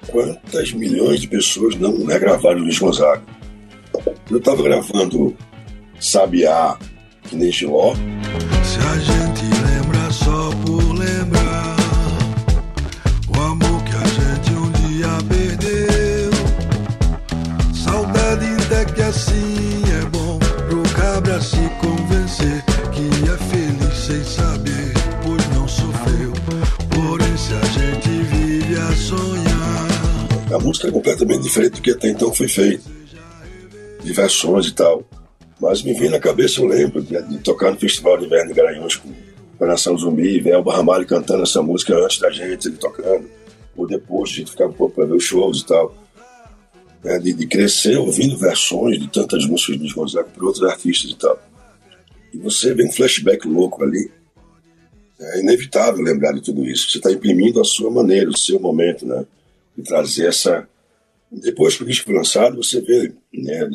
Quantas 0.08 0.72
milhões 0.72 1.20
de 1.20 1.28
pessoas 1.28 1.76
não 1.76 1.94
né, 2.00 2.18
gravaram 2.18 2.60
Luiz 2.60 2.80
Gonzaga? 2.80 3.22
Eu 4.30 4.38
estava 4.38 4.64
gravando 4.64 5.36
Sabiá, 6.00 6.78
que 7.24 7.36
nem 7.36 7.52
Giló. 7.52 7.94
Se 8.64 8.80
a 8.80 8.98
gente 9.00 9.44
lembra 9.64 10.12
só 10.12 10.50
por 10.66 10.94
lembrar 10.94 11.57
A 30.54 30.60
música 30.60 30.88
é 30.88 30.92
completamente 30.92 31.42
diferente 31.42 31.74
do 31.74 31.82
que 31.82 31.92
até 31.92 32.10
então 32.10 32.34
foi 32.34 32.48
feito. 32.48 32.84
De 34.02 34.14
versões 34.14 34.68
e 34.68 34.74
tal. 34.74 35.04
Mas 35.60 35.84
me 35.84 35.94
vem 35.94 36.10
na 36.10 36.20
cabeça, 36.20 36.62
eu 36.62 36.68
lembro 36.68 37.02
de, 37.02 37.22
de 37.22 37.40
tocar 37.40 37.72
no 37.72 37.78
Festival 37.78 38.18
de 38.18 38.26
Inverno 38.26 38.54
de 38.54 38.54
Garanhuns 38.54 38.96
com 38.96 39.12
a 39.60 39.68
Nação 39.68 39.98
Zumbi, 39.98 40.40
ver 40.40 40.52
Elba 40.52 40.74
Ramalho 40.74 41.06
cantando 41.06 41.44
essa 41.44 41.62
música 41.62 41.96
antes 41.96 42.20
da 42.20 42.30
gente, 42.32 42.68
ele 42.68 42.78
tocando. 42.78 43.28
Ou 43.76 43.86
depois, 43.86 44.30
a 44.30 44.34
gente 44.34 44.52
ficava 44.52 44.70
um 44.70 44.74
pouco 44.74 44.96
para 44.96 45.06
ver 45.06 45.16
os 45.16 45.24
shows 45.24 45.62
e 45.62 45.66
tal. 45.66 45.96
É, 47.04 47.20
de, 47.20 47.34
de 47.34 47.46
crescer 47.46 47.98
ouvindo 47.98 48.38
versões 48.38 49.00
de 49.00 49.08
tantas 49.08 49.46
músicas 49.46 49.80
de 49.80 49.94
Gonzaga 49.94 50.30
por 50.30 50.46
outros 50.46 50.64
artistas 50.64 51.12
e 51.12 51.16
tal. 51.16 51.40
E 52.34 52.38
você 52.38 52.74
vê 52.74 52.86
um 52.86 52.92
flashback 52.92 53.48
louco 53.48 53.84
ali. 53.84 54.10
É 55.20 55.40
inevitável 55.42 56.04
lembrar 56.04 56.32
de 56.34 56.42
tudo 56.42 56.66
isso. 56.66 56.90
Você 56.90 57.00
está 57.00 57.12
imprimindo 57.12 57.60
a 57.60 57.66
sua 57.66 57.92
maneira, 57.92 58.30
o 58.30 58.38
seu 58.38 58.60
momento, 58.60 59.06
né? 59.06 59.26
De 59.78 59.84
trazer 59.84 60.30
essa. 60.30 60.68
Depois 61.32 61.78
que 61.78 61.84
o 61.84 61.86
disco 61.86 62.06
foi 62.06 62.16
lançado, 62.16 62.58
você 62.58 62.82
vê. 62.82 63.14
Né? 63.34 63.70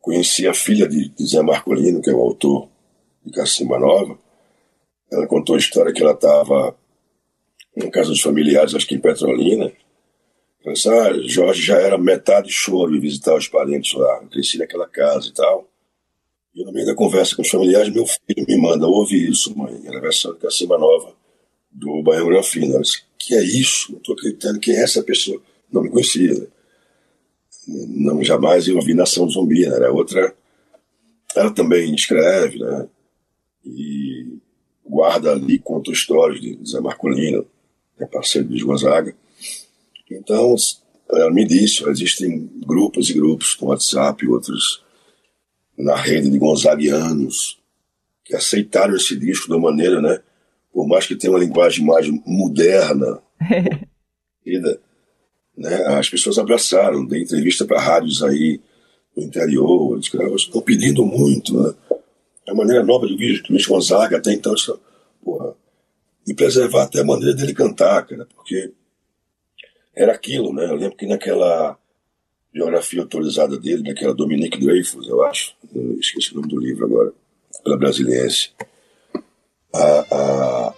Conheci 0.00 0.46
a 0.46 0.54
filha 0.54 0.88
de, 0.88 1.10
de 1.10 1.26
Zé 1.26 1.42
Marcolino, 1.42 2.00
que 2.00 2.10
é 2.10 2.14
o 2.14 2.20
autor 2.20 2.68
de 3.24 3.32
Cacimba 3.32 3.78
Nova. 3.78 4.18
Ela 5.12 5.26
contou 5.26 5.54
a 5.54 5.58
história 5.58 5.92
que 5.92 6.02
ela 6.02 6.12
estava 6.12 6.76
em 7.76 7.90
casa 7.90 8.10
dos 8.10 8.20
familiares, 8.20 8.74
acho 8.74 8.86
que 8.86 8.94
em 8.94 9.00
Petrolina. 9.00 9.72
Disse, 10.66 10.88
ah, 10.88 11.12
Jorge 11.26 11.62
já 11.62 11.78
era 11.78 11.96
metade 11.96 12.50
choro 12.50 12.94
e 12.94 13.00
visitar 13.00 13.36
os 13.36 13.48
parentes 13.48 13.94
lá. 13.94 14.24
Cresci 14.30 14.58
naquela 14.58 14.88
casa 14.88 15.28
e 15.28 15.32
tal. 15.32 15.68
E 16.54 16.64
no 16.64 16.72
meio 16.72 16.86
da 16.86 16.94
conversa 16.94 17.36
com 17.36 17.42
os 17.42 17.48
familiares, 17.48 17.92
meu 17.92 18.04
filho 18.06 18.44
me 18.46 18.58
manda, 18.60 18.86
ouve 18.86 19.30
isso, 19.30 19.56
mãe. 19.56 19.80
Era 19.86 19.98
a 19.98 20.00
versão 20.00 20.32
de 20.34 20.40
Cacimba 20.40 20.76
Nova 20.76 21.14
do 21.70 22.02
Baião 22.02 22.26
Granfino. 22.26 22.80
Que 23.18 23.34
é 23.34 23.42
isso? 23.42 23.96
Estou 23.96 24.14
acreditando 24.14 24.60
quem 24.60 24.76
é 24.76 24.82
essa 24.82 25.02
pessoa. 25.02 25.42
Não 25.72 25.82
me 25.82 25.90
conhecia. 25.90 26.34
Né? 26.34 26.46
Não, 27.88 28.22
jamais 28.22 28.68
eu 28.68 28.76
ouvi 28.76 28.94
Nação 28.94 29.28
Zumbi, 29.28 29.66
né? 29.66 29.76
Era 29.76 29.92
outra... 29.92 30.34
Ela 31.36 31.50
também 31.52 31.94
escreve, 31.94 32.58
né? 32.58 32.88
E 33.64 34.38
guarda 34.84 35.32
ali, 35.32 35.58
conta 35.58 35.92
histórias 35.92 36.40
de 36.40 36.58
Zé 36.66 36.80
Marcolino, 36.80 37.46
é 37.98 38.06
parceiro 38.06 38.48
de 38.48 38.64
Gonzaga. 38.64 39.14
Então, 40.10 40.54
ela 41.10 41.30
me 41.30 41.46
disse, 41.46 41.86
existem 41.88 42.50
grupos 42.66 43.10
e 43.10 43.14
grupos 43.14 43.56
no 43.60 43.68
WhatsApp, 43.68 44.26
outros 44.26 44.82
na 45.76 45.94
rede 45.94 46.30
de 46.30 46.38
gonzaguianos, 46.38 47.58
que 48.24 48.34
aceitaram 48.34 48.96
esse 48.96 49.16
disco 49.16 49.52
uma 49.52 49.70
maneira, 49.70 50.00
né? 50.02 50.20
Por 50.72 50.86
mais 50.86 51.06
que 51.06 51.16
tenha 51.16 51.32
uma 51.32 51.38
linguagem 51.38 51.84
mais 51.84 52.08
moderna, 52.26 53.20
né? 55.56 55.74
as 55.98 56.08
pessoas 56.08 56.38
abraçaram, 56.38 57.06
dei 57.06 57.22
entrevista 57.22 57.64
para 57.64 57.80
rádios 57.80 58.22
aí 58.22 58.60
no 59.16 59.24
interior, 59.24 59.94
eles 59.94 60.42
estão 60.42 60.62
pedindo 60.62 61.04
muito, 61.04 61.60
né? 61.60 61.74
A 62.48 62.54
maneira 62.54 62.82
nova 62.82 63.06
de 63.06 63.12
ouvir 63.12 63.42
Luiz 63.50 63.66
Gonzaga, 63.66 64.16
até 64.16 64.32
então, 64.32 64.54
porra, 65.22 65.54
e 66.26 66.32
preservar 66.32 66.84
até 66.84 67.00
a 67.00 67.04
maneira 67.04 67.34
dele 67.34 67.52
cantar, 67.52 68.06
cara, 68.06 68.26
porque 68.34 68.72
era 69.94 70.12
aquilo, 70.12 70.52
né? 70.54 70.64
Eu 70.66 70.76
lembro 70.76 70.96
que 70.96 71.06
naquela 71.06 71.76
biografia 72.52 73.02
autorizada 73.02 73.58
dele, 73.58 73.82
naquela 73.82 74.14
Dominique 74.14 74.58
Dreyfus, 74.58 75.08
eu 75.08 75.22
acho, 75.24 75.54
eu 75.74 75.98
esqueci 75.98 76.32
o 76.32 76.36
nome 76.36 76.48
do 76.48 76.60
livro 76.60 76.86
agora, 76.86 77.12
pela 77.62 77.76
Brasiliense, 77.76 78.50
a, 79.74 80.04
a, 80.10 80.74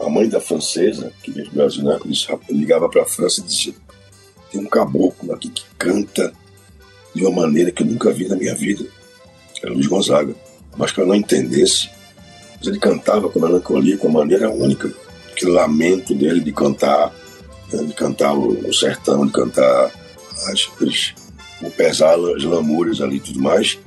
a 0.00 0.10
mãe 0.10 0.28
da 0.28 0.40
francesa, 0.40 1.12
que 1.22 1.30
veio 1.30 1.48
do 1.48 1.54
Brasil, 1.54 1.84
né, 1.84 1.98
ligava 2.50 2.88
para 2.88 3.02
a 3.02 3.06
França 3.06 3.40
e 3.40 3.44
dizia: 3.44 3.74
tem 4.50 4.60
um 4.60 4.66
caboclo 4.66 5.32
aqui 5.32 5.50
que 5.50 5.64
canta 5.78 6.32
de 7.14 7.24
uma 7.24 7.42
maneira 7.42 7.70
que 7.70 7.82
eu 7.82 7.86
nunca 7.86 8.12
vi 8.12 8.28
na 8.28 8.36
minha 8.36 8.54
vida. 8.54 8.84
Era 9.62 9.72
Luiz 9.72 9.86
Gonzaga. 9.86 10.34
Mas 10.76 10.92
que 10.92 11.00
eu 11.00 11.06
não 11.06 11.14
entendesse, 11.14 11.88
mas 12.58 12.66
ele 12.68 12.78
cantava 12.78 13.30
com 13.30 13.40
melancolia, 13.40 13.96
com 13.96 14.08
maneira 14.08 14.50
única. 14.50 14.92
Aquele 15.32 15.52
lamento 15.52 16.14
dele 16.14 16.40
de 16.40 16.52
cantar, 16.52 17.14
né, 17.72 17.82
de 17.82 17.94
cantar 17.94 18.34
o, 18.34 18.72
sertão, 18.72 19.26
de 19.26 19.32
cantar 19.32 19.90
as, 20.48 20.68
as, 20.82 21.14
o 21.62 21.70
pesar, 21.70 22.14
as 22.36 22.44
lamúrias 22.44 23.00
ali 23.00 23.16
e 23.16 23.20
tudo 23.20 23.40
mais. 23.40 23.78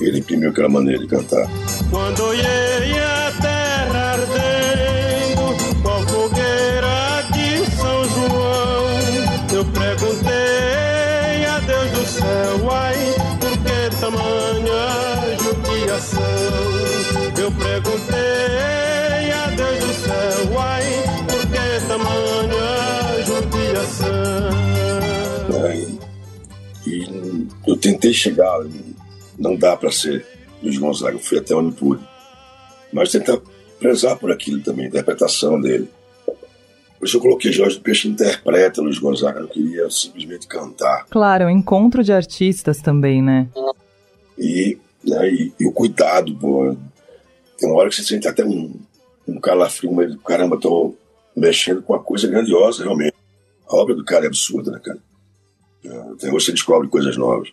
Ele 0.00 0.20
imprimiu 0.20 0.50
aquela 0.50 0.68
maneira 0.68 1.00
de 1.00 1.08
cantar. 1.08 1.48
Quando 1.90 2.22
olhei 2.22 3.00
a 3.00 3.17
eu 27.68 27.76
tentei 27.76 28.14
chegar, 28.14 28.64
não 29.38 29.54
dá 29.54 29.76
para 29.76 29.92
ser 29.92 30.24
Luiz 30.62 30.78
Gonzaga, 30.78 31.16
eu 31.16 31.20
fui 31.20 31.38
até 31.38 31.54
onde 31.54 31.76
pude. 31.76 32.02
Mas 32.90 33.12
tentar 33.12 33.38
prezar 33.78 34.18
por 34.18 34.32
aquilo 34.32 34.62
também, 34.62 34.86
a 34.86 34.88
interpretação 34.88 35.60
dele. 35.60 35.88
Por 36.98 37.06
isso 37.06 37.18
eu 37.18 37.20
coloquei 37.20 37.52
Jorge 37.52 37.78
Peixe 37.78 38.08
interpreta 38.08 38.80
Luiz 38.80 38.98
Gonzaga, 38.98 39.38
eu 39.38 39.42
não 39.42 39.50
queria 39.50 39.88
simplesmente 39.90 40.46
cantar. 40.46 41.06
Claro, 41.10 41.44
é 41.44 41.46
um 41.46 41.50
encontro 41.50 42.02
de 42.02 42.10
artistas 42.10 42.80
também, 42.80 43.22
né? 43.22 43.46
E, 44.38 44.78
né, 45.04 45.30
e, 45.30 45.52
e 45.60 45.66
o 45.66 45.72
cuidado, 45.72 46.34
pô. 46.34 46.74
Tem 47.58 47.68
uma 47.68 47.78
hora 47.78 47.90
que 47.90 47.96
você 47.96 48.02
sente 48.02 48.26
até 48.26 48.44
um, 48.44 48.74
um 49.26 49.38
calafrio, 49.38 49.92
mas 49.92 50.16
caramba, 50.24 50.58
tô 50.58 50.94
mexendo 51.36 51.82
com 51.82 51.92
uma 51.92 52.02
coisa 52.02 52.26
grandiosa, 52.26 52.82
realmente. 52.82 53.14
A 53.68 53.76
obra 53.76 53.94
do 53.94 54.04
cara 54.04 54.24
é 54.24 54.28
absurda, 54.28 54.70
né, 54.70 54.80
cara? 54.82 54.98
Até 55.84 56.28
hoje 56.28 56.46
você 56.46 56.52
descobre 56.52 56.88
coisas 56.88 57.16
novas. 57.16 57.50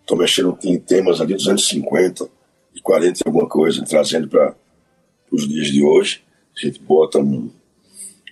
Estou 0.00 0.16
mexendo 0.16 0.56
em 0.64 0.78
temas 0.78 1.20
ali 1.20 1.34
dos 1.34 1.48
anos 1.48 1.68
50 1.68 2.28
e 2.74 2.80
40 2.80 3.18
e 3.18 3.22
alguma 3.26 3.48
coisa, 3.48 3.84
trazendo 3.84 4.28
para 4.28 4.54
os 5.30 5.46
dias 5.46 5.68
de 5.68 5.84
hoje. 5.84 6.22
A 6.56 6.66
gente 6.66 6.80
bota 6.80 7.18
um, 7.18 7.50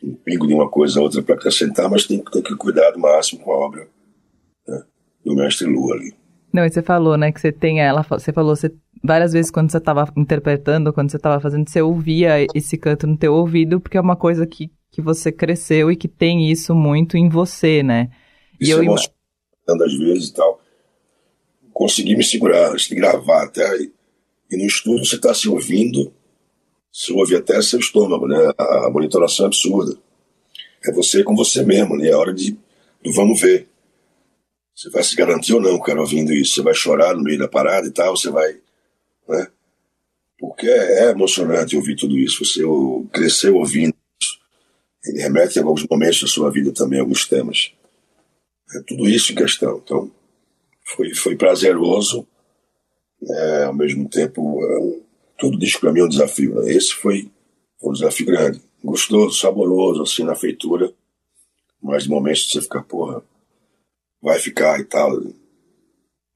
um 0.02 0.14
pingo 0.14 0.46
de 0.46 0.54
uma 0.54 0.68
coisa 0.68 0.98
a 0.98 1.02
outra 1.02 1.22
para 1.22 1.34
acrescentar, 1.34 1.90
mas 1.90 2.06
tem, 2.06 2.22
que 2.22 2.56
cuidar 2.56 2.92
do 2.92 2.98
máximo 2.98 3.42
com 3.42 3.52
a 3.52 3.56
obra 3.56 3.88
né, 4.66 4.82
do 5.24 5.34
mestre 5.34 5.66
Lu 5.66 5.92
ali. 5.92 6.14
Não, 6.52 6.64
e 6.64 6.70
você 6.70 6.80
falou, 6.80 7.18
né, 7.18 7.30
que 7.30 7.40
você 7.40 7.52
tem 7.52 7.80
ela, 7.80 8.02
você 8.02 8.32
falou, 8.32 8.56
você, 8.56 8.72
várias 9.04 9.32
vezes 9.32 9.50
quando 9.50 9.70
você 9.70 9.76
estava 9.76 10.10
interpretando, 10.16 10.92
quando 10.92 11.10
você 11.10 11.18
estava 11.18 11.38
fazendo, 11.38 11.68
você 11.68 11.82
ouvia 11.82 12.46
esse 12.54 12.78
canto 12.78 13.06
no 13.06 13.18
teu 13.18 13.34
ouvido, 13.34 13.78
porque 13.78 13.98
é 13.98 14.00
uma 14.00 14.16
coisa 14.16 14.46
que, 14.46 14.70
que 14.90 15.02
você 15.02 15.30
cresceu 15.30 15.90
e 15.90 15.96
que 15.96 16.08
tem 16.08 16.50
isso 16.50 16.74
muito 16.74 17.18
em 17.18 17.28
você, 17.28 17.82
né? 17.82 18.08
Isso 18.58 18.70
e 18.70 18.72
eu 18.72 18.82
emocionando 18.82 19.15
às 19.68 19.94
vezes 19.98 20.28
e 20.28 20.34
tal. 20.34 20.60
Consegui 21.72 22.16
me 22.16 22.24
segurar 22.24 22.74
de 22.74 22.94
gravar 22.94 23.44
até. 23.44 23.76
E, 23.82 23.92
e 24.50 24.56
no 24.56 24.66
estudo 24.66 25.04
você 25.04 25.16
está 25.16 25.34
se 25.34 25.48
ouvindo, 25.48 26.12
se 26.92 27.12
ouve 27.12 27.36
até 27.36 27.60
seu 27.60 27.78
estômago, 27.78 28.26
né? 28.26 28.36
A, 28.56 28.90
monitoração 28.90 29.46
é 29.46 29.48
absurda. 29.48 29.98
É 30.84 30.92
você 30.92 31.22
com 31.22 31.34
você 31.34 31.62
mesmo, 31.62 31.96
né? 31.96 32.08
É 32.08 32.16
hora 32.16 32.32
de, 32.32 32.56
vamos 33.14 33.40
ver. 33.40 33.68
Você 34.74 34.90
vai 34.90 35.02
se 35.02 35.16
garantir 35.16 35.54
ou 35.54 35.60
não, 35.60 35.80
cara, 35.80 36.00
ouvindo 36.00 36.32
isso? 36.32 36.54
Você 36.54 36.62
vai 36.62 36.74
chorar 36.74 37.14
no 37.14 37.22
meio 37.22 37.38
da 37.38 37.48
parada 37.48 37.86
e 37.86 37.90
tal? 37.90 38.16
Você 38.16 38.30
vai. 38.30 38.58
Né? 39.28 39.48
Porque 40.38 40.68
é 40.68 41.10
emocionante 41.10 41.76
ouvir 41.76 41.96
tudo 41.96 42.16
isso. 42.18 42.44
Você 42.44 42.62
cresceu 43.12 43.56
ouvindo. 43.56 43.94
Ele 45.04 45.22
remete 45.22 45.58
a 45.58 45.62
alguns 45.62 45.86
momentos 45.88 46.20
da 46.20 46.26
sua 46.26 46.50
vida 46.50 46.72
também, 46.72 47.00
alguns 47.00 47.26
temas. 47.26 47.72
É 48.74 48.80
tudo 48.86 49.08
isso 49.08 49.32
em 49.32 49.36
questão. 49.36 49.80
Então, 49.84 50.10
foi, 50.84 51.14
foi 51.14 51.36
prazeroso. 51.36 52.26
É, 53.28 53.64
ao 53.64 53.74
mesmo 53.74 54.08
tempo, 54.08 54.64
é 54.64 54.78
um, 54.78 55.02
todo 55.38 55.58
disco 55.58 55.80
para 55.80 55.92
mim 55.92 56.00
é 56.00 56.04
um 56.04 56.08
desafio. 56.08 56.54
Né? 56.56 56.72
Esse 56.72 56.94
foi, 56.94 57.30
foi 57.80 57.90
um 57.90 57.94
desafio 57.94 58.26
grande. 58.26 58.60
Gostoso, 58.82 59.38
saboroso, 59.38 60.02
assim, 60.02 60.24
na 60.24 60.34
feitura. 60.34 60.92
Mas 61.82 62.04
de 62.04 62.10
momentos 62.10 62.50
você 62.50 62.60
fica, 62.60 62.82
porra 62.82 63.22
vai 64.26 64.40
ficar 64.40 64.80
e 64.80 64.84
tal. 64.84 65.22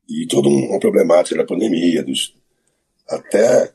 E 0.09 0.27
toda 0.29 0.49
uma 0.49 0.79
problemática 0.79 1.37
da 1.37 1.45
pandemia, 1.45 2.05
dos, 2.05 2.35
até 3.09 3.73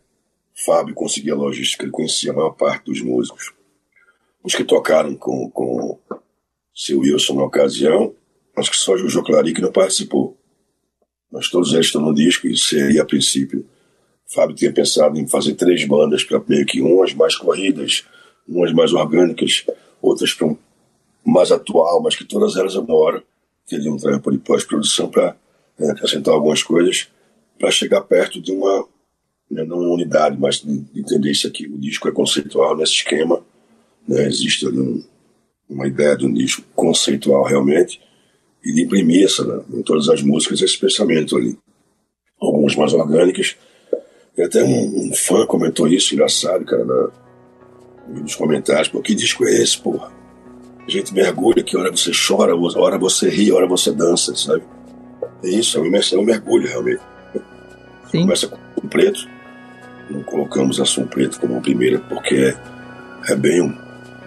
Fábio 0.66 0.96
conseguia 0.96 1.34
a 1.34 1.38
logística, 1.38 1.84
ele 1.84 1.92
conhecia 1.92 2.32
a 2.32 2.36
maior 2.36 2.52
parte 2.52 2.86
dos 2.86 3.02
músicos. 3.02 3.54
Os 4.42 4.56
que 4.56 4.64
tocaram 4.64 5.16
com, 5.16 5.50
com 5.50 6.00
seu 6.74 7.00
Wilson 7.00 7.36
na 7.36 7.44
ocasião, 7.44 8.16
acho 8.56 8.72
que 8.72 8.78
só 8.78 8.98
Jojo 8.98 9.24
Clary 9.24 9.54
que 9.54 9.62
não 9.62 9.72
participou. 9.72 10.38
Mas 11.32 11.50
todos 11.50 11.74
eles 11.74 11.88
estão 11.88 12.02
no 12.02 12.14
disco 12.14 12.48
e 12.48 12.58
seria 12.58 13.02
a 13.02 13.06
princípio. 13.06 13.66
Fábio 14.28 14.56
tinha 14.56 14.72
pensado 14.72 15.20
em 15.20 15.28
fazer 15.28 15.54
três 15.56 15.86
bandas 15.86 16.24
para 16.24 16.42
meio 16.48 16.66
que 16.66 16.82
umas 16.82 17.14
mais 17.14 17.36
corridas, 17.36 18.06
umas 18.48 18.72
mais 18.74 18.94
orgânicas, 18.94 19.66
outras 20.02 20.34
para 20.34 20.48
um 20.48 20.58
mais 21.26 21.52
atual, 21.52 22.02
mas 22.02 22.16
que 22.16 22.24
todas 22.24 22.56
elas 22.56 22.76
agora 22.76 23.24
teria 23.68 23.92
um 23.92 23.98
trampo 23.98 24.32
de 24.32 24.38
pós-produção 24.38 25.10
para 25.10 25.36
né, 25.78 25.92
acrescentar 25.92 26.34
algumas 26.34 26.62
coisas 26.62 27.08
para 27.58 27.72
chegar 27.72 28.02
perto 28.02 28.40
de 28.40 28.52
uma 28.52 28.86
né, 29.50 29.64
não 29.64 29.80
uma 29.80 29.94
unidade, 29.94 30.38
mas 30.40 30.62
de, 30.62 30.80
de 30.80 31.32
isso 31.32 31.48
aqui. 31.48 31.68
O 31.68 31.78
disco 31.78 32.08
é 32.08 32.12
conceitual 32.12 32.76
nesse 32.76 32.94
esquema, 32.94 33.44
né, 34.08 34.28
existe 34.28 34.68
ali 34.68 34.80
um, 34.80 35.04
uma 35.70 35.88
ideia 35.88 36.16
de 36.16 36.26
um 36.26 36.34
disco 36.34 36.64
conceitual 36.76 37.44
realmente 37.44 38.00
e 38.66 38.74
de 38.74 38.84
imprimir 38.84 39.26
essa, 39.26 39.46
né, 39.46 39.62
em 39.74 39.84
todas 39.84 40.10
as 40.10 40.24
músicas 40.24 40.62
esse 40.62 40.78
pensamento 40.78 41.38
ali. 41.38 41.58
Algumas 42.42 42.76
mais 42.76 42.94
orgânicas. 42.94 43.56
E 44.36 44.42
até 44.42 44.64
um, 44.64 45.10
um 45.10 45.14
fã 45.14 45.46
comentou 45.46 45.88
isso, 45.88 46.14
engraçado, 46.14 46.66
cara, 46.66 46.84
na, 46.84 47.10
nos 48.08 48.36
comentários, 48.36 48.90
pô, 48.90 49.02
que 49.02 49.14
disco 49.14 49.46
é 49.46 49.52
esse, 49.62 49.78
porra? 49.78 50.12
A 50.86 50.90
gente 50.90 51.14
mergulha, 51.14 51.64
que 51.64 51.78
hora 51.78 51.92
você 51.92 52.12
chora, 52.12 52.56
hora 52.56 52.98
você 52.98 53.30
ri, 53.30 53.52
hora 53.52 53.68
você 53.68 53.92
dança, 53.92 54.36
sabe? 54.36 54.64
É 55.44 55.50
isso, 55.50 55.78
é 55.78 55.82
um, 55.82 55.96
é 55.96 56.18
um 56.18 56.26
mergulho 56.26 56.68
realmente. 56.68 57.02
Sim. 58.12 58.22
Começa 58.22 58.48
com 58.48 58.58
o 58.78 58.90
preto, 58.90 59.28
não 60.10 60.24
colocamos 60.24 60.80
Assunto 60.80 61.10
Preto 61.10 61.40
como 61.40 61.62
primeira 61.62 62.00
porque 62.00 62.36
é, 62.36 63.32
é 63.32 63.36
bem 63.36 63.62
um 63.62 63.85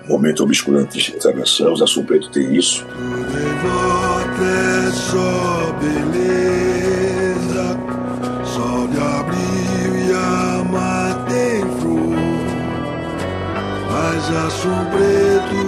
momento 0.08 0.42
obscurante 0.42 1.14
atravessamos. 1.16 1.82
Assunto 1.82 2.06
Preto 2.06 2.30
tem 2.30 2.54
isso. 2.56 2.86
Só 4.92 5.72
beleza, 5.80 7.78
sol 8.44 8.88
de 8.88 8.98
abril 8.98 9.92
e 10.06 10.12
a 10.12 10.64
tem 11.28 11.60
flor, 11.80 12.16
mas 13.90 14.30
Preto 14.90 15.58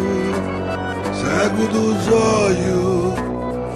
cego 1.21 1.67
dos 1.69 2.09
olhos, 2.09 3.15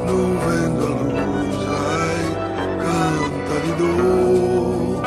não 0.06 0.38
vendo 0.38 0.82
a 0.86 0.94
luz, 1.02 1.56
ai, 1.68 2.24
canta 2.80 3.56
de 3.66 3.72
dor, 3.78 5.02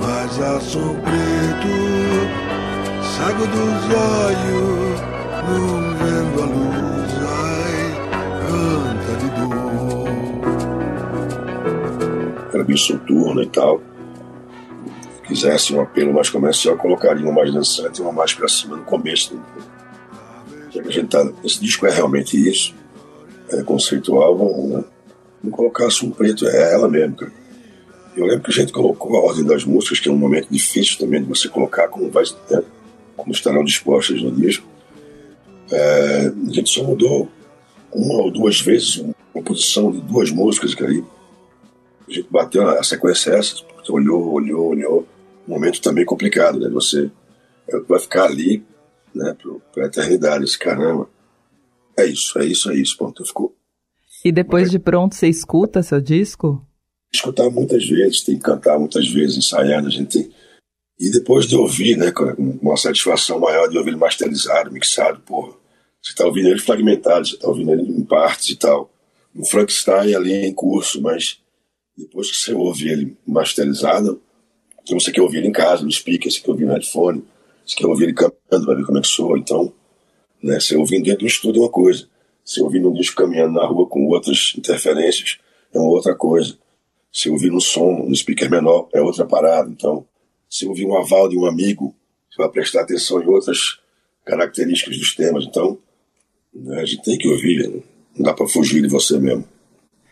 mas 0.00 0.32
a 0.40 0.60
preto, 1.00 2.39
cego 3.20 3.46
dos 3.46 3.84
olhos, 3.94 5.00
não 5.46 5.94
vendo 5.98 6.42
a 6.42 6.46
luz, 6.46 7.12
ai, 7.28 7.84
canta 8.40 9.12
de 9.20 9.28
dor. 9.38 10.08
Era 12.54 12.64
bem 12.64 12.76
soturno 12.78 13.42
e 13.42 13.46
tal. 13.46 13.82
Quisesse 15.24 15.74
um 15.74 15.82
apelo 15.82 16.14
mais 16.14 16.30
comercial, 16.30 16.76
colocaria 16.76 17.22
uma 17.22 17.32
mais 17.32 17.52
dançante 17.52 18.00
e 18.00 18.02
uma 18.02 18.10
mais 18.10 18.32
pra 18.32 18.48
cima 18.48 18.76
no 18.76 18.84
começo. 18.84 19.34
Né? 19.34 19.42
já 20.70 20.82
que 20.82 20.88
a 20.88 20.92
gente 20.92 21.08
tá, 21.08 21.30
esse 21.44 21.60
disco 21.60 21.86
é 21.86 21.90
realmente 21.90 22.36
isso, 22.48 22.74
é 23.50 23.62
conceitual, 23.62 24.36
vamos, 24.36 24.70
né? 24.70 24.84
vamos 25.42 25.56
colocar 25.56 25.86
Assunto 25.86 26.16
Preto, 26.16 26.48
é 26.48 26.72
ela 26.72 26.88
mesmo, 26.88 27.16
cara. 27.16 27.32
Eu 28.16 28.24
lembro 28.26 28.44
que 28.44 28.50
a 28.50 28.54
gente 28.54 28.72
colocou 28.72 29.16
a 29.16 29.20
ordem 29.20 29.44
das 29.44 29.64
músicas, 29.64 30.00
que 30.00 30.08
é 30.08 30.12
um 30.12 30.16
momento 30.16 30.48
difícil 30.50 30.98
também 30.98 31.22
de 31.22 31.28
você 31.28 31.48
colocar 31.48 31.88
como, 31.88 32.10
vai, 32.10 32.24
né? 32.50 32.62
Como 33.20 33.32
estarão 33.32 33.62
dispostas 33.64 34.20
no 34.22 34.32
disco. 34.32 34.66
É, 35.70 36.26
a 36.26 36.52
gente 36.52 36.68
só 36.68 36.82
mudou 36.82 37.28
uma 37.92 38.22
ou 38.22 38.30
duas 38.30 38.60
vezes 38.60 38.96
uma 38.96 39.14
composição 39.32 39.92
de 39.92 40.00
duas 40.00 40.30
músicas 40.30 40.74
que 40.74 40.84
aí 40.84 41.04
a 42.08 42.12
gente 42.12 42.28
bateu 42.30 42.68
a 42.68 42.82
sequência 42.82 43.30
é 43.30 43.38
essa, 43.38 43.54
você 43.82 43.92
olhou, 43.92 44.32
olhou, 44.32 44.68
olhou. 44.68 45.06
Um 45.46 45.52
momento 45.52 45.80
também 45.80 46.04
complicado, 46.04 46.58
né? 46.58 46.68
Você 46.68 47.10
vai 47.88 48.00
ficar 48.00 48.24
ali 48.24 48.64
né, 49.14 49.36
para 49.72 49.84
a 49.84 49.86
eternidade. 49.86 50.44
Esse 50.44 50.58
caramba, 50.58 51.08
é 51.96 52.06
isso, 52.06 52.38
é 52.38 52.46
isso, 52.46 52.70
é 52.70 52.76
isso. 52.76 52.96
Ponto. 52.96 53.24
Ficou. 53.24 53.54
E 54.24 54.32
depois 54.32 54.70
de 54.70 54.78
pronto, 54.78 55.14
você 55.14 55.28
escuta 55.28 55.82
seu 55.82 56.00
disco? 56.00 56.64
Escutar 57.12 57.50
muitas 57.50 57.86
vezes, 57.88 58.22
tem 58.22 58.36
que 58.36 58.42
cantar 58.42 58.78
muitas 58.78 59.08
vezes, 59.08 59.38
ensaiar, 59.38 59.84
a 59.84 59.90
gente 59.90 60.22
tem. 60.22 60.30
E 61.00 61.10
depois 61.10 61.46
de 61.46 61.56
ouvir, 61.56 61.96
né, 61.96 62.12
com 62.12 62.24
uma 62.60 62.76
satisfação 62.76 63.40
maior 63.40 63.68
de 63.68 63.78
ouvir 63.78 63.88
ele 63.88 63.96
masterizado, 63.96 64.70
mixado, 64.70 65.18
porra. 65.20 65.54
Você 66.02 66.12
está 66.12 66.26
ouvindo 66.26 66.48
ele 66.48 66.60
fragmentado, 66.60 67.26
você 67.26 67.36
está 67.36 67.48
ouvindo 67.48 67.72
ele 67.72 67.82
em 67.82 68.04
partes 68.04 68.50
e 68.50 68.56
tal. 68.56 68.90
Um 69.34 69.42
Frankenstein 69.42 70.14
ali 70.14 70.34
em 70.46 70.52
curso, 70.52 71.00
mas 71.00 71.38
depois 71.96 72.30
que 72.30 72.36
você 72.36 72.52
ouve 72.52 72.90
ele 72.90 73.16
masterizado, 73.26 74.20
então 74.82 75.00
você 75.00 75.10
quer 75.10 75.22
ouvir 75.22 75.38
ele 75.38 75.48
em 75.48 75.52
casa, 75.52 75.84
no 75.84 75.90
speaker, 75.90 76.30
você 76.30 76.40
quer 76.40 76.50
ouvir 76.50 76.66
no 76.66 76.72
headphone, 76.72 77.24
você 77.66 77.76
quer 77.76 77.86
ouvir 77.86 78.04
ele 78.04 78.14
cantando, 78.14 78.66
vai 78.66 78.76
ver 78.76 78.84
como 78.84 78.98
é 78.98 79.00
que 79.00 79.08
soa. 79.08 79.38
Então, 79.38 79.72
né, 80.42 80.60
você 80.60 80.76
ouvindo 80.76 81.04
dentro 81.04 81.20
do 81.20 81.26
estúdio 81.26 81.60
é 81.60 81.64
uma 81.64 81.70
coisa. 81.70 82.06
Você 82.44 82.60
ouvindo 82.60 82.90
um 82.90 82.94
disco 82.94 83.22
caminhando 83.22 83.54
na 83.54 83.64
rua 83.64 83.86
com 83.86 84.06
outras 84.06 84.52
interferências 84.56 85.38
é 85.72 85.78
uma 85.78 85.88
outra 85.88 86.14
coisa. 86.14 86.58
Se 87.10 87.30
ouvir 87.30 87.52
um 87.52 87.60
som 87.60 88.04
no 88.06 88.14
speaker 88.14 88.50
menor 88.50 88.88
é 88.92 89.00
outra 89.00 89.24
parada. 89.24 89.70
Então, 89.70 90.04
se 90.50 90.66
ouvir 90.66 90.84
um 90.84 90.98
aval 90.98 91.28
de 91.28 91.38
um 91.38 91.46
amigo, 91.46 91.94
você 92.28 92.42
vai 92.42 92.50
prestar 92.50 92.82
atenção 92.82 93.22
em 93.22 93.26
outras 93.26 93.78
características 94.26 94.98
dos 94.98 95.14
temas. 95.14 95.44
Então, 95.44 95.78
né, 96.52 96.80
a 96.80 96.84
gente 96.84 97.02
tem 97.02 97.16
que 97.16 97.28
ouvir, 97.28 97.84
não 98.16 98.24
dá 98.24 98.34
para 98.34 98.48
fugir 98.48 98.82
de 98.82 98.88
você 98.88 99.16
mesmo. 99.18 99.44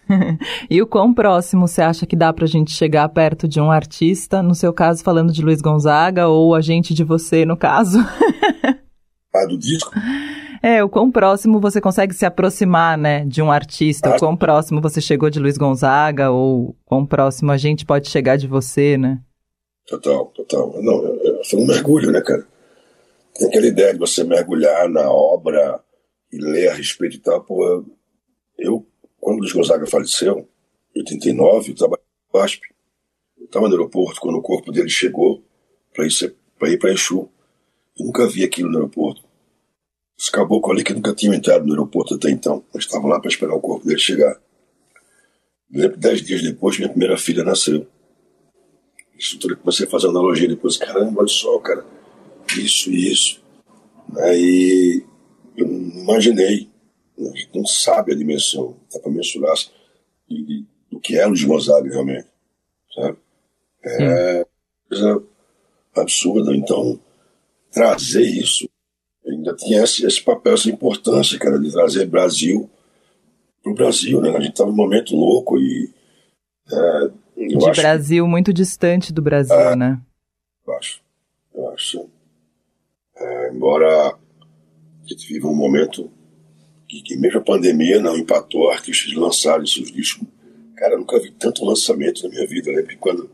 e 0.70 0.80
o 0.80 0.86
quão 0.86 1.12
próximo 1.12 1.66
você 1.66 1.82
acha 1.82 2.07
que 2.07 2.16
dá 2.16 2.32
pra 2.32 2.47
gente 2.47 2.72
chegar 2.72 3.09
perto 3.11 3.47
de 3.47 3.61
um 3.61 3.70
artista? 3.70 4.43
No 4.43 4.55
seu 4.55 4.72
caso, 4.72 5.03
falando 5.03 5.32
de 5.32 5.43
Luiz 5.43 5.61
Gonzaga, 5.61 6.28
ou 6.28 6.55
a 6.55 6.61
gente 6.61 6.95
de 6.95 7.05
você, 7.05 7.45
no 7.45 7.57
caso? 7.57 7.99
ah, 9.34 9.47
do 9.47 9.59
disco? 9.59 9.93
É, 10.62 10.82
o 10.82 10.89
quão 10.89 11.11
próximo 11.11 11.61
você 11.61 11.80
consegue 11.80 12.14
se 12.14 12.24
aproximar, 12.24 12.97
né, 12.97 13.24
de 13.24 13.43
um 13.43 13.51
artista? 13.51 14.11
Ah, 14.11 14.16
o 14.16 14.18
quão 14.18 14.36
próximo 14.36 14.80
você 14.80 15.01
chegou 15.01 15.28
de 15.28 15.39
Luiz 15.39 15.59
Gonzaga, 15.59 16.30
ou 16.30 16.76
quão 16.84 17.05
próximo 17.05 17.53
a 17.53 17.57
gente 17.57 17.84
pode 17.84 18.09
chegar 18.09 18.36
de 18.36 18.47
você, 18.47 18.97
né? 18.97 19.20
Total, 19.89 20.26
total. 20.26 20.82
Não, 20.82 21.03
foi 21.45 21.61
um 21.61 21.66
mergulho, 21.66 22.11
né, 22.11 22.20
cara? 22.20 22.47
Tem 23.34 23.49
aquela 23.49 23.66
ideia 23.66 23.93
de 23.93 23.99
você 23.99 24.22
mergulhar 24.22 24.89
na 24.89 25.11
obra 25.11 25.82
e 26.30 26.39
ler 26.39 26.68
a 26.68 26.74
respeito 26.74 27.16
e 27.16 27.20
tal, 27.20 27.43
pô, 27.43 27.84
eu 28.59 28.86
quando 29.20 29.39
o 29.39 29.41
Luiz 29.41 29.53
Gonzaga 29.53 29.86
faleceu, 29.86 30.49
em 30.95 31.01
89, 31.01 31.70
eu 31.70 31.74
trabalhei 31.74 32.05
no 32.32 32.41
VASP. 32.41 32.62
Estava 33.41 33.68
no 33.68 33.74
aeroporto 33.74 34.20
quando 34.20 34.36
o 34.36 34.43
corpo 34.43 34.70
dele 34.70 34.89
chegou 34.89 35.43
para 35.95 36.07
ir 36.07 36.78
para 36.78 36.93
Exu. 36.93 37.28
Eu 37.99 38.07
nunca 38.07 38.26
vi 38.26 38.45
aquilo 38.45 38.70
no 38.70 38.76
aeroporto. 38.76 39.22
Os 40.16 40.28
caboclos 40.28 40.74
ali 40.74 40.84
que 40.84 40.95
nunca 40.95 41.14
tinham 41.14 41.34
entrado 41.34 41.64
no 41.64 41.72
aeroporto 41.72 42.14
até 42.14 42.30
então, 42.30 42.64
mas 42.72 42.84
estavam 42.84 43.09
lá 43.09 43.20
para 43.20 43.28
esperar 43.28 43.55
o 43.55 43.61
corpo 43.61 43.86
dele 43.86 43.99
chegar. 43.99 44.41
Dez 45.68 46.22
dias 46.22 46.43
depois, 46.43 46.78
minha 46.78 46.89
primeira 46.89 47.16
filha 47.16 47.45
nasceu. 47.45 47.86
Isso 49.18 49.38
tudo 49.38 49.56
comecei 49.56 49.86
a 49.86 49.90
fazer 49.90 50.08
analogia 50.08 50.48
depois. 50.48 50.76
Caramba, 50.76 51.20
olha 51.20 51.28
só, 51.28 51.58
cara. 51.58 51.84
Isso 52.56 52.90
isso. 52.90 53.42
Aí 54.16 55.04
eu 55.56 55.66
não 55.66 56.02
imaginei. 56.02 56.68
A 57.18 57.36
gente 57.36 57.50
não 57.54 57.66
sabe 57.66 58.12
a 58.12 58.16
dimensão. 58.16 58.76
Dá 58.92 59.00
para 59.00 59.10
mensurar 59.10 59.54
do 60.90 61.00
que 61.00 61.18
é 61.18 61.26
Luiz 61.26 61.42
Gonzaga 61.42 61.90
realmente. 61.90 62.28
Sabe? 62.94 63.18
É 63.84 64.46
coisa 64.88 65.22
absurda. 65.96 66.54
Então, 66.54 66.98
trazer 67.70 68.22
isso 68.22 68.68
ainda 69.26 69.54
tinha 69.54 69.82
esse, 69.82 70.06
esse 70.06 70.22
papel, 70.22 70.54
essa 70.54 70.70
importância, 70.70 71.38
cara, 71.38 71.58
de 71.58 71.70
trazer 71.70 72.06
Brasil 72.06 72.68
pro 73.62 73.74
Brasil, 73.74 74.20
né? 74.20 74.30
A 74.30 74.40
gente 74.40 74.54
tava 74.54 74.70
num 74.70 74.76
momento 74.76 75.14
louco 75.14 75.58
e. 75.58 75.92
É, 76.70 77.10
de 77.47 77.80
Brasil 77.80 78.24
que, 78.24 78.30
muito 78.30 78.53
distante 78.53 79.12
do 79.12 79.22
Brasil, 79.22 79.55
é, 79.55 79.76
né? 79.76 80.01
Eu 80.66 80.74
acho. 80.74 81.01
Eu 81.55 81.68
acho. 81.70 82.09
É, 83.16 83.51
embora 83.53 84.09
a 84.09 85.07
gente 85.07 85.26
viva 85.26 85.49
um 85.49 85.55
momento 85.55 86.11
que, 86.89 87.03
que, 87.03 87.16
mesmo 87.16 87.39
a 87.39 87.43
pandemia 87.43 88.01
não 88.01 88.16
empatou 88.16 88.70
artistas 88.70 89.11
de 89.11 89.18
lançarem 89.18 89.66
seus 89.66 89.91
discos. 89.91 90.26
Cara, 90.76 90.95
eu 90.95 90.99
nunca 90.99 91.18
vi 91.20 91.30
tanto 91.32 91.64
lançamento 91.64 92.22
na 92.22 92.28
minha 92.28 92.47
vida. 92.47 92.70
Eu 92.70 92.76
lembro 92.76 92.91
que 92.91 92.97
quando 92.97 93.30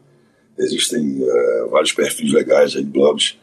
existem 0.58 1.22
uh, 1.22 1.70
vários 1.70 1.92
perfis 1.92 2.32
legais 2.32 2.74
aí, 2.76 2.84
blogs, 2.84 3.36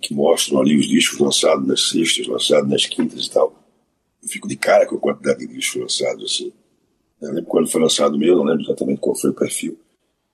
que 0.00 0.14
mostram 0.14 0.60
ali 0.60 0.76
os 0.76 0.86
discos 0.86 1.18
lançados 1.18 1.66
nas 1.66 1.88
sextas, 1.88 2.26
lançados 2.26 2.68
nas 2.68 2.86
quintas 2.86 3.26
e 3.26 3.30
tal. 3.30 3.54
Eu 4.22 4.28
fico 4.28 4.48
de 4.48 4.56
cara 4.56 4.86
com 4.86 4.96
a 4.96 5.00
quantidade 5.00 5.46
de 5.46 5.54
discos 5.54 5.82
lançados, 5.82 6.24
assim. 6.24 6.52
Eu 7.20 7.32
lembro 7.32 7.50
quando 7.50 7.70
foi 7.70 7.80
lançado 7.80 8.14
o 8.14 8.18
meu, 8.18 8.36
não 8.36 8.44
lembro 8.44 8.64
exatamente 8.64 9.00
qual 9.00 9.16
foi 9.16 9.30
o 9.30 9.34
perfil, 9.34 9.78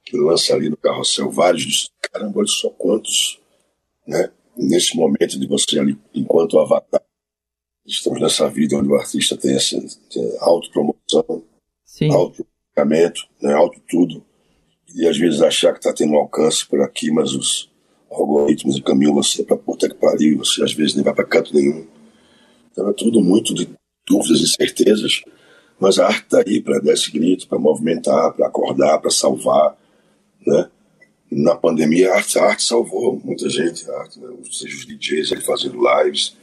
que 0.05 0.17
lança 0.17 0.55
ali 0.55 0.69
no 0.69 0.77
carrossel 0.77 1.31
vários 1.31 1.63
discos. 1.63 1.91
Caramba, 2.01 2.39
olha 2.39 2.49
só 2.49 2.71
quantos, 2.71 3.41
né? 4.07 4.31
Nesse 4.57 4.97
momento 4.97 5.39
de 5.39 5.47
você 5.47 5.79
ali, 5.79 5.97
enquanto 6.15 6.59
avatar, 6.59 7.03
estamos 7.87 8.21
nessa 8.21 8.49
vida 8.49 8.77
onde 8.77 8.89
o 8.89 8.97
artista 8.97 9.37
tem 9.37 9.55
essa 9.55 9.77
autopromoção, 10.41 11.45
autoprocamento, 12.11 13.27
né? 13.41 13.55
auto 13.55 13.81
tudo, 13.89 14.25
e 14.95 15.07
às 15.07 15.17
vezes 15.17 15.41
achar 15.41 15.73
que 15.73 15.79
está 15.79 15.93
tendo 15.93 16.13
um 16.13 16.19
alcance 16.19 16.67
por 16.67 16.81
aqui, 16.81 17.11
mas 17.11 17.33
os 17.33 17.71
algoritmos 18.11 18.77
encaminham 18.77 19.15
você 19.15 19.45
para 19.45 19.57
puta 19.57 19.89
que 19.89 19.95
pariu, 19.95 20.39
você 20.39 20.63
às 20.65 20.73
vezes 20.73 20.95
nem 20.95 21.05
vai 21.05 21.15
para 21.15 21.25
canto 21.25 21.55
nenhum. 21.55 21.87
Então 22.73 22.89
é 22.89 22.93
tudo 22.93 23.21
muito 23.21 23.55
de 23.55 23.69
dúvidas 24.07 24.41
e 24.41 24.49
certezas, 24.49 25.23
mas 25.79 25.99
a 25.99 26.07
arte 26.07 26.25
está 26.25 26.43
aí 26.45 26.61
para 26.61 26.81
dar 26.81 26.93
esse 26.93 27.11
grito, 27.11 27.49
para 27.49 27.59
movimentar, 27.59 28.33
para 28.35 28.47
acordar, 28.47 28.99
para 28.99 29.11
salvar. 29.11 29.79
Né? 30.47 30.71
Na 31.31 31.55
pandemia, 31.55 32.13
a 32.13 32.17
arte, 32.17 32.39
a 32.39 32.45
arte 32.45 32.63
salvou 32.63 33.21
muita 33.25 33.49
gente, 33.49 33.89
arte, 33.91 34.19
né? 34.19 34.29
seja 34.51 34.75
os 34.75 34.87
DJs 34.87 35.33
ali 35.33 35.43
fazendo 35.43 35.79
lives, 35.79 36.37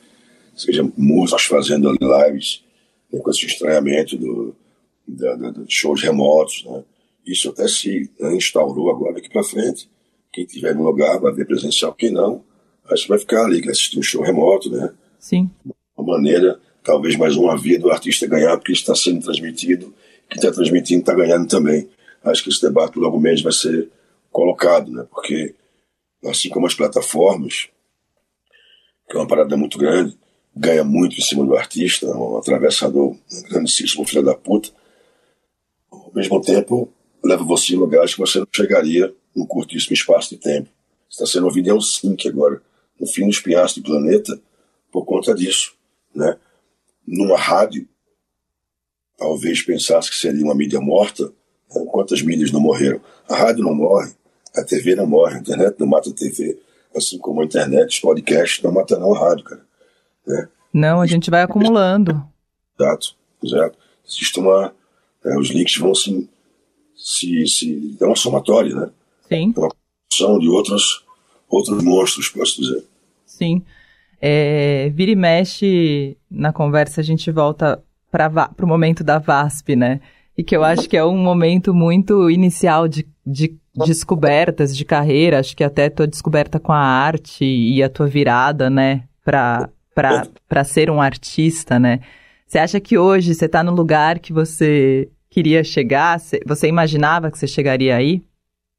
seja 0.55 0.89
músicos 0.97 1.45
fazendo 1.45 1.89
ali 1.89 1.99
lives, 2.01 2.63
né? 3.11 3.19
com 3.19 3.29
esse 3.29 3.45
estranhamento 3.45 4.17
do, 4.17 4.55
da, 5.07 5.35
da, 5.35 5.49
de 5.51 5.73
shows 5.73 6.01
remotos. 6.01 6.63
Né? 6.65 6.83
Isso 7.25 7.49
até 7.49 7.67
se 7.67 8.09
né, 8.19 8.35
instaurou 8.35 8.89
agora 8.89 9.15
daqui 9.15 9.29
para 9.29 9.43
frente. 9.43 9.89
Quem 10.31 10.45
tiver 10.45 10.73
no 10.73 10.83
lugar 10.83 11.19
vai 11.19 11.33
ver 11.33 11.45
presencial, 11.45 11.93
quem 11.93 12.11
não, 12.11 12.43
acho 12.89 13.03
que 13.03 13.09
vai 13.09 13.19
ficar 13.19 13.45
ali, 13.45 13.61
que 13.61 13.69
assistir 13.69 13.99
um 13.99 14.03
show 14.03 14.21
remoto, 14.21 14.69
né? 14.69 14.93
Sim. 15.19 15.49
Uma 15.97 16.17
maneira, 16.17 16.59
talvez 16.83 17.15
mais 17.15 17.35
uma 17.35 17.57
via 17.57 17.79
do 17.79 17.89
artista 17.89 18.27
ganhar, 18.27 18.55
porque 18.57 18.71
está 18.71 18.95
sendo 18.95 19.23
transmitido, 19.23 19.93
quem 20.29 20.37
está 20.37 20.51
transmitindo 20.51 21.01
está 21.01 21.13
ganhando 21.13 21.47
também. 21.47 21.89
Acho 22.29 22.43
que 22.43 22.49
esse 22.49 22.61
debate 22.61 22.97
logo 22.99 23.19
menos 23.19 23.41
vai 23.41 23.53
ser 23.53 23.89
colocado, 24.31 24.91
né? 24.91 25.05
Porque, 25.09 25.55
assim 26.25 26.49
como 26.49 26.65
as 26.65 26.73
plataformas, 26.73 27.69
que 29.09 29.15
é 29.15 29.19
uma 29.19 29.27
parada 29.27 29.55
muito 29.55 29.77
grande, 29.77 30.17
ganha 30.55 30.83
muito 30.83 31.17
em 31.17 31.21
cima 31.21 31.45
do 31.45 31.55
artista, 31.55 32.07
um 32.07 32.37
atravessador, 32.37 33.11
um 33.11 33.41
grandíssimo 33.49 34.05
filho 34.05 34.23
da 34.23 34.35
puta, 34.35 34.69
ao 35.91 36.11
mesmo 36.13 36.41
tempo 36.41 36.91
leva 37.23 37.43
você 37.43 37.73
em 37.73 37.77
lugares 37.77 38.13
que 38.13 38.19
você 38.19 38.39
não 38.39 38.47
chegaria 38.53 39.13
num 39.35 39.45
curtíssimo 39.45 39.93
espaço 39.93 40.31
de 40.31 40.37
tempo. 40.37 40.69
Está 41.09 41.25
sendo 41.25 41.45
ouvido 41.45 41.67
em 41.67 41.71
Helsinki 41.71 42.27
agora, 42.27 42.61
no 42.99 43.07
fim 43.07 43.27
dos 43.27 43.39
pinhastos 43.39 43.81
do 43.81 43.87
planeta, 43.87 44.39
por 44.91 45.05
conta 45.05 45.33
disso. 45.33 45.75
Né? 46.13 46.37
Numa 47.05 47.37
rádio, 47.37 47.87
talvez 49.17 49.61
pensasse 49.61 50.09
que 50.09 50.15
seria 50.15 50.43
uma 50.43 50.55
mídia 50.55 50.79
morta? 50.79 51.31
Quantas 51.67 52.21
mídias 52.21 52.51
não 52.51 52.59
morreram? 52.59 53.01
A 53.29 53.35
rádio 53.35 53.63
não 53.63 53.75
morre, 53.75 54.11
a 54.55 54.63
TV 54.63 54.95
não 54.95 55.05
morre, 55.05 55.35
a 55.35 55.39
internet 55.39 55.75
não 55.79 55.87
mata 55.87 56.09
a 56.09 56.13
TV, 56.13 56.59
assim 56.95 57.17
como 57.17 57.41
a 57.41 57.45
internet, 57.45 57.89
os 57.89 57.99
podcasts 57.99 58.63
não 58.63 58.71
matam 58.71 58.99
não 58.99 59.13
a 59.13 59.19
rádio, 59.19 59.43
cara. 59.43 59.61
Né? 60.25 60.49
Não, 60.73 61.01
a 61.01 61.05
gente 61.05 61.29
vai 61.29 61.43
acumulando. 61.43 62.23
Exato, 62.79 63.15
exato. 63.43 63.77
Existe 64.07 64.39
uma... 64.39 64.73
É, 65.25 65.37
os 65.37 65.49
links 65.49 65.77
vão 65.77 65.93
se, 65.93 66.29
se, 66.95 67.47
se... 67.47 67.97
É 67.99 68.05
uma 68.05 68.15
somatória, 68.15 68.73
né? 68.75 68.89
Sim. 69.27 69.53
Uma 69.57 69.69
produção 69.69 70.39
de 70.39 70.47
outros, 70.47 71.03
outros 71.49 71.83
monstros, 71.83 72.29
posso 72.29 72.61
dizer. 72.61 72.83
Sim. 73.25 73.63
É, 74.21 74.89
vira 74.93 75.11
e 75.11 75.15
mexe, 75.15 76.17
na 76.29 76.51
conversa 76.51 77.01
a 77.01 77.03
gente 77.03 77.29
volta 77.31 77.83
para 78.09 78.51
o 78.61 78.67
momento 78.67 79.03
da 79.03 79.19
VASP, 79.19 79.75
né? 79.75 80.01
E 80.37 80.43
que 80.43 80.55
eu 80.55 80.63
acho 80.63 80.87
que 80.87 80.95
é 80.95 81.03
um 81.03 81.17
momento 81.17 81.73
muito 81.73 82.29
inicial 82.29 82.87
de, 82.87 83.07
de 83.25 83.57
descobertas 83.73 84.75
de 84.75 84.85
carreira, 84.85 85.39
acho 85.39 85.55
que 85.55 85.63
até 85.63 85.89
tua 85.89 86.07
descoberta 86.07 86.59
com 86.59 86.71
a 86.71 86.79
arte 86.79 87.43
e 87.43 87.81
a 87.81 87.89
tua 87.89 88.07
virada, 88.07 88.69
né, 88.69 89.03
para 89.23 90.63
ser 90.63 90.89
um 90.89 91.01
artista, 91.01 91.79
né? 91.79 92.01
Você 92.47 92.59
acha 92.59 92.79
que 92.79 92.97
hoje 92.97 93.33
você 93.33 93.45
está 93.45 93.63
no 93.63 93.73
lugar 93.73 94.19
que 94.19 94.31
você 94.31 95.09
queria 95.29 95.63
chegar? 95.63 96.19
Você 96.45 96.67
imaginava 96.67 97.29
que 97.29 97.37
você 97.37 97.47
chegaria 97.47 97.95
aí? 97.95 98.23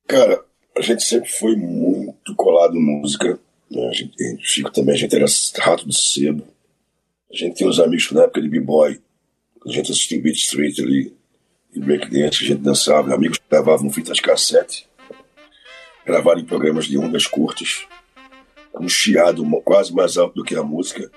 Cara, 0.06 0.42
a 0.76 0.80
gente 0.80 1.02
sempre 1.02 1.28
foi 1.28 1.54
muito 1.54 2.34
colado 2.34 2.76
em 2.76 2.80
música. 2.80 3.38
Né? 3.70 3.88
A 3.88 3.92
gente, 3.92 4.14
Chico 4.40 4.72
também, 4.72 4.94
a 4.94 4.98
gente 4.98 5.14
era 5.14 5.26
rato 5.58 5.86
de 5.86 5.94
sebo. 5.94 6.44
A 7.30 7.36
gente 7.36 7.56
tem 7.56 7.68
uns 7.68 7.78
amigos 7.78 8.10
na 8.10 8.22
época 8.22 8.40
de 8.40 8.48
b-boy, 8.48 8.98
a 9.66 9.70
gente 9.70 9.92
assistia 9.92 10.20
Beat 10.20 10.36
Street 10.36 10.78
ali, 10.78 11.12
e 11.78 11.84
breakdance, 11.84 12.44
a 12.44 12.46
gente 12.46 12.60
dançava, 12.60 13.14
amigos 13.14 13.38
gravavam 13.50 13.90
fitas 13.90 14.20
cassete, 14.20 14.86
gravaram 16.04 16.40
em 16.40 16.44
programas 16.44 16.86
de 16.86 16.98
ondas 16.98 17.26
curtas, 17.26 17.86
com 18.72 18.84
um 18.84 18.88
chiado 18.88 19.44
quase 19.64 19.94
mais 19.94 20.16
alto 20.16 20.34
do 20.34 20.44
que 20.44 20.54
a 20.56 20.62
música, 20.62 21.10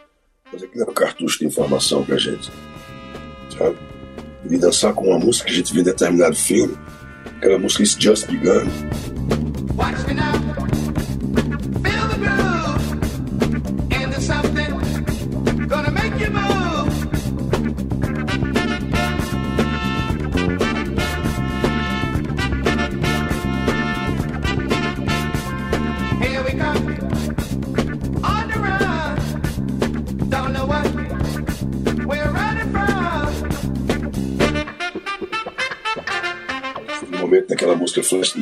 mas 0.52 0.64
aquilo 0.64 0.84
era 0.84 0.92
um 0.92 0.94
cartucho 0.94 1.40
de 1.40 1.46
informação 1.46 2.06
pra 2.06 2.18
gente, 2.18 2.52
sabe? 3.58 3.78
E 4.50 4.58
dançar 4.58 4.94
com 4.94 5.08
uma 5.08 5.20
música 5.20 5.46
que 5.46 5.54
a 5.54 5.56
gente 5.56 5.72
via 5.72 5.82
em 5.82 5.86
determinado 5.86 6.36
filme, 6.36 6.78
Aquela 7.42 7.58
música 7.58 7.84
It's 7.84 7.98
Just 8.00 8.28
Begun. 8.28 8.68
Watch 9.76 10.06
me 10.08 10.14
now. 10.14 10.51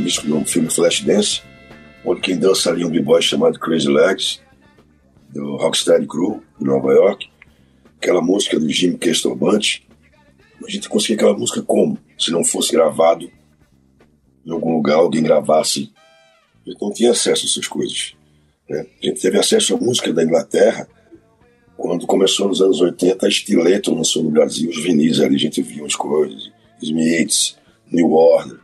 Disco, 0.10 0.46
filme 0.46 0.72
Flashdance, 0.72 1.44
onde 2.04 2.22
quem 2.22 2.36
dança 2.36 2.72
ali 2.72 2.82
é 2.82 2.86
um 2.86 2.90
b-boy 2.90 3.22
chamado 3.22 3.60
Crazy 3.60 3.88
Legs, 3.88 4.42
do 5.30 5.56
Rocksteady 5.58 6.08
Crew, 6.08 6.42
de 6.58 6.66
Nova 6.66 6.92
York. 6.92 7.30
Aquela 7.96 8.20
música 8.20 8.60
do 8.60 8.68
Jimmy 8.68 8.98
Castorbante. 8.98 9.88
A 10.66 10.70
gente 10.70 10.90
conseguia 10.90 11.16
aquela 11.16 11.38
música 11.38 11.62
como? 11.62 12.00
Se 12.18 12.32
não 12.32 12.44
fosse 12.44 12.72
gravado 12.72 13.30
em 14.44 14.52
algum 14.52 14.78
lugar, 14.78 14.96
alguém 14.96 15.22
gravasse. 15.22 15.94
A 16.66 16.72
gente 16.72 16.82
não 16.82 16.92
tinha 16.92 17.12
acesso 17.12 17.46
a 17.46 17.48
essas 17.48 17.68
coisas. 17.68 18.16
Né? 18.68 18.88
A 19.04 19.06
gente 19.06 19.22
teve 19.22 19.38
acesso 19.38 19.76
à 19.76 19.78
música 19.78 20.12
da 20.12 20.24
Inglaterra 20.24 20.88
quando 21.78 22.08
começou 22.08 22.48
nos 22.48 22.62
anos 22.64 22.82
80, 22.82 23.28
a 23.28 23.30
Stiletto 23.30 23.94
lançou 23.94 24.24
no 24.24 24.32
Brasil 24.32 24.70
os 24.70 24.84
vinis 24.84 25.20
ali, 25.20 25.36
a 25.36 25.40
gente 25.40 25.62
via 25.62 25.86
as 25.86 25.96
coisas 25.96 26.52
Smiths, 26.82 27.56
New 27.92 28.12
Order, 28.12 28.60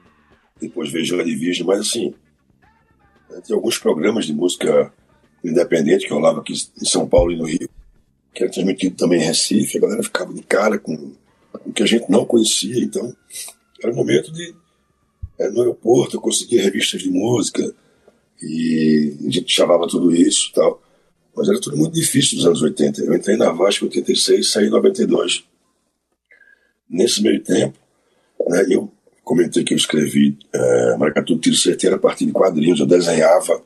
depois 0.60 0.90
veio 0.90 1.06
Joy 1.06 1.24
Division, 1.24 1.68
mas 1.68 1.82
assim, 1.82 2.14
tem 3.46 3.56
alguns 3.56 3.78
programas 3.78 4.26
de 4.26 4.34
música 4.34 4.94
independente 5.44 6.08
que 6.08 6.14
rolava 6.14 6.40
aqui 6.40 6.54
em 6.54 6.86
São 6.86 7.08
Paulo 7.08 7.32
e 7.32 7.38
no 7.38 7.46
Rio, 7.46 7.70
que 8.34 8.44
era 8.44 8.52
transmitido 8.52 8.96
também 8.96 9.22
em 9.22 9.26
Recife, 9.26 9.78
a 9.78 9.82
galera 9.82 10.04
ficava 10.04 10.34
de 10.34 10.42
cara 10.44 10.80
com 10.80 11.14
o 11.66 11.74
que 11.74 11.84
a 11.84 11.86
gente 11.86 12.10
não 12.10 12.26
conhecia, 12.26 12.84
então 12.84 13.16
era 13.82 13.92
um 13.92 13.96
momento 13.96 14.32
de. 14.32 14.56
É, 15.38 15.50
no 15.50 15.60
aeroporto 15.60 16.16
eu 16.16 16.22
conseguia 16.22 16.64
revistas 16.64 17.02
de 17.02 17.10
música 17.10 17.76
e 18.42 19.18
a 19.28 19.30
gente 19.30 19.52
chamava 19.52 19.86
tudo 19.88 20.16
isso 20.16 20.52
tal. 20.54 20.82
Mas 21.36 21.50
era 21.50 21.60
tudo 21.60 21.76
muito 21.76 21.94
difícil 21.94 22.38
nos 22.38 22.46
anos 22.46 22.62
80. 22.62 23.02
Eu 23.02 23.14
entrei 23.14 23.36
na 23.36 23.52
Vasco 23.52 23.84
em 23.84 23.90
86 23.90 24.50
saí 24.50 24.68
em 24.68 24.70
92. 24.70 25.44
Nesse 26.90 27.22
meio 27.22 27.44
tempo, 27.44 27.78
né, 28.48 28.66
eu 28.70 28.90
comentei 29.26 29.64
que 29.64 29.74
eu 29.74 29.78
escrevi 29.78 30.38
é, 30.54 30.96
Maracatu 30.98 31.38
Tiro 31.40 31.56
Certeiro 31.56 31.96
a 31.96 32.00
partir 32.00 32.28
de 32.28 32.32
quadrinhos. 32.32 32.80
Eu 32.80 32.86
desenhava, 32.86 33.62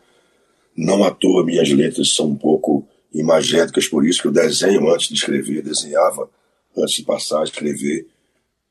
não 0.75 1.03
à 1.03 1.11
toa 1.11 1.45
minhas 1.45 1.69
letras 1.69 2.15
são 2.15 2.27
um 2.27 2.35
pouco 2.35 2.87
imagéticas, 3.13 3.87
por 3.87 4.07
isso 4.07 4.21
que 4.21 4.27
eu 4.29 4.31
desenho 4.31 4.89
antes 4.89 5.09
de 5.09 5.15
escrever, 5.15 5.61
desenhava 5.61 6.29
antes 6.77 6.95
de 6.95 7.03
passar 7.03 7.41
a 7.41 7.43
escrever. 7.43 8.07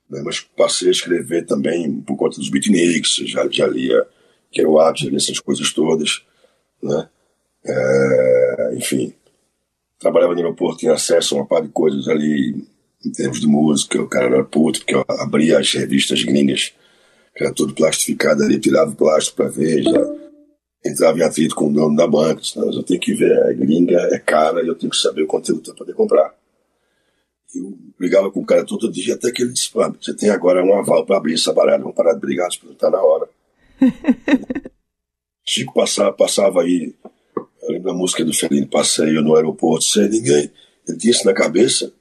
Né, 0.09 0.23
mas 0.25 0.41
passei 0.41 0.89
a 0.89 0.93
escrever 0.93 1.45
também 1.45 2.01
por 2.01 2.17
conta 2.17 2.39
dos 2.39 2.49
beatniks, 2.49 3.17
já, 3.29 3.47
já 3.51 3.67
lia 3.67 4.07
Kerouac, 4.51 4.99
já 4.99 5.09
lia 5.09 5.19
essas 5.19 5.39
coisas 5.39 5.71
todas. 5.73 6.23
Né? 6.83 7.09
É, 7.67 8.75
enfim, 8.77 9.13
trabalhava 9.99 10.33
no 10.33 10.41
aeroporto, 10.41 10.79
tinha 10.79 10.95
acesso 10.95 11.35
a 11.35 11.39
uma 11.39 11.47
par 11.47 11.61
de 11.61 11.69
coisas 11.69 12.09
ali 12.09 12.67
em 13.05 13.11
termos 13.11 13.41
de 13.41 13.47
música. 13.47 14.01
O 14.01 14.09
cara 14.09 14.27
era 14.27 14.45
puto, 14.45 14.81
porque 14.81 14.95
eu 14.95 15.05
abria 15.09 15.59
as 15.59 15.73
revistas 15.73 16.23
gringas, 16.23 16.75
que 17.35 17.45
era 17.45 17.53
tudo 17.53 17.75
plastificado 17.75 18.43
ali, 18.43 18.59
tirava 18.59 18.91
o 18.91 18.97
plástico 18.97 19.37
para 19.37 19.49
ver, 19.49 19.83
já 19.83 20.15
entrava 20.85 21.19
em 21.19 21.23
atrito 21.23 21.55
com 21.55 21.69
o 21.69 21.73
dono 21.73 21.97
da 21.97 22.07
banca. 22.07 22.43
Senão 22.43 22.73
eu 22.73 22.83
tenho 22.83 23.01
que 23.01 23.15
ver, 23.15 23.33
a 23.45 23.53
gringa 23.53 23.99
é 24.13 24.19
cara 24.19 24.63
e 24.63 24.69
eu 24.69 24.75
tenho 24.75 24.91
que 24.91 24.99
saber 24.99 25.23
o 25.23 25.27
conteúdo 25.27 25.63
para 25.63 25.75
poder 25.75 25.95
comprar. 25.95 26.35
Eu 27.55 27.77
brigava 27.99 28.31
com 28.31 28.41
o 28.41 28.47
cara 28.47 28.65
todo 28.65 28.93
dia, 28.93 29.15
até 29.15 29.31
que 29.33 29.43
ele 29.43 29.53
disse: 29.53 29.71
você 29.73 30.15
tem 30.15 30.31
agora 30.31 30.65
um 30.65 30.75
aval 30.75 31.07
para 31.07 31.17
abrir 31.17 31.35
essa 31.35 31.53
barata, 31.53 31.81
vamos 31.81 31.97
parar 31.97 32.15
de 32.15 32.21
brigar, 32.21 32.49
tá 32.79 32.91
na 32.91 33.03
hora. 33.03 33.29
Chico 35.45 35.73
passava, 35.73 36.13
passava 36.13 36.61
aí 36.61 36.95
eu 37.69 37.75
lembro 37.75 37.93
da 37.93 37.95
música 37.95 38.25
do 38.25 38.33
Fellini, 38.33 38.67
passeio 38.67 39.21
no 39.21 39.37
aeroporto 39.37 39.85
sem 39.85 40.09
ninguém. 40.09 40.51
Ele 40.89 40.99
tinha 40.99 41.11
isso 41.11 41.27
na 41.27 41.35
cabeça, 41.35 41.93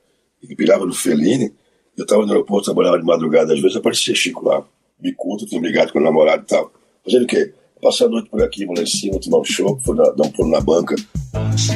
ele 0.44 0.56
pirava 0.56 0.86
no 0.86 0.94
Fellini. 0.94 1.54
Eu 1.98 2.04
estava 2.04 2.26
no 2.26 2.32
aeroporto, 2.32 2.66
trabalhava 2.66 3.00
de 3.00 3.06
madrugada, 3.06 3.54
às 3.54 3.60
vezes 3.60 3.76
aparecia 3.76 4.14
Chico 4.14 4.48
lá, 4.48 4.64
bicudo, 5.00 5.46
tinha 5.46 5.60
brigado 5.60 5.92
com 5.92 6.00
o 6.00 6.04
namorado 6.04 6.44
e 6.44 6.46
tal. 6.46 6.72
Fazendo 7.04 7.24
o 7.24 7.28
quê? 7.28 7.54
Passar 7.82 8.06
a 8.06 8.10
noite 8.10 8.30
por 8.30 8.42
aqui, 8.44 8.66
vou 8.66 8.76
lá 8.76 8.84
em 8.84 8.88
cima, 8.88 9.20
tomar 9.20 9.40
um 9.40 9.44
chopp, 9.44 9.82
vou 9.84 9.96
dar 9.96 10.24
um 10.24 10.32
pulo 10.32 10.50
na 10.50 10.62
banca. 10.62 10.96
Acho, 11.34 11.72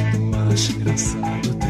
acho 0.52 0.72
engraçado 0.72 1.61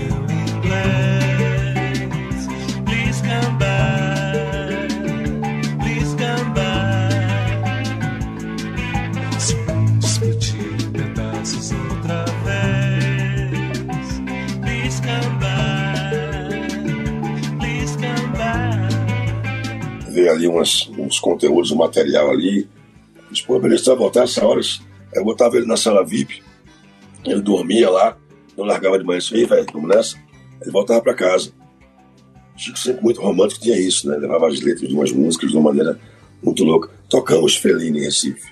Ver 20.13 20.29
ali 20.29 20.47
umas, 20.47 20.89
uns 20.99 21.19
conteúdos, 21.19 21.71
um 21.71 21.77
material 21.77 22.31
ali. 22.31 22.69
Disse, 23.31 23.47
pô, 23.47 23.59
beleza, 23.59 23.85
vai 23.87 23.97
voltar 23.97 24.25
essa 24.25 24.45
horas. 24.47 24.81
Aí 25.15 25.21
eu 25.21 25.25
botava 25.25 25.57
ele 25.57 25.67
na 25.67 25.77
sala 25.77 26.05
VIP. 26.05 26.43
Ele 27.25 27.41
dormia 27.41 27.89
lá, 27.89 28.17
não 28.57 28.65
largava 28.65 28.99
de 28.99 29.05
manhã 29.05 29.19
isso 29.19 29.35
aí, 29.35 29.45
velho, 29.45 29.67
vamos 29.73 29.89
nessa. 29.95 30.17
Ele 30.61 30.71
voltava 30.71 31.01
para 31.01 31.15
casa. 31.15 31.51
Chico 32.57 32.79
sempre 32.79 33.03
muito 33.03 33.21
romântico 33.23 33.61
tinha 33.63 33.77
isso, 33.79 34.09
né? 34.09 34.17
Levava 34.17 34.49
as 34.49 34.61
letras 34.61 34.89
de 34.89 34.95
umas 34.95 35.11
músicas 35.13 35.51
de 35.51 35.57
uma 35.57 35.71
maneira 35.71 35.99
muito 36.43 36.63
louca. 36.65 36.91
Tocamos 37.09 37.57
Fellini 37.57 37.99
em 38.01 38.03
Recife. 38.03 38.51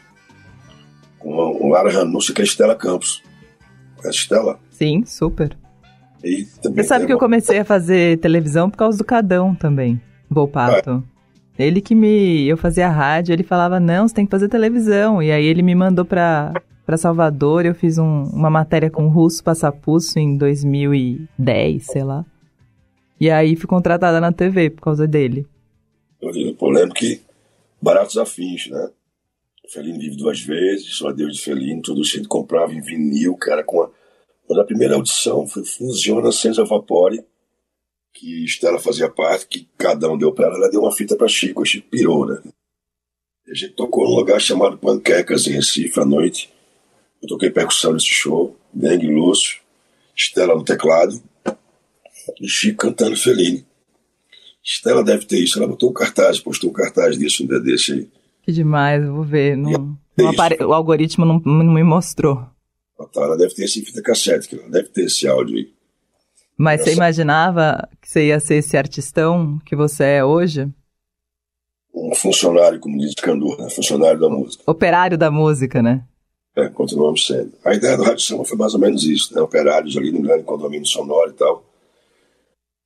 Com 1.19 1.35
um 1.67 1.69
Lara 1.71 1.93
Ranúcio 1.93 2.33
que 2.33 2.41
é 2.41 2.45
a 2.45 2.47
Estela 2.47 2.75
Campos. 2.75 3.23
A 4.05 4.09
Estela? 4.09 4.59
Sim, 4.71 5.05
super. 5.05 5.57
Você 6.63 6.83
sabe 6.85 7.07
que 7.07 7.13
eu 7.13 7.17
uma- 7.17 7.21
comecei 7.21 7.59
a 7.59 7.65
fazer 7.65 8.19
televisão 8.21 8.71
por 8.71 8.77
causa 8.79 8.97
do 8.97 9.05
Cadão 9.05 9.55
também, 9.55 10.01
Volpato. 10.31 11.03
Ele 11.63 11.81
que 11.81 11.95
me. 11.95 12.47
Eu 12.49 12.57
fazia 12.57 12.89
rádio, 12.89 13.33
ele 13.33 13.43
falava: 13.43 13.79
não, 13.81 14.07
você 14.09 14.15
tem 14.15 14.25
que 14.25 14.31
fazer 14.31 14.49
televisão. 14.49 15.23
E 15.23 15.31
aí 15.31 15.45
ele 15.45 15.63
me 15.63 15.75
mandou 15.75 16.05
pra, 16.05 16.53
pra 16.87 16.97
Salvador, 16.97 17.65
eu 17.67 17.75
fiz 17.75 17.99
um- 17.99 18.25
uma 18.33 18.51
matéria 18.51 18.91
com 18.91 19.07
o 19.07 19.09
Russo 19.11 19.43
Passapusso 19.45 20.19
em 20.19 20.37
2010, 20.37 21.87
sei 21.87 22.05
lá. 22.05 22.25
E 23.21 23.31
aí 23.31 23.55
fui 23.57 23.67
contratada 23.67 24.21
na 24.21 24.33
TV 24.33 24.71
por 24.71 24.83
causa 24.83 25.07
dele. 25.07 25.47
Eu 26.21 26.31
lembro 26.71 26.95
que 26.95 27.21
baratos 27.81 28.17
afins, 28.17 28.69
né? 28.69 28.91
Felino 29.69 29.99
vive 30.01 30.17
duas 30.17 30.41
vezes, 30.41 30.95
só 30.97 31.13
Deus 31.13 31.37
de 31.37 31.43
Felino, 31.43 31.81
tudo 31.81 32.05
cheio 32.05 32.27
comprava 32.27 32.73
em 32.75 32.81
vinil, 32.81 33.35
cara, 33.37 33.63
com 33.63 33.83
a. 33.83 33.91
Mas 34.49 34.59
a 34.59 34.65
primeira 34.65 34.97
audição 34.97 35.47
foi 35.47 35.65
Funciona 35.65 36.33
Senza 36.33 36.65
Vapore, 36.65 37.21
que 38.13 38.45
Estela 38.45 38.79
fazia 38.79 39.09
parte, 39.09 39.47
que 39.47 39.69
cada 39.79 40.11
um 40.11 40.19
deu 40.19 40.33
pra 40.33 40.47
ela, 40.47 40.57
ela 40.57 40.71
deu 40.71 40.81
uma 40.83 40.93
fita 40.93 41.17
pra 41.17 41.29
Chico, 41.29 41.63
a 41.63 41.65
Chico 41.65 41.89
pirou, 41.89 42.27
né? 42.27 42.41
A 43.49 43.55
gente 43.55 43.73
tocou 43.75 44.05
num 44.05 44.15
lugar 44.15 44.41
chamado 44.41 44.79
Panquecas, 44.79 45.47
em 45.47 45.53
Recife, 45.53 45.99
à 45.99 46.05
noite. 46.05 46.51
Eu 47.23 47.29
toquei 47.29 47.51
percussão 47.51 47.93
nesse 47.93 48.07
show, 48.07 48.57
Dengue 48.73 49.09
Lúcio, 49.09 49.59
Estela 50.17 50.55
no 50.55 50.65
teclado, 50.65 51.21
e 52.41 52.49
Chico 52.49 52.79
cantando 52.87 53.17
Felini. 53.17 53.65
Estela 54.63 55.03
deve 55.03 55.25
ter 55.25 55.39
isso. 55.39 55.59
Ela 55.59 55.67
botou 55.67 55.91
um 55.91 55.93
cartaz, 55.95 56.39
postou 56.39 56.71
um 56.71 56.73
cartaz 56.73 57.19
disso, 57.19 57.43
um 57.43 57.47
dia 57.47 57.59
desse 57.61 57.93
aí. 57.93 58.09
Que 58.43 58.53
demais, 58.53 59.03
eu 59.03 59.15
vou 59.15 59.25
ver. 59.25 59.57
Não, 59.57 59.71
não 59.73 59.99
isso. 60.19 60.29
apare- 60.29 60.63
O 60.63 60.73
algoritmo 60.73 61.25
não, 61.25 61.41
não 61.41 61.73
me 61.75 61.83
mostrou. 61.83 62.47
Ela 63.17 63.37
deve 63.37 63.55
ter 63.55 63.65
esse 63.65 63.83
fita 63.85 64.03
cassete, 64.03 64.55
ela 64.59 64.69
deve 64.69 64.89
ter 64.89 65.05
esse 65.07 65.27
áudio 65.27 65.57
aí. 65.57 65.73
Mas 66.61 66.83
você 66.83 66.93
imaginava 66.93 67.89
que 68.03 68.07
você 68.07 68.27
ia 68.27 68.39
ser 68.39 68.57
esse 68.57 68.77
artistão 68.77 69.59
que 69.65 69.75
você 69.75 70.05
é 70.05 70.25
hoje? 70.27 70.69
Um 71.95 72.15
funcionário, 72.15 72.79
como 72.79 72.99
diz 72.99 73.15
Candor, 73.15 73.59
né? 73.59 73.71
funcionário 73.71 74.21
da 74.21 74.29
música. 74.29 74.63
Operário 74.67 75.17
da 75.17 75.31
música, 75.31 75.81
né? 75.83 76.05
É, 76.55 76.69
continuamos 76.69 77.27
sendo. 77.27 77.55
A 77.65 77.73
ideia 77.73 77.97
do 77.97 78.03
Rádio 78.03 78.27
Samba 78.27 78.45
foi 78.45 78.59
mais 78.59 78.75
ou 78.75 78.81
menos 78.81 79.05
isso, 79.05 79.35
né? 79.35 79.41
Operários 79.41 79.97
ali 79.97 80.13
no 80.13 80.21
grande 80.21 80.45
condomínio 80.45 80.87
sonoro 80.87 81.31
e 81.31 81.33
tal. 81.33 81.65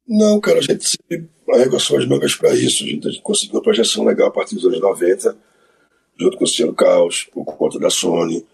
Não, 0.07 0.39
cara, 0.39 0.61
a 0.61 0.62
gente 0.62 0.85
sempre 0.85 1.29
arregaçou 1.51 1.99
as 1.99 2.07
mangas 2.07 2.37
para 2.37 2.55
isso. 2.55 2.85
A 2.85 2.87
gente, 2.87 3.09
a 3.09 3.11
gente 3.11 3.22
conseguiu 3.22 3.57
uma 3.57 3.62
projeção 3.62 4.05
legal 4.05 4.29
a 4.29 4.31
partir 4.31 4.55
dos 4.55 4.66
anos 4.66 4.81
90, 4.81 5.37
junto 6.16 6.37
com 6.37 6.45
o 6.45 6.49
Cielo 6.49 6.75
Caos, 6.75 7.25
por 7.25 7.45
conta 7.45 7.81
da 7.81 7.91
Sony, 7.91 8.47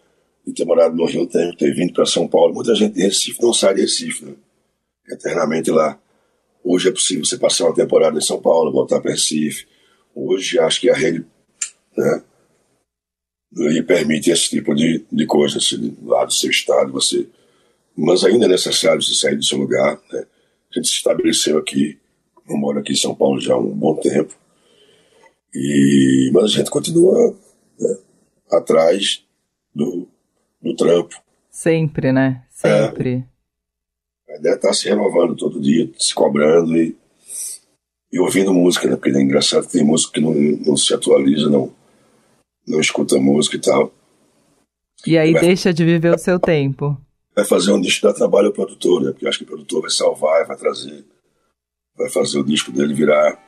e 0.47 0.53
ter 0.55 0.65
morado 0.65 0.97
no 0.97 1.05
Rio 1.05 1.25
um 1.25 1.27
tempo, 1.27 1.59
ter 1.59 1.75
vindo 1.75 1.93
para 1.93 2.07
São 2.07 2.27
Paulo. 2.27 2.55
Muita 2.55 2.75
gente 2.75 2.95
de 2.95 3.03
Recife 3.03 3.43
não 3.43 3.53
sai 3.53 3.75
de 3.75 3.83
Recife, 3.83 4.25
né? 4.25 4.33
Eternamente 5.11 5.71
lá. 5.71 5.99
Hoje 6.63 6.89
é 6.89 6.93
possível 6.93 7.25
você 7.25 7.39
passar 7.39 7.65
uma 7.65 7.75
temporada 7.75 8.19
em 8.19 8.23
São 8.23 8.41
Paulo, 8.41 8.73
voltar 8.73 9.01
para 9.01 9.13
Recife. 9.13 9.67
Hoje 10.15 10.59
acho 10.59 10.81
que 10.81 10.91
a 10.91 10.95
rede 10.95 11.25
né, 11.97 12.23
lhe 13.53 13.83
permite 13.83 14.31
esse 14.31 14.51
tipo 14.51 14.75
de, 14.75 15.05
de 15.11 15.27
coisa, 15.27 15.59
assim, 15.59 15.97
lá 16.03 16.25
do 16.25 16.33
seu 16.33 16.51
estado, 16.51 16.93
você. 16.93 17.27
Mas 17.97 18.25
ainda 18.25 18.47
é 18.47 18.49
necessário 18.49 19.03
você 19.03 19.15
sair 19.15 19.37
do 19.37 19.45
seu 19.45 19.59
lugar, 19.59 20.01
né? 20.13 20.27
A 20.71 20.79
gente 20.79 20.89
se 20.89 20.95
estabeleceu 20.95 21.59
aqui, 21.59 21.99
eu 22.49 22.57
moro 22.57 22.79
aqui 22.79 22.93
em 22.93 22.97
São 22.97 23.15
Paulo 23.15 23.41
já 23.41 23.55
há 23.55 23.59
um 23.59 23.71
bom 23.71 23.97
tempo, 23.97 24.35
e, 25.53 26.31
mas 26.33 26.45
a 26.45 26.49
gente 26.49 26.71
continua 26.71 27.37
né, 27.79 27.99
atrás 28.53 29.25
do, 29.75 30.07
do 30.63 30.77
trampo. 30.77 31.21
Sempre, 31.51 32.13
né? 32.13 32.45
Sempre. 32.51 33.17
A 33.17 33.40
ideia 34.37 34.53
é 34.53 34.57
estar 34.57 34.73
se 34.73 34.89
renovando 34.89 35.35
todo 35.37 35.61
dia, 35.61 35.91
se 35.99 36.15
cobrando 36.15 36.77
e, 36.77 36.97
e 38.13 38.19
ouvindo 38.21 38.53
música, 38.53 38.89
né? 38.89 38.97
Porque 38.97 39.11
é 39.17 39.21
engraçado 39.21 39.67
que 39.67 39.73
tem 39.73 39.85
música 39.85 40.13
que 40.15 40.21
não, 40.21 40.33
não 40.35 40.77
se 40.77 40.93
atualiza, 40.95 41.49
não, 41.49 41.73
não 42.67 42.81
escuta 42.81 43.19
música 43.19 43.57
e 43.57 43.61
tal. 43.61 43.93
E 45.07 45.17
aí 45.19 45.33
Vai- 45.33 45.43
deixa 45.43 45.73
de 45.73 45.85
viver 45.85 46.15
o 46.15 46.19
seu 46.19 46.39
tempo. 46.39 46.97
vai 47.35 47.45
fazer 47.45 47.73
um 47.73 47.81
disco 47.81 48.07
dá 48.07 48.13
trabalho 48.13 48.49
ao 48.49 48.53
produtor, 48.53 49.03
né? 49.03 49.11
Porque 49.13 49.25
eu 49.25 49.29
acho 49.29 49.39
que 49.39 49.45
o 49.45 49.49
produtor 49.49 49.83
vai 49.83 49.91
salvar, 49.91 50.47
vai 50.47 50.57
trazer, 50.57 51.05
vai 51.97 52.11
fazer 52.11 52.39
o 52.39 52.45
disco 52.45 52.71
dele 52.71 52.93
virar. 52.95 53.39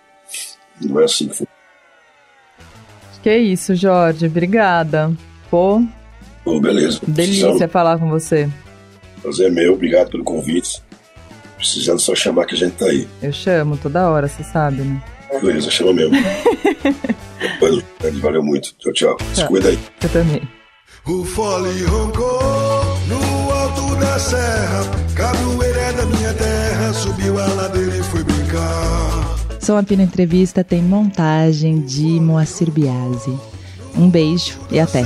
Não 0.81 0.99
é 1.01 1.05
assim 1.05 1.25
que 1.29 1.35
funciona. 1.37 1.53
Que 3.23 3.37
isso, 3.37 3.75
Jorge. 3.75 4.27
Obrigada. 4.27 5.13
Pô, 5.51 5.81
Pô, 6.43 6.59
beleza. 6.61 6.99
delícia 7.07 7.69
falar 7.69 7.99
com 7.99 8.09
você. 8.09 8.49
Fazer 9.23 9.51
meu, 9.51 9.75
obrigado 9.75 10.11
pelo 10.11 10.25
convite. 10.25 10.83
Precisando 11.57 12.01
só 12.01 12.15
chamar 12.15 12.45
que 12.47 12.55
a 12.55 12.59
gente 12.59 12.73
tá 12.73 12.87
aí. 12.87 13.07
Eu 13.23 13.33
chamo 13.33 13.77
toda 13.77 14.09
hora, 14.11 14.27
você 14.29 14.43
sabe, 14.43 14.83
né? 14.83 15.03
Beleza, 15.41 15.71
chama 15.71 15.93
mesmo. 15.93 16.15
Valeu, 17.61 17.83
valeu 18.21 18.43
muito. 18.43 18.75
Tchau, 18.79 18.93
tchau. 18.93 19.17
Se 19.33 19.41
Tchau. 19.41 19.49
cuida 19.49 19.69
aí. 19.69 19.79
Eu 20.03 20.09
também. 20.09 20.43
O 21.07 21.25
fole 21.25 21.83
roncou 21.85 22.99
no 23.09 23.53
alto 23.53 23.97
da 23.97 24.19
serra. 24.19 24.83
Capoeira 25.17 25.81
é 25.81 25.93
da 25.93 26.07
minha 26.07 26.33
terra. 26.35 26.93
Subiu 26.93 27.39
a 27.41 27.47
ladeira 27.47 27.97
e 27.97 28.03
foi 28.03 28.23
brincar. 28.23 29.37
Som 29.61 29.77
a 29.77 29.83
Pino 29.83 30.03
Entrevista 30.03 30.63
tem 30.63 30.83
montagem 30.83 31.81
de 31.81 32.21
Moacir 32.21 32.71
Biasi. 32.71 33.37
Um 33.97 34.09
beijo 34.11 34.59
e 34.71 34.79
até. 34.81 35.03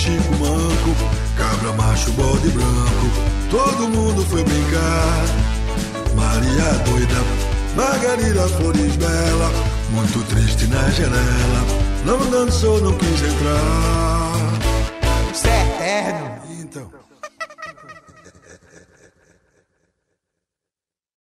Chico 0.00 0.34
Manco. 0.38 0.96
Cabra 1.36 1.72
macho, 1.74 2.10
bode 2.12 2.48
branco. 2.48 3.06
Todo 3.50 3.86
mundo 3.86 4.24
foi 4.24 4.42
brincar. 4.42 5.24
Maria 6.14 6.72
doida, 6.86 7.22
Margarida 7.76 8.48
Flores 8.48 8.96
Bela. 8.96 9.52
Muito 9.90 10.26
triste 10.28 10.66
na 10.68 10.88
janela. 10.88 11.66
Não 12.06 12.30
dançou, 12.30 12.80
não 12.80 12.94
quis 12.94 13.22
entrar. 13.22 14.32
Isso 15.34 15.46
é 15.46 15.66
eterno. 15.66 16.29